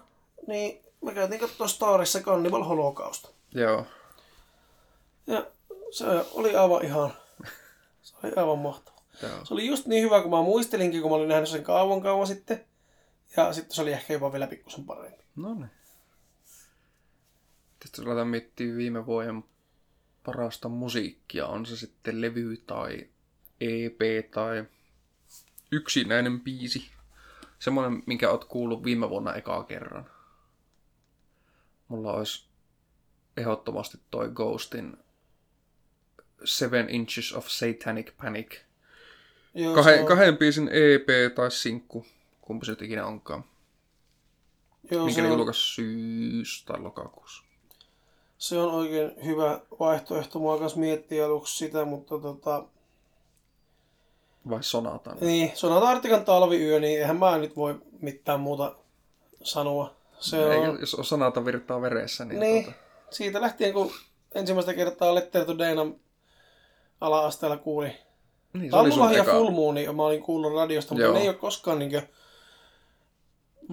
niin 0.46 0.84
mä 1.02 1.12
käytiin 1.12 1.40
katsoa 1.40 1.68
Starissa 1.68 2.20
Cannibal 2.20 2.64
Holocaust. 2.64 3.28
Joo. 3.54 3.86
Ja 5.26 5.46
se 5.90 6.04
oli 6.32 6.56
aivan 6.56 6.84
ihan, 6.84 7.12
se 8.02 8.14
oli 8.22 8.32
aivan 8.36 8.58
mahtava. 8.58 9.02
Joo. 9.22 9.44
Se 9.44 9.54
oli 9.54 9.66
just 9.66 9.86
niin 9.86 10.04
hyvä, 10.04 10.22
kun 10.22 10.30
mä 10.30 10.42
muistelinkin, 10.42 11.02
kun 11.02 11.10
mä 11.10 11.16
olin 11.16 11.28
nähnyt 11.28 11.48
sen 11.48 11.62
kauan 11.62 12.02
kauan 12.02 12.26
sitten. 12.26 12.64
Ja 13.36 13.52
sitten 13.52 13.74
se 13.74 13.82
oli 13.82 13.92
ehkä 13.92 14.12
jopa 14.12 14.32
vielä 14.32 14.46
pikkusen 14.46 14.84
parempi. 14.84 15.22
No 15.36 15.54
niin. 15.54 15.70
Jos 17.84 18.06
aletaan 18.06 18.28
miettiä 18.28 18.76
viime 18.76 19.06
vuoden 19.06 19.44
parasta 20.24 20.68
musiikkia, 20.68 21.46
on 21.46 21.66
se 21.66 21.76
sitten 21.76 22.20
levy 22.20 22.56
tai 22.56 23.08
EP 23.60 24.30
tai 24.34 24.64
yksinäinen 25.72 26.40
biisi. 26.40 26.90
Semmoinen, 27.58 28.02
minkä 28.06 28.30
oot 28.30 28.44
kuullut 28.44 28.84
viime 28.84 29.10
vuonna 29.10 29.34
ekaa 29.34 29.64
kerran. 29.64 30.10
Mulla 31.92 32.12
olisi 32.12 32.44
ehdottomasti 33.36 33.98
toi 34.10 34.28
Ghostin 34.30 34.96
Seven 36.44 36.90
Inches 36.90 37.32
of 37.32 37.46
Satanic 37.48 38.12
Panic. 38.22 38.60
Joo, 39.54 39.74
se 39.74 39.80
Kahden, 39.82 40.00
on, 40.00 40.06
kahden 40.06 40.38
biisin 40.38 40.68
EP 40.72 41.34
tai 41.34 41.50
sinkku, 41.50 42.06
kumpi 42.40 42.66
se 42.66 42.72
nyt 42.72 42.82
ikinä 42.82 43.06
onkaan. 43.06 43.44
joo, 44.90 45.04
Minkä 45.04 45.16
se, 45.16 45.22
ne 45.22 45.28
on, 45.32 45.38
julkaisi 45.38 45.60
syys- 45.74 46.64
tai 46.66 46.80
lokakuussa. 46.80 47.42
se 48.38 48.58
on 48.58 48.74
oikein 48.74 49.12
hyvä 49.24 49.60
vaihtoehto. 49.80 50.38
Mua 50.38 50.58
kanssa 50.58 50.78
miettiä 50.78 51.26
aluksi 51.26 51.56
sitä, 51.56 51.84
mutta 51.84 52.18
tota, 52.18 52.64
Vai 54.50 54.62
Sonatan? 54.62 55.16
niin, 55.20 55.52
Sonata 55.54 55.88
Artikan 55.88 56.24
talviyö, 56.24 56.80
niin 56.80 56.98
eihän 57.00 57.16
mä 57.18 57.38
nyt 57.38 57.56
voi 57.56 57.80
mitään 58.00 58.40
muuta 58.40 58.76
sanoa. 59.42 60.01
Se 60.22 60.44
on, 60.44 60.52
Eikä, 60.52 60.78
jos 60.80 60.96
Sonata 61.02 61.44
virtaa 61.44 61.80
veressä, 61.80 62.24
niin, 62.24 62.40
Niin, 62.40 62.64
Tuota, 62.64 62.78
siitä 63.10 63.40
lähtien 63.40 63.72
kun 63.72 63.92
ensimmäistä 64.34 64.74
kertaa 64.74 65.14
Letter 65.14 65.44
to 65.44 65.58
Daynan 65.58 65.94
ala-asteella 67.00 67.56
kuuli. 67.56 67.92
niin 68.52 68.70
mulla 68.70 69.12
ja. 69.12 69.24
Full 69.24 69.50
Moon, 69.50 69.74
niin 69.74 69.96
mä 69.96 70.02
olin 70.02 70.22
kuullut 70.22 70.54
radiosta, 70.54 70.94
mutta 70.94 71.04
Joo. 71.04 71.14
ne 71.14 71.20
ei 71.20 71.28
ole 71.28 71.36
koskaan 71.36 71.78
niinkö, 71.78 72.02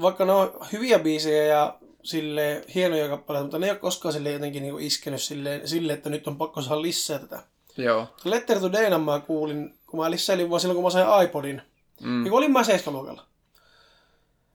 vaikka 0.01 0.25
ne 0.25 0.31
on 0.31 0.59
hyviä 0.71 0.99
biisejä 0.99 1.43
ja 1.43 1.77
sille 2.03 2.61
hienoja 2.75 3.09
kappaleita, 3.09 3.43
mutta 3.43 3.59
ne 3.59 3.65
ei 3.65 3.71
ole 3.71 3.79
koskaan 3.79 4.13
sille 4.13 4.31
jotenkin 4.31 4.63
niinku 4.63 4.77
iskenyt 4.77 5.21
sille, 5.21 5.61
sille, 5.65 5.93
että 5.93 6.09
nyt 6.09 6.27
on 6.27 6.37
pakko 6.37 6.61
saada 6.61 6.81
lisää 6.81 7.19
tätä. 7.19 7.43
Joo. 7.77 8.07
Letter 8.23 8.59
to 8.59 8.71
Daynan 8.71 9.01
mä 9.01 9.19
kuulin, 9.19 9.73
kun 9.87 9.99
mä 9.99 10.11
lissäilin 10.11 10.49
vaan 10.49 10.59
silloin, 10.59 10.75
kun 10.75 10.83
mä 10.83 10.89
sain 10.89 11.25
iPodin. 11.25 11.61
Mm. 12.01 12.23
Niin 12.23 12.29
kun 12.29 12.37
olin 12.37 12.51
mä 12.51 12.61
7-luokalla. 12.61 13.25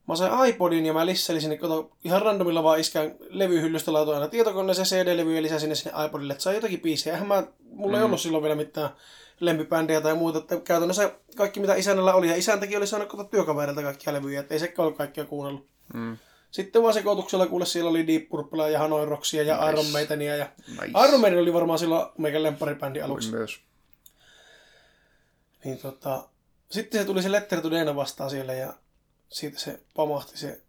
Mä 0.09 0.17
sain 0.17 0.49
iPodin 0.49 0.87
ja 0.87 0.93
mä 0.93 1.07
lissäilin 1.07 1.41
sinne, 1.41 1.57
kato, 1.57 1.91
ihan 2.05 2.23
randomilla 2.23 2.63
vaan 2.63 2.81
iskään 2.81 3.15
levyhyllystä 3.29 3.93
laitoin 3.93 4.17
aina 4.17 4.29
tietokoneeseen 4.29 4.87
CD-levyä 4.87 5.37
ja 5.37 5.43
lisäsin 5.43 5.61
sinne 5.61 5.75
sinne 5.75 6.07
iPodille, 6.07 6.33
että 6.33 6.43
sai 6.43 6.55
jotakin 6.55 6.81
biisejä. 6.81 7.15
Eihän 7.15 7.29
mä, 7.29 7.43
mulla 7.71 7.97
mm. 7.97 7.99
ei 7.99 8.05
ollut 8.05 8.21
silloin 8.21 8.43
vielä 8.43 8.55
mitään 8.55 8.91
lempibändejä 9.41 10.01
tai 10.01 10.15
muuta, 10.15 10.39
että 10.39 10.57
käytännössä 10.57 11.13
kaikki 11.37 11.61
mitä 11.61 11.75
isännällä 11.75 12.15
oli, 12.15 12.29
ja 12.29 12.37
isäntäkin 12.37 12.79
oli 12.79 12.87
saanut 12.87 13.09
kato 13.09 13.25
työkaverilta 13.25 13.83
kaikkia 13.83 14.13
levyjä, 14.13 14.41
että 14.41 14.55
ei 14.55 14.61
sekään 14.61 14.87
ollut 14.87 14.99
kaikkia 14.99 15.25
kuunnellut. 15.25 15.67
Mm. 15.95 16.17
Sitten 16.51 16.83
vaan 16.83 16.95
sekoituksella 16.95 17.47
kuule 17.47 17.67
siellä 17.67 17.91
oli 17.91 18.07
Deep 18.07 18.29
Purplea 18.29 18.69
ja 18.69 18.79
Hanoi 18.79 19.07
Rocksia 19.07 19.43
ja 19.43 19.57
Nice. 19.57 19.71
Iron 19.71 19.87
Maidenia 19.87 20.37
ja 20.37 20.49
Nice. 20.69 21.09
Iron 21.09 21.21
Maiden 21.21 21.39
oli 21.39 21.53
varmaan 21.53 21.79
silloin 21.79 22.07
meikän 22.19 22.43
lempparibändi 22.43 23.03
aluksi. 23.03 23.31
Myös. 23.31 23.61
Niin 25.65 25.79
tota, 25.79 26.29
sitten 26.71 27.01
se 27.01 27.07
tuli 27.07 27.23
se 27.23 27.33
Letter 27.33 27.61
to 27.61 27.71
Dayna 27.71 27.97
vastaan 27.97 28.31
siellä 28.31 28.53
ja 28.53 28.75
siitä 29.29 29.59
se 29.59 29.83
pamahti 29.95 30.39
se 30.39 30.63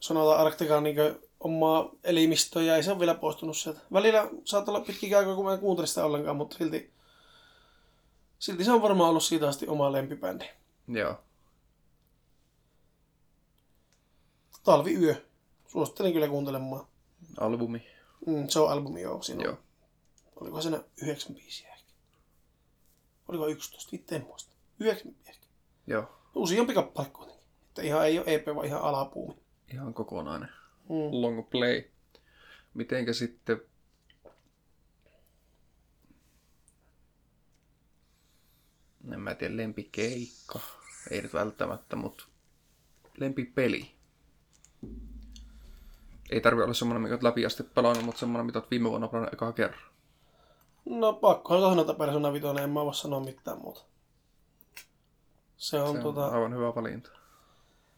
Sonata 0.00 0.36
Arctican 0.36 0.82
niin 0.82 0.96
omaa 1.40 1.90
elimistöä 2.04 2.62
ja 2.62 2.76
ei 2.76 2.82
se 2.82 2.90
ole 2.90 2.98
vielä 2.98 3.14
poistunut 3.14 3.56
sieltä. 3.56 3.80
Välillä 3.92 4.30
saattaa 4.44 4.74
olla 4.74 4.84
pitkiä 4.86 5.18
aikaa, 5.18 5.34
kun 5.34 5.44
mä 5.44 5.52
en 5.52 5.58
kuuntele 5.58 5.86
sitä 5.86 6.04
ollenkaan, 6.04 6.36
mutta 6.36 6.58
silti, 6.58 6.92
silti 8.38 8.64
se 8.64 8.72
on 8.72 8.82
varmaan 8.82 9.10
ollut 9.10 9.24
siitä 9.24 9.48
asti 9.48 9.68
oma 9.68 9.92
lempibändi. 9.92 10.44
Joo. 10.88 11.20
Talviyö. 14.64 15.14
Suosittelen 15.68 16.12
kyllä 16.12 16.28
kuuntelemaan. 16.28 16.86
Albumi. 17.40 17.86
Mm, 18.26 18.48
se 18.48 18.60
on 18.60 18.70
albumi, 18.72 19.00
joo. 19.00 19.22
Siinä 19.22 19.44
Joo. 19.44 19.52
on. 19.52 19.58
Oliko 20.36 20.62
siinä 20.62 20.82
yhdeksän 21.02 21.34
biisiä 21.34 21.68
ehkä? 21.68 21.92
Oliko 23.28 23.46
11? 23.46 23.90
Itse 23.92 24.16
en 24.16 24.24
muista. 24.26 24.52
Yhdeksän 24.80 25.14
ehkä. 25.26 25.46
Joo. 25.86 26.04
Useampi 26.34 26.74
kappale 26.74 27.08
kuitenkin. 27.08 27.31
Että 27.72 27.82
ihan 27.82 28.06
ei 28.06 28.18
ole 28.18 28.34
EP, 28.34 28.46
vaan 28.46 28.66
ihan 28.66 28.82
alapuumi. 28.82 29.42
Ihan 29.72 29.94
kokonainen. 29.94 30.48
Mm. 30.88 31.22
Long 31.22 31.50
play. 31.50 31.82
Mitenkä 32.74 33.12
sitten... 33.12 33.62
En 39.12 39.20
mä 39.20 39.34
tiedä, 39.34 39.56
lempikeikka. 39.56 40.60
Ei 41.10 41.22
nyt 41.22 41.34
välttämättä, 41.34 41.96
mutta 41.96 42.24
lempipeli. 43.18 43.90
Ei 46.30 46.40
tarvi 46.40 46.62
olla 46.62 46.74
semmoinen, 46.74 47.02
mikä 47.02 47.14
oot 47.14 47.22
läpi 47.22 47.46
asti 47.46 47.62
pelannut, 47.62 48.04
mutta 48.04 48.18
semmoinen, 48.20 48.46
mitä 48.46 48.58
oot 48.58 48.70
viime 48.70 48.90
vuonna 48.90 49.08
pelannut 49.08 49.34
ekaa 49.34 49.52
kerran. 49.52 49.82
No 50.84 51.12
pakkohan 51.12 51.62
sanoa, 51.62 51.80
että 51.80 51.94
Persona 51.94 52.32
5, 52.32 52.46
en 52.62 52.70
mä 52.70 52.84
voi 52.84 52.94
sanoa 52.94 53.20
mitään 53.20 53.58
muuta. 53.58 53.82
Se 55.56 55.80
on, 55.80 55.86
Se 55.86 55.98
on 55.98 56.02
tota, 56.02 56.26
aivan 56.26 56.54
hyvä 56.54 56.74
valinta. 56.74 57.21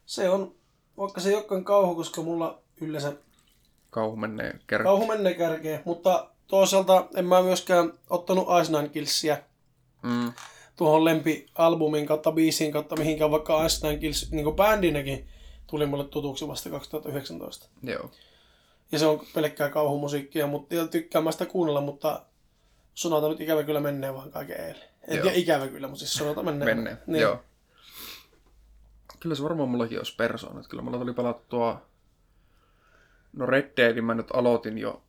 Se 0.05 0.29
on, 0.29 0.55
vaikka 0.97 1.21
se 1.21 1.29
ei 1.29 1.35
olekaan 1.35 1.63
kauhu, 1.65 1.95
koska 1.95 2.21
mulla 2.21 2.61
yleensä 2.81 3.13
Kauhu 3.89 4.15
menee 4.15 4.59
kerran. 4.67 4.85
kauhu 4.85 5.07
menee 5.07 5.33
kärkeen, 5.33 5.81
mutta 5.85 6.29
toisaalta 6.47 7.07
en 7.15 7.25
mä 7.25 7.41
myöskään 7.41 7.93
ottanut 8.09 8.47
Ice 8.61 8.71
Nine 8.71 8.89
Killsia 8.89 9.37
Mm. 10.03 10.33
tuohon 10.75 11.05
lempialbumin 11.05 12.05
kautta 12.05 12.31
biisiin 12.31 12.71
kautta 12.71 12.95
mihinkään, 12.95 13.31
vaikka 13.31 13.65
Ice 13.65 13.87
Nine 13.87 13.99
Kills 13.99 14.31
niin 14.31 14.55
bändinäkin 14.55 15.27
tuli 15.67 15.85
mulle 15.85 16.03
tutuksi 16.05 16.47
vasta 16.47 16.69
2019. 16.69 17.67
Joo. 17.83 18.11
Ja 18.91 18.99
se 18.99 19.05
on 19.05 19.21
pelkkää 19.33 19.69
kauhumusiikkia, 19.69 20.47
mutta 20.47 20.87
tykkään 20.91 21.23
mä 21.23 21.31
sitä 21.31 21.45
kuunnella, 21.45 21.81
mutta 21.81 22.21
Sonata 22.93 23.29
nyt 23.29 23.41
ikävä 23.41 23.63
kyllä 23.63 23.79
menee 23.79 24.13
vaan 24.13 24.31
kaiken 24.31 24.59
eilen. 24.59 24.83
Tiedä 25.09 25.31
ikävä 25.31 25.67
kyllä, 25.67 25.87
mutta 25.87 25.99
siis 25.99 26.13
Sonata 26.13 26.43
menee. 26.43 26.65
Menneen, 26.75 26.97
Niin. 27.07 27.21
joo. 27.21 27.39
Kyllä 29.25 29.35
se 29.35 29.43
varmaan 29.43 29.69
mullakin 29.69 29.97
olisi 29.97 30.15
persoona. 30.15 30.59
että 30.59 30.69
Kyllä 30.69 30.83
mulla 30.83 30.97
tuli 30.97 31.13
pelattua... 31.13 31.81
No 33.33 33.45
Red 33.45 33.71
Deadin 33.77 34.03
mä 34.05 34.13
nyt 34.13 34.27
aloitin 34.33 34.77
jo 34.77 35.01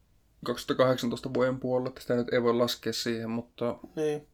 2018 0.45 1.35
vuoden 1.35 1.61
puolella, 1.61 1.89
että 1.89 2.01
sitä 2.01 2.15
nyt 2.15 2.33
ei 2.33 2.43
voi 2.43 2.55
laskea 2.55 2.93
siihen, 2.93 3.31
mutta 3.31 3.79
niin. 3.97 4.27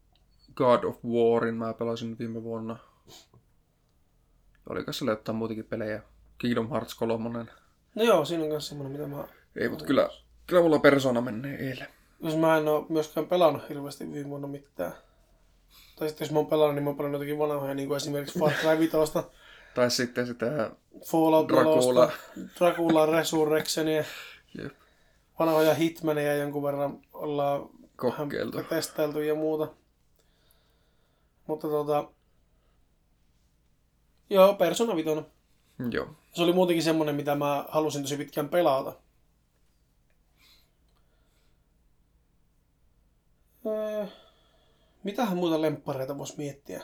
God 0.54 0.84
of 0.84 0.96
Warin 1.04 1.54
mä 1.54 1.74
pelasin 1.74 2.18
viime 2.18 2.42
vuonna. 2.42 2.76
Oliko 4.68 4.92
siellä 4.92 5.12
jotain 5.12 5.36
muutakin 5.36 5.64
pelejä? 5.64 6.02
Kingdom 6.38 6.70
Hearts 6.70 6.94
3. 6.94 7.46
No 7.94 8.02
joo, 8.02 8.24
siinä 8.24 8.42
on 8.42 8.50
myös 8.50 8.68
semmoinen, 8.68 8.92
mitä 8.92 9.16
mä... 9.16 9.24
Ei, 9.56 9.68
mutta 9.68 9.84
kyllä, 9.84 10.08
kyllä 10.46 10.62
mulla 10.62 10.78
persona 10.78 11.20
menee 11.20 11.68
eilen. 11.68 11.88
Jos 12.20 12.36
mä 12.36 12.56
en 12.56 12.68
ole 12.68 12.86
myöskään 12.88 13.26
pelannut 13.26 13.68
hirveästi 13.68 14.12
viime 14.12 14.30
vuonna 14.30 14.48
mitään. 14.48 14.92
Tai 15.98 16.08
sitten 16.08 16.24
jos 16.24 16.32
mä 16.32 16.38
oon 16.38 16.46
pelannut, 16.46 16.74
niin 16.74 16.84
mä 16.84 16.90
oon 16.90 16.96
pelannut 16.96 17.20
jotakin 17.20 17.38
vanhoja, 17.38 17.74
niin 17.74 17.88
kuin 17.88 17.96
esimerkiksi 17.96 18.38
Far 18.38 18.52
Cry 18.52 18.78
5, 18.78 18.96
Tai 19.74 19.90
sitten 19.90 20.26
sitä 20.26 20.70
Fallout 21.10 21.48
Dracula. 21.48 22.12
4, 22.36 22.50
Dracula 22.58 23.06
Resurrectionia, 23.06 24.04
Jep. 24.58 24.72
vanhoja 25.38 25.74
Hitmaneja 25.74 26.34
jonkun 26.36 26.62
verran 26.62 27.00
ollaan 27.12 27.68
Kokeiltu. 27.96 28.62
testailtu 28.62 29.20
ja 29.20 29.34
muuta. 29.34 29.68
Mutta 31.46 31.68
tota... 31.68 32.08
Joo, 34.30 34.54
Persona 34.54 34.96
5. 34.96 35.10
Joo. 35.90 36.06
Se 36.32 36.42
oli 36.42 36.52
muutenkin 36.52 36.82
semmonen, 36.82 37.14
mitä 37.14 37.34
mä 37.34 37.64
halusin 37.68 38.02
tosi 38.02 38.16
pitkään 38.16 38.48
pelata. 38.48 38.92
Öö, 43.66 44.06
mitähän 45.02 45.36
muuta 45.36 45.62
lemppareita 45.62 46.18
voisi 46.18 46.34
miettiä? 46.36 46.82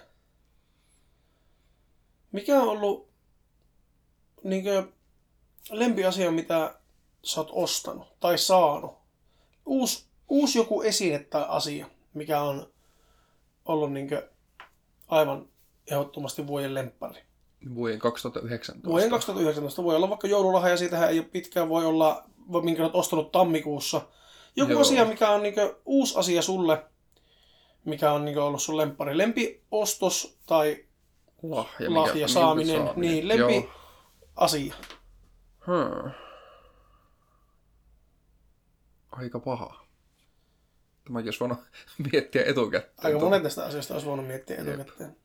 Mikä 2.33 2.63
on 2.63 2.69
ollut 2.69 3.09
niinkö 4.45 4.87
lempiasia, 5.71 6.31
mitä 6.31 6.75
sä 7.23 7.41
oot 7.41 7.51
ostanut 7.53 8.21
tai 8.21 8.39
saanut? 8.39 8.99
Uusi, 9.67 10.05
uusi 10.29 10.59
joku 10.59 10.83
esine 10.83 11.19
tai 11.19 11.45
asia, 11.49 11.87
mikä 12.15 12.41
on 12.41 12.73
ollut 13.65 13.93
niinkö 13.93 14.31
aivan 15.09 15.49
ehdottomasti 15.91 16.47
vuoden 16.47 16.75
lemppari. 16.75 17.23
Vuoden 17.75 17.99
2019. 17.99 18.89
Vuoden 18.89 19.11
2019 19.11 19.85
voi 19.85 19.97
olla 19.97 20.09
vaikka 20.09 20.29
joululahja, 20.29 20.77
siitähän 20.77 21.11
ei 21.11 21.19
ole 21.19 21.29
pitkään, 21.29 21.69
voi 21.69 21.87
olla, 21.87 22.25
minkä 22.63 22.83
olet 22.83 22.95
ostanut 22.95 23.33
tammikuussa. 23.33 24.01
Joku 24.57 24.73
Joo. 24.73 24.81
asia, 24.81 25.05
mikä 25.05 25.31
on 25.31 25.43
niinku 25.43 25.61
uusi 25.87 26.19
asia 26.19 26.43
sulle, 26.43 26.85
mikä 27.85 28.13
on 28.13 28.25
niinku 28.25 28.41
ollut 28.41 28.63
sun 28.63 28.77
lemppari. 28.77 29.19
Lempiostos 29.19 30.39
tai 30.47 30.88
lahja, 31.43 31.95
lahja, 31.95 32.15
mikä- 32.15 32.29
saaminen, 32.29 32.91
niin 32.97 33.29
lempi 33.29 33.55
Joo. 33.55 33.71
asia. 34.37 34.75
Hmm. 35.67 36.11
Aika 39.13 39.41
paha. 39.41 39.87
Tämä 41.05 41.21
jos 41.21 41.41
voinut 41.41 41.59
miettiä 42.13 42.43
etukäteen. 42.47 42.93
Aika 42.99 43.19
monet 43.19 43.43
näistä 43.43 43.65
asioista 43.65 43.95
olisi 43.95 44.07
voinut 44.07 44.27
miettiä 44.27 44.57
etukäteen. 44.57 45.17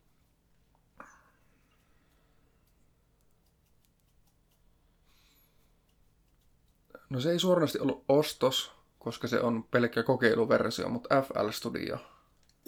No 7.10 7.20
se 7.20 7.30
ei 7.30 7.38
suoranaisesti 7.38 7.78
ollut 7.78 8.04
ostos, 8.08 8.72
koska 8.98 9.28
se 9.28 9.40
on 9.40 9.64
pelkkä 9.70 10.02
kokeiluversio, 10.02 10.88
mutta 10.88 11.22
FL 11.22 11.50
Studio 11.50 11.98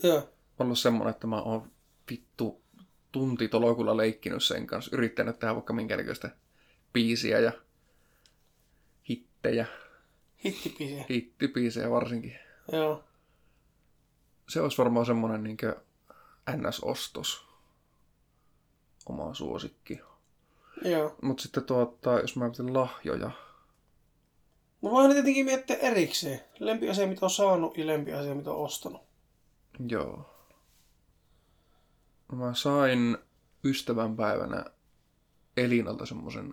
Joo, 0.02 0.16
on 0.58 0.66
ollut 0.66 0.78
semmonen, 0.78 1.10
että 1.10 1.26
mä 1.26 1.42
oon 1.42 1.70
vittu 2.10 2.62
tunti 3.18 3.48
tolokulla 3.48 3.96
leikkinyt 3.96 4.42
sen 4.42 4.66
kanssa, 4.66 4.96
yrittänyt 4.96 5.38
tehdä 5.38 5.54
vaikka 5.54 5.72
minkäännäköistä 5.72 6.30
biisiä 6.92 7.40
ja 7.40 7.52
hittejä, 9.08 9.66
hittipiisiä. 10.44 11.04
hittibiisejä 11.10 11.90
varsinkin. 11.90 12.38
Joo, 12.72 13.04
Se 14.48 14.60
olisi 14.60 14.78
varmaan 14.78 15.06
semmonen 15.06 15.44
niinkö 15.44 15.76
NS-ostos. 16.56 17.46
Oma 19.06 19.34
suosikki. 19.34 20.00
joo. 20.84 21.16
Mutta 21.22 21.42
sitten 21.42 21.64
tuota, 21.64 22.20
jos 22.20 22.36
mä 22.36 22.44
mietin 22.44 22.74
lahjoja, 22.74 23.30
No 24.82 24.90
voihan 24.90 25.08
ne 25.08 25.14
tietenkin 25.14 25.44
miettiä 25.44 25.76
erikseen. 25.76 26.40
Lempiasia, 26.58 27.06
mitä 27.06 27.26
on 27.26 27.30
saanut 27.30 27.78
ja 27.78 27.86
lempiasia, 27.86 28.34
mitä 28.34 28.50
on 28.50 28.64
ostanut. 28.64 29.02
Joo. 29.88 30.35
Mä 32.32 32.54
sain 32.54 33.18
ystävänpäivänä 33.64 34.64
Elinalta 35.56 36.06
semmoisen 36.06 36.52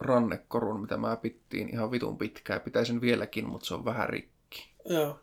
rannekorun, 0.00 0.80
mitä 0.80 0.96
mä 0.96 1.16
pittiin 1.16 1.68
ihan 1.68 1.90
vitun 1.90 2.18
pitkään. 2.18 2.60
Pitäisin 2.60 3.00
vieläkin, 3.00 3.48
mutta 3.48 3.66
se 3.66 3.74
on 3.74 3.84
vähän 3.84 4.08
rikki. 4.08 4.72
Joo. 4.84 5.20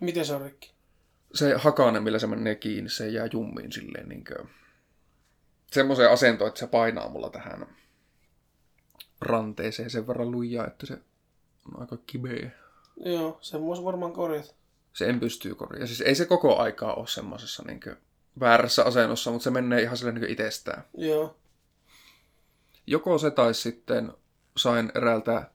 Miten 0.00 0.26
se 0.26 0.34
on 0.34 0.40
rikki? 0.40 0.72
Se 1.34 1.54
hakanen, 1.56 2.02
millä 2.02 2.18
se 2.18 2.26
menee 2.26 2.54
kiinni, 2.54 2.90
se 2.90 3.08
jää 3.08 3.28
jummiin 3.32 3.72
silleen 3.72 4.08
niinkö... 4.08 4.44
Semmoiseen 5.72 6.10
asentoon, 6.10 6.48
että 6.48 6.60
se 6.60 6.66
painaa 6.66 7.08
mulla 7.08 7.30
tähän 7.30 7.66
ranteeseen 9.20 9.90
sen 9.90 10.06
verran 10.06 10.30
lujaa, 10.30 10.66
että 10.66 10.86
se 10.86 10.98
on 11.66 11.80
aika 11.80 11.96
kibeä. 12.06 12.50
Joo, 13.04 13.38
sen 13.40 13.60
voisi 13.60 13.84
varmaan 13.84 14.12
korjata. 14.12 14.54
Se 14.92 15.08
en 15.08 15.20
pystyy 15.20 15.54
korjaamaan. 15.54 15.88
Siis 15.88 16.00
ei 16.00 16.14
se 16.14 16.26
koko 16.26 16.58
aikaa 16.58 16.94
ole 16.94 17.06
semmoisessa 17.06 17.62
niinkö 17.66 17.96
väärässä 18.40 18.84
asennossa, 18.84 19.30
mutta 19.30 19.44
se 19.44 19.50
menee 19.50 19.82
ihan 19.82 19.96
silleen 19.96 20.14
niinkö 20.14 20.32
itsestään. 20.32 20.84
Joo. 20.96 21.36
Joko 22.86 23.18
se 23.18 23.30
tai 23.30 23.54
sitten 23.54 24.12
sain 24.56 24.92
eräältä 24.94 25.50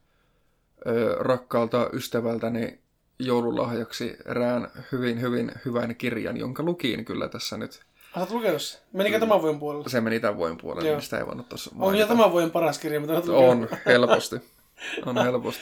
ö, 0.87 1.15
rakkaalta 1.19 1.89
ystävältäni 1.93 2.79
joululahjaksi 3.19 4.17
erään 4.25 4.67
hyvin, 4.91 5.21
hyvin 5.21 5.51
hyvän 5.65 5.95
kirjan, 5.95 6.37
jonka 6.37 6.63
lukiin 6.63 7.05
kyllä 7.05 7.27
tässä 7.29 7.57
nyt. 7.57 7.71
Sä 8.13 8.19
oot 8.19 8.31
lukenut 8.31 8.61
se? 8.61 8.79
Menikö 8.93 9.19
tämän 9.19 9.41
vuoden 9.41 9.59
puolella? 9.59 9.89
Se 9.89 10.01
meni 10.01 10.19
tämän 10.19 10.37
vuoden 10.37 10.57
puolelle, 10.57 10.87
Joo. 10.89 10.95
niin 10.97 11.03
sitä 11.03 11.17
ei 11.17 11.25
voinut 11.25 11.49
tuossa 11.49 11.71
On 11.73 11.77
jo 11.79 11.85
mainita. 11.85 12.07
tämän 12.07 12.31
vuoden 12.31 12.51
paras 12.51 12.79
kirja, 12.79 12.99
mitä 12.99 13.13
olet 13.13 13.25
lukenut. 13.27 13.71
On, 13.71 13.77
helposti. 13.85 14.35
On 15.05 15.17
helposti. 15.25 15.61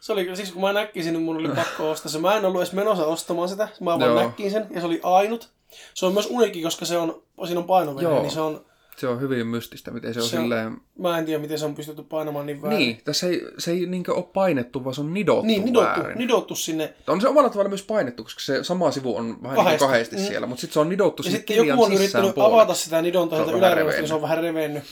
Se 0.00 0.12
oli 0.12 0.22
kyllä, 0.22 0.36
siis 0.36 0.52
kun 0.52 0.62
mä 0.62 0.72
näkisin, 0.72 1.12
niin 1.12 1.22
mun 1.22 1.36
oli 1.36 1.48
pakko 1.48 1.90
ostaa 1.90 2.12
se. 2.12 2.18
Mä 2.18 2.36
en 2.36 2.44
ollut 2.44 2.60
edes 2.60 2.72
menossa 2.72 3.06
ostamaan 3.06 3.48
sitä, 3.48 3.68
mä 3.80 3.98
vaan 3.98 4.00
Joo. 4.10 4.22
näkin 4.22 4.50
sen 4.50 4.66
ja 4.70 4.80
se 4.80 4.86
oli 4.86 5.00
ainut. 5.02 5.50
Se 5.94 6.06
on 6.06 6.12
myös 6.12 6.26
uniikki, 6.30 6.62
koska 6.62 6.84
se 6.84 6.96
on, 6.96 7.22
siinä 7.46 7.60
on 7.60 7.66
painovene, 7.66 8.08
Joo. 8.08 8.20
niin 8.22 8.30
se 8.30 8.40
on, 8.40 8.64
Se 8.96 9.08
on 9.08 9.20
hyvin 9.20 9.46
mystistä, 9.46 9.90
miten 9.90 10.14
se 10.14 10.20
on 10.20 10.26
Se 10.28 10.36
on- 10.36 10.42
silleen... 10.42 10.76
mä 10.98 11.18
en 11.18 11.24
tiedä 11.24 11.40
miten 11.40 11.58
se 11.58 11.64
on 11.64 11.74
pystytty 11.74 12.02
painamaan 12.02 12.46
niin 12.46 12.62
väärin. 12.62 12.78
Niin, 12.78 13.00
tässä 13.04 13.26
ei, 13.26 13.42
se 13.58 13.70
ei 13.70 13.86
niinkö 13.86 14.14
ole 14.14 14.24
painettu, 14.34 14.84
vaan 14.84 14.94
se 14.94 15.00
on 15.00 15.14
nidottu, 15.14 15.46
Niin, 15.46 15.64
nidottu, 15.64 16.00
väärin. 16.00 16.18
nidottu 16.18 16.54
sinne. 16.54 16.94
On 17.08 17.20
se 17.20 17.28
omalla 17.28 17.48
tavalla 17.48 17.68
myös 17.68 17.82
painettu, 17.82 18.22
koska 18.22 18.40
se 18.40 18.64
sama 18.64 18.90
sivu 18.90 19.16
on 19.16 19.42
vähän 19.42 19.56
kahdesti, 19.56 19.56
Kahdesti. 19.56 19.86
kahdesti 19.86 20.16
Mm. 20.16 20.22
siellä, 20.22 20.46
mutta 20.46 20.60
sitten 20.60 20.74
se 20.74 20.80
on 20.80 20.88
nidottu 20.88 21.22
Ja 21.22 21.30
sitten 21.30 21.56
joku 21.66 21.82
on 21.82 21.92
yrittänyt 21.92 22.34
puolelle. 22.34 22.54
avata 22.62 22.74
sitä 22.74 23.02
nidontaa 23.02 23.44
sieltä 23.44 23.66
niin 23.68 23.76
revennyt. 23.76 24.06
se 24.08 24.14
on 24.14 24.22
vähän 24.22 24.38
revennyt. 24.38 24.82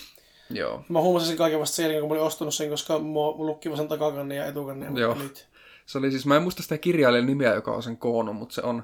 Joo. 0.51 0.85
Mä 0.89 1.01
huomasin 1.01 1.29
sen 1.29 1.37
kaiken 1.37 1.61
vasta 1.61 1.77
sen 1.77 1.83
jälkeen, 1.83 2.01
kun 2.01 2.09
mä 2.11 2.15
olin 2.15 2.27
ostanut 2.27 2.55
sen, 2.55 2.71
koska 2.71 2.99
mä 2.99 3.21
lukki 3.37 3.69
vaan 3.69 3.79
sen 3.79 3.89
takakannen 3.89 4.39
ja 4.39 4.47
etukannen. 4.47 4.97
Joo. 4.97 5.15
Nyt. 5.15 5.49
Se 5.87 5.99
oli 5.99 6.11
siis, 6.11 6.27
mä 6.27 6.37
en 6.37 6.43
muista 6.43 6.63
sitä 6.63 6.79
kirjailijan 6.79 7.27
nimeä, 7.27 7.55
joka 7.55 7.73
on 7.73 7.83
sen 7.83 7.97
koonnut, 7.97 8.37
mutta 8.37 8.55
se 8.55 8.61
on 8.63 8.83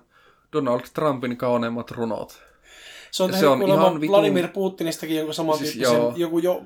Donald 0.52 0.80
Trumpin 0.94 1.36
kauneimmat 1.36 1.90
runot. 1.90 2.42
Se 3.10 3.22
on 3.22 3.32
se 3.32 3.46
on 3.46 3.62
ihan 3.62 3.96
vitun- 4.00 4.10
Vladimir 4.10 4.48
Putinistakin 4.48 5.16
jonkun 5.16 5.34
samantyyppisen, 5.34 5.86
Siis 5.88 5.98
joo. 5.98 6.12
joku 6.16 6.38
jo 6.38 6.62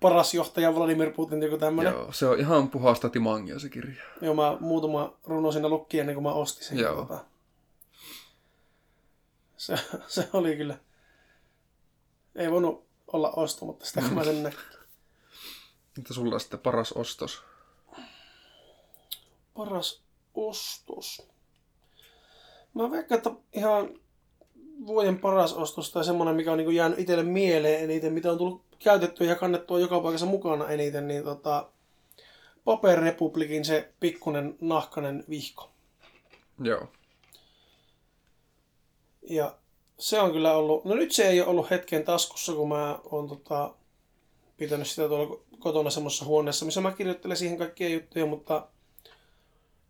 paras 0.00 0.34
johtaja 0.34 0.74
Vladimir 0.74 1.10
Putin, 1.12 1.42
joku 1.42 1.58
tämmönen. 1.58 1.92
Joo. 1.92 2.12
Se 2.12 2.26
on 2.26 2.38
ihan 2.40 2.70
puhasta 2.70 3.08
timangia 3.08 3.58
se 3.58 3.68
kirja. 3.68 4.02
joo, 4.20 4.34
mä 4.34 4.56
muutama 4.60 5.12
runo 5.24 5.52
siinä 5.52 5.68
lukki 5.68 5.98
ennen 5.98 6.14
kuin 6.14 6.22
mä 6.22 6.32
ostin 6.32 6.64
sen. 6.64 6.78
Joo. 6.78 6.94
Tota. 6.96 7.24
Se, 9.56 9.76
se 10.06 10.28
oli 10.32 10.56
kyllä. 10.56 10.78
Ei 12.34 12.50
voinut 12.50 12.84
olla 13.12 13.30
ostamatta 13.30 13.84
sitä, 13.86 14.00
kun 14.00 14.12
mä 14.14 14.24
sen 14.24 14.42
näkin. 14.42 14.58
Mitä 15.96 16.14
sulla 16.14 16.34
on 16.34 16.40
sitten 16.40 16.60
paras 16.60 16.92
ostos? 16.92 17.42
Paras 19.54 20.02
ostos. 20.34 21.28
Mä 22.76 22.90
veikkaan, 22.90 23.16
että 23.16 23.30
ihan 23.52 24.00
vuoden 24.86 25.18
paras 25.18 25.52
ostos 25.52 25.92
tai 25.92 26.04
semmoinen, 26.04 26.36
mikä 26.36 26.52
on 26.52 26.58
niin 26.58 26.74
jäänyt 26.74 26.98
itselle 26.98 27.22
mieleen 27.22 27.84
eniten, 27.84 28.12
mitä 28.12 28.32
on 28.32 28.38
tullut 28.38 28.62
käytettyä 28.78 29.26
ja 29.26 29.34
kannettua 29.34 29.78
joka 29.78 30.00
paikassa 30.00 30.26
mukana 30.26 30.68
eniten, 30.68 31.08
niin 31.08 31.24
tota, 31.24 31.68
Paper 32.64 33.00
Republikin 33.00 33.64
se 33.64 33.92
pikkunen 34.00 34.56
nahkanen 34.60 35.24
vihko. 35.30 35.70
Joo. 36.60 36.88
Ja 39.30 39.56
se 39.98 40.20
on 40.20 40.32
kyllä 40.32 40.56
ollut, 40.56 40.84
no 40.84 40.94
nyt 40.94 41.12
se 41.12 41.28
ei 41.28 41.40
ole 41.40 41.48
ollut 41.48 41.70
hetken 41.70 42.04
taskussa, 42.04 42.52
kun 42.52 42.68
mä 42.68 42.98
oon 43.04 43.28
tota, 43.28 43.74
pitänyt 44.56 44.86
sitä 44.86 45.08
tuolla 45.08 45.40
kotona 45.58 45.90
semmoisessa 45.90 46.24
huoneessa, 46.24 46.64
missä 46.64 46.80
mä 46.80 46.92
kirjoittelen 46.92 47.36
siihen 47.36 47.58
kaikkia 47.58 47.88
juttuja, 47.88 48.26
mutta 48.26 48.66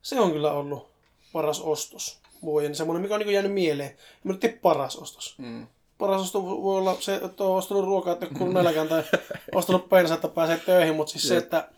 se 0.02 0.20
on 0.20 0.32
kyllä 0.32 0.52
ollut 0.52 0.88
paras 1.32 1.60
ostos 1.60 2.25
vuoden, 2.46 2.74
semmoinen, 2.74 3.02
mikä 3.02 3.14
on 3.14 3.20
niin 3.20 3.32
jäänyt 3.32 3.52
mieleen. 3.52 3.96
Mä 4.24 4.32
nyt 4.32 4.62
paras 4.62 4.96
ostos. 4.96 5.34
Mm. 5.38 5.66
Paras 5.98 6.22
ostos 6.22 6.42
voi 6.42 6.78
olla 6.78 6.96
se, 7.00 7.14
että 7.14 7.44
on 7.44 7.56
ostanut 7.56 7.84
ruokaa, 7.84 8.12
että 8.12 8.26
kun 8.38 8.54
nälkään 8.54 8.88
tai 8.88 9.04
ostanut 9.54 9.88
pensaa, 9.88 10.14
että 10.14 10.28
pääsee 10.28 10.58
töihin, 10.58 10.94
mutta 10.94 11.10
siis 11.10 11.28
se, 11.28 11.34
Jep. 11.34 11.44
että 11.44 11.68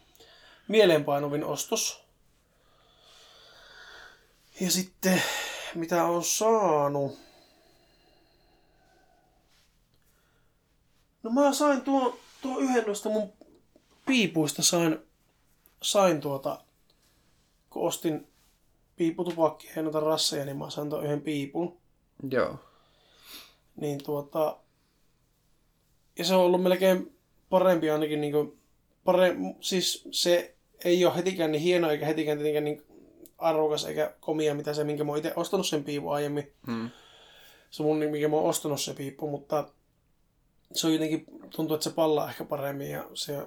mieleenpainuvin 0.69 1.45
ostos. 1.45 2.03
Ja 4.61 4.71
sitten, 4.71 5.23
mitä 5.75 6.05
on 6.05 6.25
saanut? 6.25 7.19
No 11.23 11.31
mä 11.31 11.53
sain 11.53 11.81
tuo, 11.81 12.19
tuo 12.43 12.59
yhden 12.59 12.85
noista 12.85 13.09
mun 13.09 13.33
piipuista 14.07 14.63
sain, 14.63 14.99
sain 15.83 16.21
tuota, 16.21 16.61
kun 17.71 17.87
ostin 17.87 18.29
piiputupakkia 18.99 19.73
ja 19.77 19.83
noita 19.83 20.01
rasseja, 20.01 20.45
niin 20.45 20.57
mä 20.57 20.71
sain 20.71 20.91
tuon 20.91 21.05
yhden 21.05 21.21
piipun. 21.21 21.79
Joo. 22.31 22.59
Niin 23.77 24.05
tuota, 24.05 24.57
ja 26.19 26.25
se 26.25 26.35
on 26.35 26.45
ollut 26.45 26.63
melkein 26.63 27.19
parempi 27.51 27.91
ainakin 27.91 28.21
niin 28.21 28.33
kuin, 28.33 28.59
pare, 29.05 29.37
siis 29.61 30.09
se 30.11 30.55
ei 30.85 31.05
ole 31.05 31.17
hetikään 31.17 31.53
niin 31.53 31.63
hieno 31.63 31.91
eikä 31.91 32.07
hetikään 32.07 32.39
tietenkään 32.39 32.65
niin 32.65 32.83
arvokas 33.39 33.85
eikä 33.85 34.15
komia, 34.21 34.55
mitä 34.55 34.75
se, 34.75 34.85
minkä 34.85 35.05
mä 35.05 35.13
oon 35.13 35.19
itse 35.19 35.33
ostanut 35.37 35.67
sen 35.67 35.85
piipun 35.85 36.15
aiemmin. 36.15 36.53
Mm. 36.67 36.91
Se 37.71 37.83
mun, 37.83 37.97
minkä 37.97 38.29
mä 38.29 38.37
oon 38.37 38.51
ostanut 38.51 38.81
se 38.81 38.95
piippu, 38.95 39.31
mutta 39.31 39.69
se 40.73 40.87
on 40.87 40.93
jotenkin, 40.93 41.25
tuntuu, 41.57 41.75
että 41.75 41.85
se 41.85 41.95
pallaa 41.95 42.29
ehkä 42.31 42.45
paremmin 42.45 42.91
ja 42.91 43.05
se, 43.15 43.47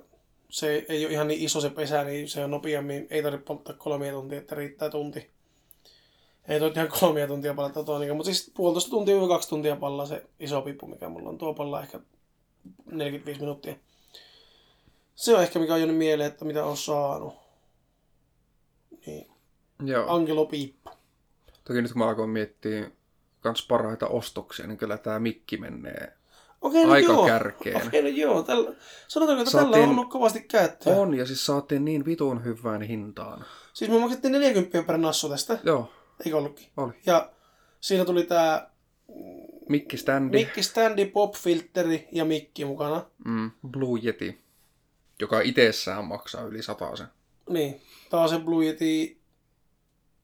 se 0.49 0.85
ei 0.89 1.05
ole 1.05 1.13
ihan 1.13 1.27
niin 1.27 1.41
iso 1.41 1.61
se 1.61 1.69
pesä, 1.69 2.03
niin 2.03 2.29
se 2.29 2.43
on 2.43 2.51
nopeammin, 2.51 3.07
ei 3.09 3.23
tarvitse 3.23 3.45
polttaa 3.45 3.75
kolmia 3.75 4.11
tuntia, 4.11 4.39
että 4.39 4.55
riittää 4.55 4.89
tunti. 4.89 5.29
Ei 6.51 6.59
toi 6.59 6.71
ihan 6.75 6.89
kolmia 6.99 7.27
tuntia 7.27 7.53
palata 7.53 7.99
niin, 7.99 8.15
mutta 8.15 8.31
siis 8.33 8.51
puolitoista 8.55 8.89
tuntia 8.89 9.15
yli 9.15 9.27
kaksi 9.27 9.49
tuntia 9.49 9.75
pallaa 9.75 10.05
se 10.05 10.25
iso 10.39 10.61
piippu, 10.61 10.87
mikä 10.87 11.09
mulla 11.09 11.29
on. 11.29 11.37
Tuo 11.37 11.53
pallaa 11.53 11.81
ehkä 11.81 11.99
45 12.91 13.39
minuuttia. 13.39 13.75
Se 15.15 15.35
on 15.35 15.43
ehkä 15.43 15.59
mikä 15.59 15.73
on 15.73 15.79
jäänyt 15.79 15.97
mieleen, 15.97 16.31
että 16.31 16.45
mitä 16.45 16.65
on 16.65 16.77
saanut. 16.77 17.33
Niin, 19.05 19.27
Joo. 19.85 20.05
Angelo 20.15 20.45
Piippu. 20.45 20.89
Toki 21.63 21.81
nyt 21.81 21.91
kun 21.91 21.99
mä 21.99 22.07
alkoin 22.07 22.29
miettiä 22.29 22.91
kans 23.41 23.67
parhaita 23.67 24.07
ostoksia, 24.07 24.67
niin 24.67 24.77
kyllä 24.77 24.97
tää 24.97 25.19
mikki 25.19 25.57
menee. 25.57 26.13
Okei, 26.61 26.85
no 26.85 26.91
Aika 26.91 27.11
joo. 27.13 27.25
kärkeen. 27.25 27.87
Okei, 27.87 28.01
no 28.01 28.07
joo. 28.07 28.43
Tällä, 28.43 28.73
sanotaanko, 29.07 29.41
että 29.41 29.51
Saatiin- 29.51 29.71
tällä 29.71 29.87
on 29.87 29.97
ollut 29.97 30.09
kovasti 30.11 30.41
käyttöä. 30.41 30.95
On, 30.95 31.13
ja 31.13 31.25
siis 31.25 31.45
saatiin 31.45 31.85
niin 31.85 32.05
vitun 32.05 32.43
hyvään 32.43 32.81
hintaan. 32.81 33.45
Siis 33.73 33.91
me 33.91 33.99
maksettiin 33.99 34.31
40 34.31 34.83
per 34.83 34.97
nassu 34.97 35.29
tästä, 35.29 35.59
Joo, 35.63 35.89
eikö 36.25 36.37
ollutkin? 36.37 36.67
oli. 36.77 36.93
Ja 37.05 37.31
siinä 37.79 38.05
tuli 38.05 38.23
tää 38.23 38.71
Mikki 39.69 39.97
standi, 39.97 40.37
mikki, 40.37 40.63
standi, 40.63 41.05
pop-filteri 41.05 42.07
ja 42.11 42.25
mikki 42.25 42.65
mukana. 42.65 43.05
mm, 43.25 43.51
Blue 43.67 43.99
Yeti, 44.03 44.41
joka 45.19 45.41
itsessään 45.41 46.05
maksaa 46.05 46.43
yli 46.43 46.61
sen. 46.63 47.07
Niin, 47.49 47.81
tää 48.09 48.19
on 48.19 48.29
se 48.29 48.39
Blue 48.39 48.65
Yeti. 48.65 49.21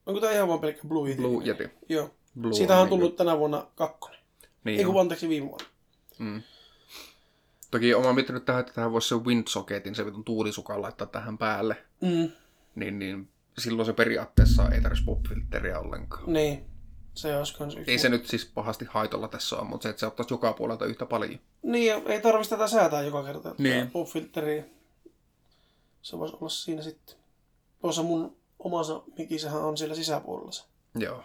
Onko 0.06 0.20
tää 0.20 0.32
ihan 0.32 0.48
vaan 0.48 0.60
pelkkä 0.60 0.88
Blue 0.88 1.08
Yeti? 1.08 1.22
Blue 1.22 1.44
Yeti. 1.44 1.64
Joo. 1.88 2.14
Blue 2.40 2.52
Siitähän 2.54 2.82
on 2.82 2.86
niinku- 2.86 2.96
tullut 2.96 3.16
tänä 3.16 3.38
vuonna 3.38 3.66
kakkonen. 3.74 4.20
Niin 4.64 4.78
Ei 4.78 4.84
kun 4.84 4.94
on. 4.94 5.00
anteeksi 5.00 5.28
viime 5.28 5.46
vuonna. 5.48 5.66
Mm. 6.18 6.42
Toki 7.70 7.94
olen 7.94 8.14
miettinyt 8.14 8.44
tähän, 8.44 8.60
että 8.60 8.72
tähän 8.72 8.92
voisi 8.92 9.08
se 9.08 9.14
windsocketin, 9.14 9.94
se 9.94 10.06
vitun 10.06 10.24
tuulisukan 10.24 10.82
laittaa 10.82 11.06
tähän 11.06 11.38
päälle. 11.38 11.76
Mm, 12.00 12.30
Niin, 12.74 12.98
niin 12.98 13.28
silloin 13.60 13.86
se 13.86 13.92
periaatteessa 13.92 14.68
ei 14.68 14.80
tarvitsisi 14.80 15.04
pop-filtteriä 15.06 15.78
ollenkaan. 15.78 16.32
niin. 16.32 16.64
Se 17.14 17.36
olisi 17.36 17.54
kans 17.54 17.76
yksi. 17.76 17.90
Ei 17.90 17.98
se 17.98 18.08
nyt 18.08 18.26
siis 18.26 18.50
pahasti 18.54 18.84
haitolla 18.90 19.28
tässä 19.28 19.56
ole, 19.56 19.68
mutta 19.68 19.82
se, 19.82 19.88
että 19.88 20.00
se 20.00 20.06
ottaisi 20.06 20.34
joka 20.34 20.52
puolelta 20.52 20.86
yhtä 20.86 21.06
paljon. 21.06 21.40
Niin, 21.62 21.86
ja 21.86 22.02
ei 22.06 22.20
tarvitsisi 22.20 22.50
tätä 22.50 22.68
säätää 22.68 23.02
joka 23.02 23.24
kerta. 23.24 23.54
Niin. 23.58 23.90
Pop-filteri. 23.90 24.64
Se 26.02 26.18
voisi 26.18 26.34
olla 26.40 26.48
siinä 26.48 26.82
sitten. 26.82 27.16
Tuossa 27.80 28.02
mun 28.02 28.36
omassa 28.58 29.02
mikissähän 29.18 29.62
on 29.62 29.78
siellä 29.78 29.94
sisäpuolella 29.94 30.52
se 30.52 30.64
Joo. 30.94 31.24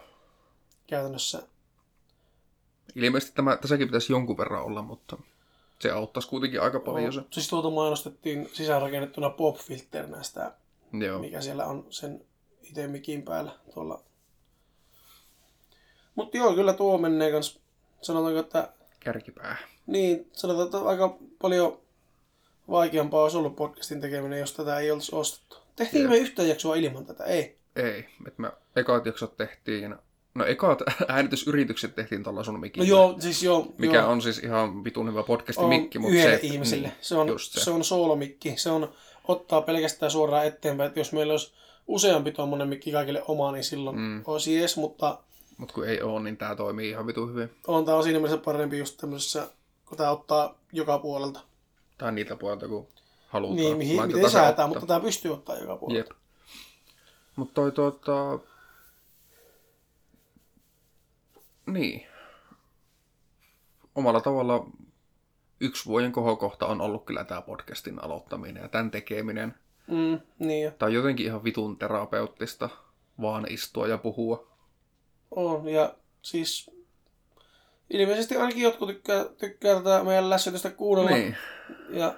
käytännössä. 0.86 1.42
Ilmeisesti 2.94 3.34
tämä, 3.34 3.56
tässäkin 3.56 3.88
pitäisi 3.88 4.12
jonkun 4.12 4.38
verran 4.38 4.62
olla, 4.64 4.82
mutta 4.82 5.16
se 5.80 5.90
auttaisi 5.90 6.28
kuitenkin 6.28 6.62
aika 6.62 6.80
paljon 6.80 7.12
se. 7.12 7.20
Siis 7.30 7.48
tuota 7.48 7.70
mainostettiin 7.70 8.50
sisäänrakennettuna 8.52 9.30
pop-filterinä 9.30 10.22
sitä, 10.22 10.52
Joo. 11.00 11.18
mikä 11.18 11.40
siellä 11.40 11.64
on 11.66 11.86
sen 11.90 12.24
itse 12.62 12.86
mikin 12.88 13.22
päällä 13.22 13.52
tuolla. 13.74 14.02
Mutta 16.14 16.36
joo, 16.36 16.54
kyllä 16.54 16.72
tuo 16.72 16.98
menee 16.98 17.32
kans, 17.32 17.60
sanotaanko, 18.02 18.40
että 18.40 18.72
Kärkipää. 19.00 19.56
niin, 19.86 20.30
sanotaan, 20.32 20.66
että 20.66 20.78
aika 20.78 21.18
paljon 21.42 21.80
vaikeampaa 22.70 23.22
olisi 23.22 23.36
ollut 23.36 23.56
podcastin 23.56 24.00
tekeminen, 24.00 24.38
jos 24.38 24.52
tätä 24.52 24.78
ei 24.78 24.90
olisi 24.90 25.14
ostettu. 25.14 25.56
Tehtiinkö 25.76 26.10
me 26.10 26.16
yhtään 26.16 26.48
jaksoa 26.48 26.74
ilman 26.74 27.06
tätä? 27.06 27.24
Ei. 27.24 27.58
Ei. 27.76 28.06
Et 28.26 28.38
me 28.38 28.50
ekat 28.76 29.06
jaksot 29.06 29.36
tehtiin, 29.36 29.94
no 30.34 30.44
ekat 30.44 30.78
äänitysyritykset 31.08 31.94
tehtiin 31.94 32.22
tuolla 32.22 32.44
sun 32.44 32.54
No 32.54 32.60
mikillä. 32.60 32.88
joo, 32.88 33.16
siis 33.18 33.42
joo. 33.42 33.74
Mikä 33.78 33.96
joo. 33.98 34.10
on 34.10 34.22
siis 34.22 34.38
ihan 34.38 34.84
vitun 34.84 35.08
hyvä 35.10 35.22
podcasti 35.22 35.62
on 35.62 35.68
mikki, 35.68 35.98
mutta 35.98 36.22
se, 36.22 36.38
ihmiselle. 36.42 36.88
Niin, 36.88 36.96
se, 37.00 37.14
on, 37.16 37.40
se. 37.40 37.60
se 37.60 37.70
on 37.70 37.84
soolomikki. 37.84 38.54
Se 38.56 38.70
on 38.70 38.92
ottaa 39.28 39.62
pelkästään 39.62 40.10
suoraan 40.10 40.46
eteenpäin. 40.46 40.88
Että 40.88 41.00
jos 41.00 41.12
meillä 41.12 41.30
olisi 41.32 41.52
useampi 41.86 42.32
tuommoinen 42.32 42.68
mikki 42.68 42.92
kaikille 42.92 43.22
oma, 43.28 43.52
niin 43.52 43.64
silloin 43.64 43.96
Mm. 43.96 44.22
olisi 44.26 44.56
jees, 44.56 44.76
mutta 44.76 45.18
Mutta 45.58 45.74
kun 45.74 45.88
ei 45.88 46.02
ole, 46.02 46.20
niin 46.22 46.36
tää 46.36 46.56
toimii 46.56 46.90
ihan 46.90 47.06
vitun 47.06 47.30
hyvin. 47.30 47.50
on 47.66 47.84
tämä 47.84 47.96
on 47.96 48.02
siinä 48.04 48.18
mielessä 48.18 48.44
parempi 48.44 48.78
just 48.78 48.96
tämmöisessä, 48.96 49.48
kun 49.86 49.98
tämä 49.98 50.10
ottaa 50.10 50.54
joka 50.72 50.98
puolelta. 50.98 51.40
Tai 51.98 52.12
niiltä 52.12 52.36
puolelta, 52.36 52.68
kun 52.68 52.86
halutaan. 53.28 53.56
Niin, 53.56 53.76
mihin, 53.76 54.06
miten 54.06 54.22
se 54.24 54.32
säätää, 54.32 54.50
ottaa. 54.50 54.66
mutta 54.66 54.86
tämä 54.86 55.00
pystyy 55.00 55.32
ottaa 55.32 55.56
joka 55.56 55.76
puolelta. 55.76 55.98
Jep. 55.98 56.18
Mutta 57.36 57.54
toi 57.54 57.72
tuota... 57.72 58.38
Niin. 61.66 62.06
Omalla 63.94 64.20
tavalla 64.20 64.66
yksi 65.64 65.86
vuoden 65.86 66.12
kohokohta 66.12 66.66
on 66.66 66.80
ollut 66.80 67.04
kyllä 67.04 67.24
tämä 67.24 67.42
podcastin 67.42 68.04
aloittaminen 68.04 68.62
ja 68.62 68.68
tämän 68.68 68.90
tekeminen. 68.90 69.54
Mm, 69.86 70.20
niin 70.38 70.64
jo. 70.64 70.70
Tämä 70.70 70.86
on 70.86 70.94
jotenkin 70.94 71.26
ihan 71.26 71.44
vitun 71.44 71.76
terapeuttista 71.78 72.68
vaan 73.20 73.46
istua 73.50 73.86
ja 73.86 73.98
puhua. 73.98 74.46
on. 75.30 75.68
Ja 75.68 75.94
siis 76.22 76.70
ilmeisesti 77.90 78.36
ainakin 78.36 78.62
jotkut 78.62 78.88
tykkää, 78.88 79.24
tykkää 79.38 79.74
tätä 79.74 80.04
meidän 80.04 80.30
lässytystä 80.30 80.70
kuunnella. 80.70 81.10
Niin. 81.10 81.36
Ja 81.90 82.14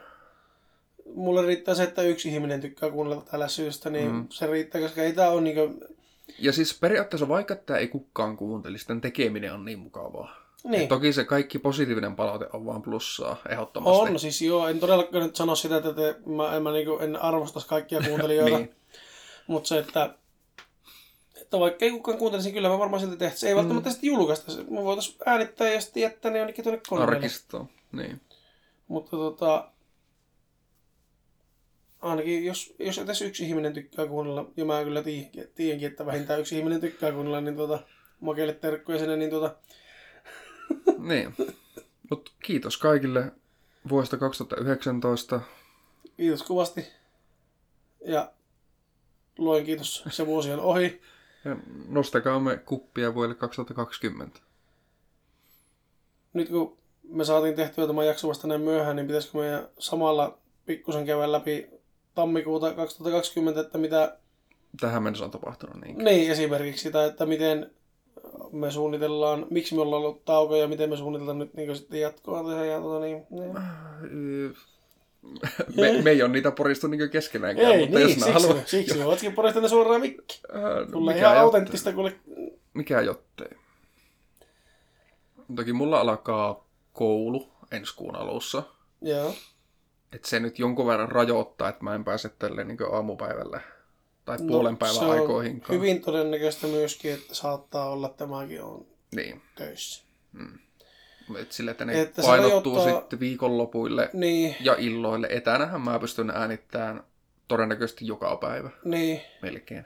mulle 1.14 1.46
riittää 1.46 1.74
se, 1.74 1.82
että 1.82 2.02
yksi 2.02 2.28
ihminen 2.28 2.60
tykkää 2.60 2.90
kuunnella 2.90 3.22
tätä 3.22 3.38
lässytystä, 3.38 3.90
niin 3.90 4.12
Mm. 4.12 4.26
se 4.30 4.46
riittää, 4.46 4.80
koska 4.80 5.02
ei 5.02 5.12
tämä 5.12 5.28
ole 5.28 5.40
niinku... 5.40 5.80
Ja 6.38 6.52
siis 6.52 6.78
periaatteessa 6.80 7.28
vaikka 7.28 7.56
tämä 7.56 7.78
ei 7.78 7.88
kukaan 7.88 8.36
kuuntelisi, 8.36 8.86
tämän 8.86 9.00
tekeminen 9.00 9.52
on 9.54 9.64
niin 9.64 9.78
mukavaa. 9.78 10.45
Niin. 10.66 10.82
Et 10.82 10.88
toki 10.88 11.12
se 11.12 11.24
kaikki 11.24 11.58
positiivinen 11.58 12.16
palaute 12.16 12.46
on 12.52 12.66
vaan 12.66 12.82
plussaa, 12.82 13.36
ehdottomasti. 13.48 14.12
On, 14.12 14.18
siis 14.18 14.42
joo, 14.42 14.68
en 14.68 14.80
todellakaan 14.80 15.24
nyt 15.24 15.36
sano 15.36 15.54
sitä, 15.54 15.76
että 15.76 15.92
te, 15.92 16.14
mä, 16.26 16.56
en, 16.56 16.62
mä 16.62 16.72
niinku, 16.72 16.98
en 16.98 17.16
arvostaisi 17.16 17.68
kaikkia 17.68 18.00
kuuntelijoita, 18.08 18.58
Niin. 18.58 18.74
mutta 19.46 19.68
se, 19.68 19.78
että, 19.78 20.14
että 21.40 21.58
vaikka 21.60 21.84
ei 21.84 21.90
kukaan 21.90 22.18
kuuntelisi, 22.18 22.48
niin 22.48 22.54
kyllä 22.54 22.68
mä 22.68 22.78
varmaan 22.78 23.00
silti 23.00 23.16
tehtäisiin. 23.16 23.40
Se 23.40 23.48
ei 23.48 23.56
välttämättä 23.56 23.90
sitten 23.90 24.06
julkaista, 24.08 24.52
me 24.70 24.84
voitaisiin 24.84 25.18
äänittää 25.26 25.68
ja 25.68 25.80
sitten 25.80 26.00
jättää 26.00 26.30
ne 26.32 26.38
jonnekin 26.38 26.64
tuonne 26.64 26.80
koneelle. 26.88 27.16
Arkistoon. 27.16 27.68
Niin. 27.92 28.20
Mutta 28.88 29.10
tota, 29.10 29.70
ainakin 32.00 32.44
jos, 32.44 32.74
jos 32.78 32.98
edes 32.98 33.22
yksi 33.22 33.44
ihminen 33.44 33.72
tykkää 33.72 34.06
kuunnella, 34.06 34.50
ja 34.56 34.64
mä 34.64 34.84
kyllä 34.84 35.02
tiedänkin, 35.02 35.48
tiedänkin 35.54 35.88
että 35.88 36.06
vähintään 36.06 36.40
yksi 36.40 36.58
ihminen 36.58 36.80
tykkää 36.80 37.12
kuunnella, 37.12 37.40
niin 37.40 37.56
tota, 37.56 37.78
makeille 38.20 38.52
terkkuja 38.52 38.98
sinne, 38.98 39.16
niin 39.16 39.30
tota, 39.30 39.56
Niin. 40.98 41.34
Mut 42.10 42.32
kiitos 42.42 42.76
kaikille 42.76 43.32
vuodesta 43.88 44.16
2019. 44.16 45.40
kiitos 46.16 46.42
kovasti. 46.42 46.86
Ja 48.04 48.32
luen 49.38 49.64
kiitos, 49.64 50.04
se 50.10 50.26
vuosi 50.26 50.52
on 50.52 50.60
ohi. 50.60 51.00
Ja 51.44 51.56
nostakaamme 51.88 52.56
kuppia 52.56 53.14
vuodelle 53.14 53.34
2020. 53.34 54.40
Nyt 56.32 56.48
kun 56.48 56.78
me 57.08 57.24
saatiin 57.24 57.54
tehtyä 57.54 57.86
tämä 57.86 58.04
jakso 58.04 58.28
vasta 58.28 58.48
näin 58.48 58.60
myöhään, 58.60 58.96
niin 58.96 59.06
pitäisikö 59.06 59.38
meidän 59.38 59.68
samalla 59.78 60.38
pikkusen 60.66 61.06
käydä 61.06 61.32
läpi 61.32 61.68
tammikuuta 62.14 62.72
2020, 62.72 63.60
että 63.60 63.78
mitä, 63.78 64.18
Tähän 64.80 65.02
mennessä 65.02 65.24
on 65.24 65.30
tapahtunut 65.30 65.76
niin. 65.80 65.98
niin 65.98 66.32
esimerkiksi 66.32 66.82
sitä, 66.82 67.04
että 67.04 67.26
miten 67.26 67.70
me 68.52 68.70
suunnitellaan, 68.70 69.46
miksi 69.50 69.74
me 69.74 69.80
ollaan 69.80 70.02
ollut 70.02 70.24
tauko 70.24 70.56
ja 70.56 70.68
miten 70.68 70.90
me 70.90 70.96
suunnitellaan 70.96 71.38
nyt 71.38 71.54
niin 71.54 71.76
sitten 71.76 72.00
jatkoa 72.00 72.44
tehdä 72.44 72.64
ja 72.64 72.80
tota 72.80 73.04
niin. 73.04 73.26
niin. 73.30 74.56
Me, 75.76 76.02
me 76.02 76.10
ei 76.10 76.22
ole 76.22 76.32
niitä 76.32 76.50
poristu 76.50 76.86
niin 76.86 77.10
keskenäänkään, 77.10 77.72
Ei, 77.72 77.80
mutta 77.80 77.98
niin, 77.98 78.08
jos 78.08 78.14
siksi, 78.14 78.30
haluaa... 78.30 78.62
siksi 78.66 78.98
me 78.98 79.04
ootkin 79.04 79.32
poristanut 79.32 79.70
suoraan 79.70 80.00
mikki. 80.00 80.40
Äh, 80.54 81.02
mikä 81.06 81.18
ihan 81.18 81.32
ei 81.32 81.38
autenttista, 81.40 81.92
kuule 81.92 82.12
mikä 82.74 83.00
jottei. 83.00 83.48
Toki 85.56 85.72
mulla 85.72 86.00
alkaa 86.00 86.66
koulu 86.92 87.48
ensi 87.72 87.96
kuun 87.96 88.16
alussa. 88.16 88.62
Joo. 89.02 89.34
Että 90.12 90.28
se 90.28 90.40
nyt 90.40 90.58
jonkun 90.58 90.86
verran 90.86 91.08
rajoittaa, 91.08 91.68
että 91.68 91.84
mä 91.84 91.94
en 91.94 92.04
pääse 92.04 92.28
tälle 92.28 92.64
niin 92.64 92.78
aamupäivällä 92.92 93.60
tai 94.26 94.38
puolen 94.48 94.76
päivän 94.76 95.00
No, 95.00 95.10
on 95.10 95.18
aikoihinkaan. 95.20 95.74
hyvin 95.78 96.02
todennäköistä 96.02 96.66
myöskin, 96.66 97.14
että 97.14 97.34
saattaa 97.34 97.90
olla, 97.90 98.06
että 98.06 98.18
tämäkin 98.18 98.62
on 98.62 98.86
Niin. 99.14 99.42
töissä. 99.54 100.04
Et 101.38 101.52
sille, 101.52 101.70
että 101.70 101.84
ne 101.84 102.00
Että 102.00 102.22
se 102.22 102.28
painottuu 102.28 102.74
rajoittaa- 102.76 103.00
sitten 103.00 103.20
viikonlopuille 103.20 104.10
Niin, 104.12 104.56
ja 104.60 104.74
illoille. 104.78 105.26
Etänähän 105.30 105.80
mä 105.80 105.98
pystyn 105.98 106.30
äänittämään 106.30 107.02
todennäköisesti 107.48 108.06
joka 108.06 108.36
päivä 108.36 108.70
niin. 108.84 109.20
melkein. 109.42 109.84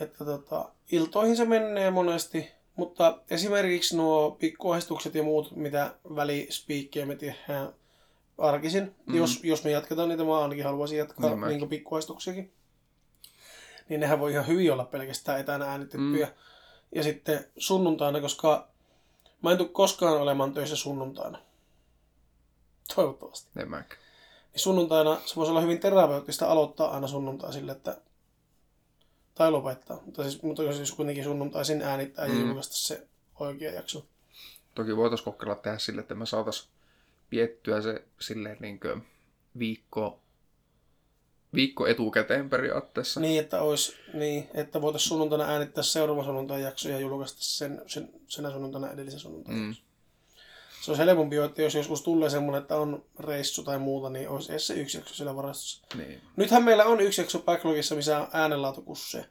Että 0.00 0.24
tota, 0.24 0.68
iltoihin 0.92 1.36
se 1.36 1.44
menee 1.44 1.90
monesti, 1.90 2.50
mutta 2.76 3.18
esimerkiksi 3.30 3.96
nuo 3.96 4.30
pikkuahdistukset 4.30 5.14
ja 5.14 5.22
muut, 5.22 5.56
mitä 5.56 5.94
välispiikkejä 6.16 7.06
me 7.06 7.16
tehdään 7.16 7.68
arkisin, 8.38 8.94
mm. 9.06 9.14
jos, 9.16 9.40
jos 9.44 9.64
me 9.64 9.70
jatketaan 9.70 10.08
niitä, 10.08 10.24
mä 10.24 10.38
ainakin 10.42 10.64
haluaisin 10.64 10.98
jatkaa 10.98 11.34
Niin 11.34 11.58
niin 11.58 11.68
pikkuahdistuksiakin, 11.68 12.52
niin 13.88 14.00
nehän 14.00 14.20
voi 14.20 14.32
ihan 14.32 14.46
hyvin 14.46 14.72
olla 14.72 14.84
pelkästään 14.84 15.40
etänä 15.40 15.64
äänitettyjä. 15.70 16.26
Mm. 16.26 16.32
Ja 16.94 17.02
sitten 17.02 17.46
sunnuntaina, 17.56 18.20
koska 18.20 18.68
mä 19.42 19.52
en 19.52 19.58
tule 19.58 19.68
koskaan 19.68 20.20
olemaan 20.20 20.54
töissä 20.54 20.76
sunnuntaina. 20.76 21.38
Toivottavasti. 22.94 23.48
En 23.60 23.70
mäkään. 23.70 24.00
Niin 24.52 24.60
sunnuntaina 24.60 25.20
se 25.24 25.36
voisi 25.36 25.50
olla 25.50 25.60
hyvin 25.60 25.80
terapeuttista 25.80 26.46
aloittaa 26.46 26.90
aina 26.94 27.06
sunnuntai 27.06 27.52
sille, 27.52 27.72
että 27.72 27.96
tai 29.34 29.50
lopettaa. 29.50 30.00
Mutta 30.06 30.22
siis, 30.22 30.42
mutta 30.42 30.62
jos 30.62 30.76
siis 30.76 30.92
kuitenkin 30.92 31.24
sunnuntaisin 31.24 31.82
äänittää 31.82 32.26
ja 32.26 32.34
Mm. 32.34 32.40
julkaista 32.46 32.74
se 32.74 33.06
oikea 33.40 33.72
jakso. 33.72 34.04
Toki 34.74 34.96
voitaisiin 34.96 35.24
kokeilla 35.24 35.54
tehdä 35.54 35.78
sille, 35.78 36.00
että 36.00 36.14
me 36.14 36.26
saataisiin 36.26 36.68
piettyä 37.30 37.80
se 37.82 38.04
silleen 38.20 38.56
niin 38.60 38.80
viikko, 39.58 40.20
viikko 41.54 41.86
etukäteen 41.86 42.50
periaatteessa. 42.50 43.20
Niin, 43.20 43.40
että 43.40 43.62
olisi, 43.62 43.96
niin, 44.14 44.48
että 44.54 44.80
voitaisiin 44.82 45.08
sunnuntaina 45.08 45.44
äänittää 45.44 45.84
seuraava 45.84 46.24
sunnuntai 46.24 46.62
jakso 46.62 46.88
ja 46.88 46.98
julkaista 46.98 47.38
sen, 47.40 47.82
sen 47.86 48.08
senä 48.28 48.50
sunnuntaina 48.50 48.90
edellisen 48.90 49.20
sunnuntai. 49.20 49.54
Mm. 49.54 49.74
Se 50.82 50.90
olisi 50.90 51.04
helpompi, 51.04 51.36
että 51.36 51.62
jos 51.62 51.74
joskus 51.74 52.02
tulee 52.02 52.30
semmoinen, 52.30 52.62
että 52.62 52.76
on 52.76 53.04
reissu 53.20 53.62
tai 53.62 53.78
muuta, 53.78 54.10
niin 54.10 54.28
olisi 54.28 54.52
edes 54.52 54.66
se 54.66 54.74
yksi 54.74 54.98
jakso 54.98 55.14
siellä 55.14 55.36
varastossa. 55.36 55.86
Niin. 55.96 56.20
Nythän 56.36 56.64
meillä 56.64 56.84
on 56.84 57.00
yksi 57.00 57.20
jakso 57.20 57.38
backlogissa, 57.38 57.94
missä 57.94 58.18
on 58.18 58.28
äänenlaatukusseja. 58.32 59.24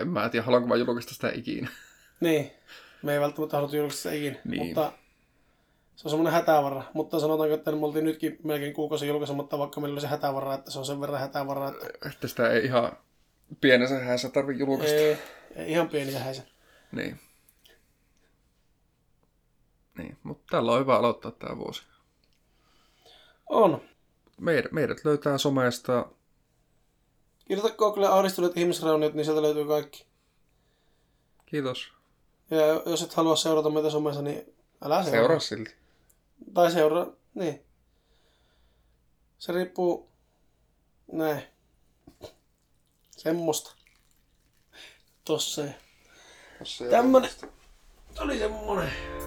En 0.00 0.08
mä 0.08 0.28
tiedä, 0.28 0.44
haluanko 0.44 0.68
mä 0.68 0.76
julkaista 0.76 1.14
sitä 1.14 1.30
ikinä. 1.34 1.68
Niin, 2.20 2.50
me 3.02 3.12
ei 3.14 3.20
välttämättä 3.20 3.56
haluta 3.56 3.76
julkaista 3.76 4.02
sitä 4.02 4.14
ikinä, 4.14 4.36
Niin. 4.44 4.66
mutta 4.66 4.92
se 5.98 6.08
on 6.08 6.10
semmoinen 6.10 6.32
hätävara. 6.32 6.82
Mutta 6.94 7.20
sanotaanko, 7.20 7.54
että 7.54 7.72
me 7.72 7.86
oltiin 7.86 8.04
nytkin 8.04 8.38
melkein 8.44 8.74
kuukausi 8.74 9.06
julkaisematta, 9.06 9.58
vaikka 9.58 9.80
meillä 9.80 9.94
oli 9.94 10.00
se 10.00 10.06
hätävara, 10.06 10.54
että 10.54 10.70
se 10.70 10.78
on 10.78 10.86
sen 10.86 11.00
verran 11.00 11.20
hätävara, 11.20 11.68
että 11.68 12.08
Että 12.08 12.28
sitä 12.28 12.50
ei 12.50 12.64
ihan 12.64 12.92
pienessä 13.60 13.98
hässä 13.98 14.28
tarvitse 14.28 14.64
julkaista. 14.64 14.96
ei, 14.96 15.18
ei 15.56 15.70
ihan 15.70 15.88
pieni 15.88 16.14
vähäisen. 16.14 16.44
Niin. 16.92 17.20
Niin, 19.98 20.16
mutta 20.22 20.44
tällä 20.50 20.72
on 20.72 20.80
hyvä 20.80 20.96
aloittaa 20.98 21.30
tämä 21.30 21.58
vuosi. 21.58 21.82
On. 23.46 23.80
Meidät, 24.40 24.72
meidät 24.72 25.04
löytää 25.04 25.38
somesta. 25.38 26.06
Kirjoita 27.48 27.76
Google 27.76 28.06
ahdistuneet 28.08 28.56
ihmisrauniot, 28.56 29.14
niin 29.14 29.24
sieltä 29.24 29.42
löytyy 29.42 29.66
kaikki. 29.66 30.06
Kiitos. 31.46 31.92
Ja 32.50 32.66
jos 32.86 33.02
et 33.02 33.14
halua 33.14 33.36
seurata 33.36 33.70
meitä 33.70 33.90
somessa, 33.90 34.22
niin 34.22 34.54
älä 34.82 35.02
seuraa. 35.02 35.20
Seuraa 35.20 35.38
silti. 35.38 35.78
Tai 36.54 36.72
seuraa, 36.72 37.06
niin. 37.34 37.64
Se 39.38 39.52
riippuu... 39.52 40.08
Näin. 41.12 41.42
Semmosta. 43.10 43.74
Tossa. 45.24 45.62
Tämmönen. 46.90 47.30
Oli 48.20 48.38
semmonen. 48.38 49.17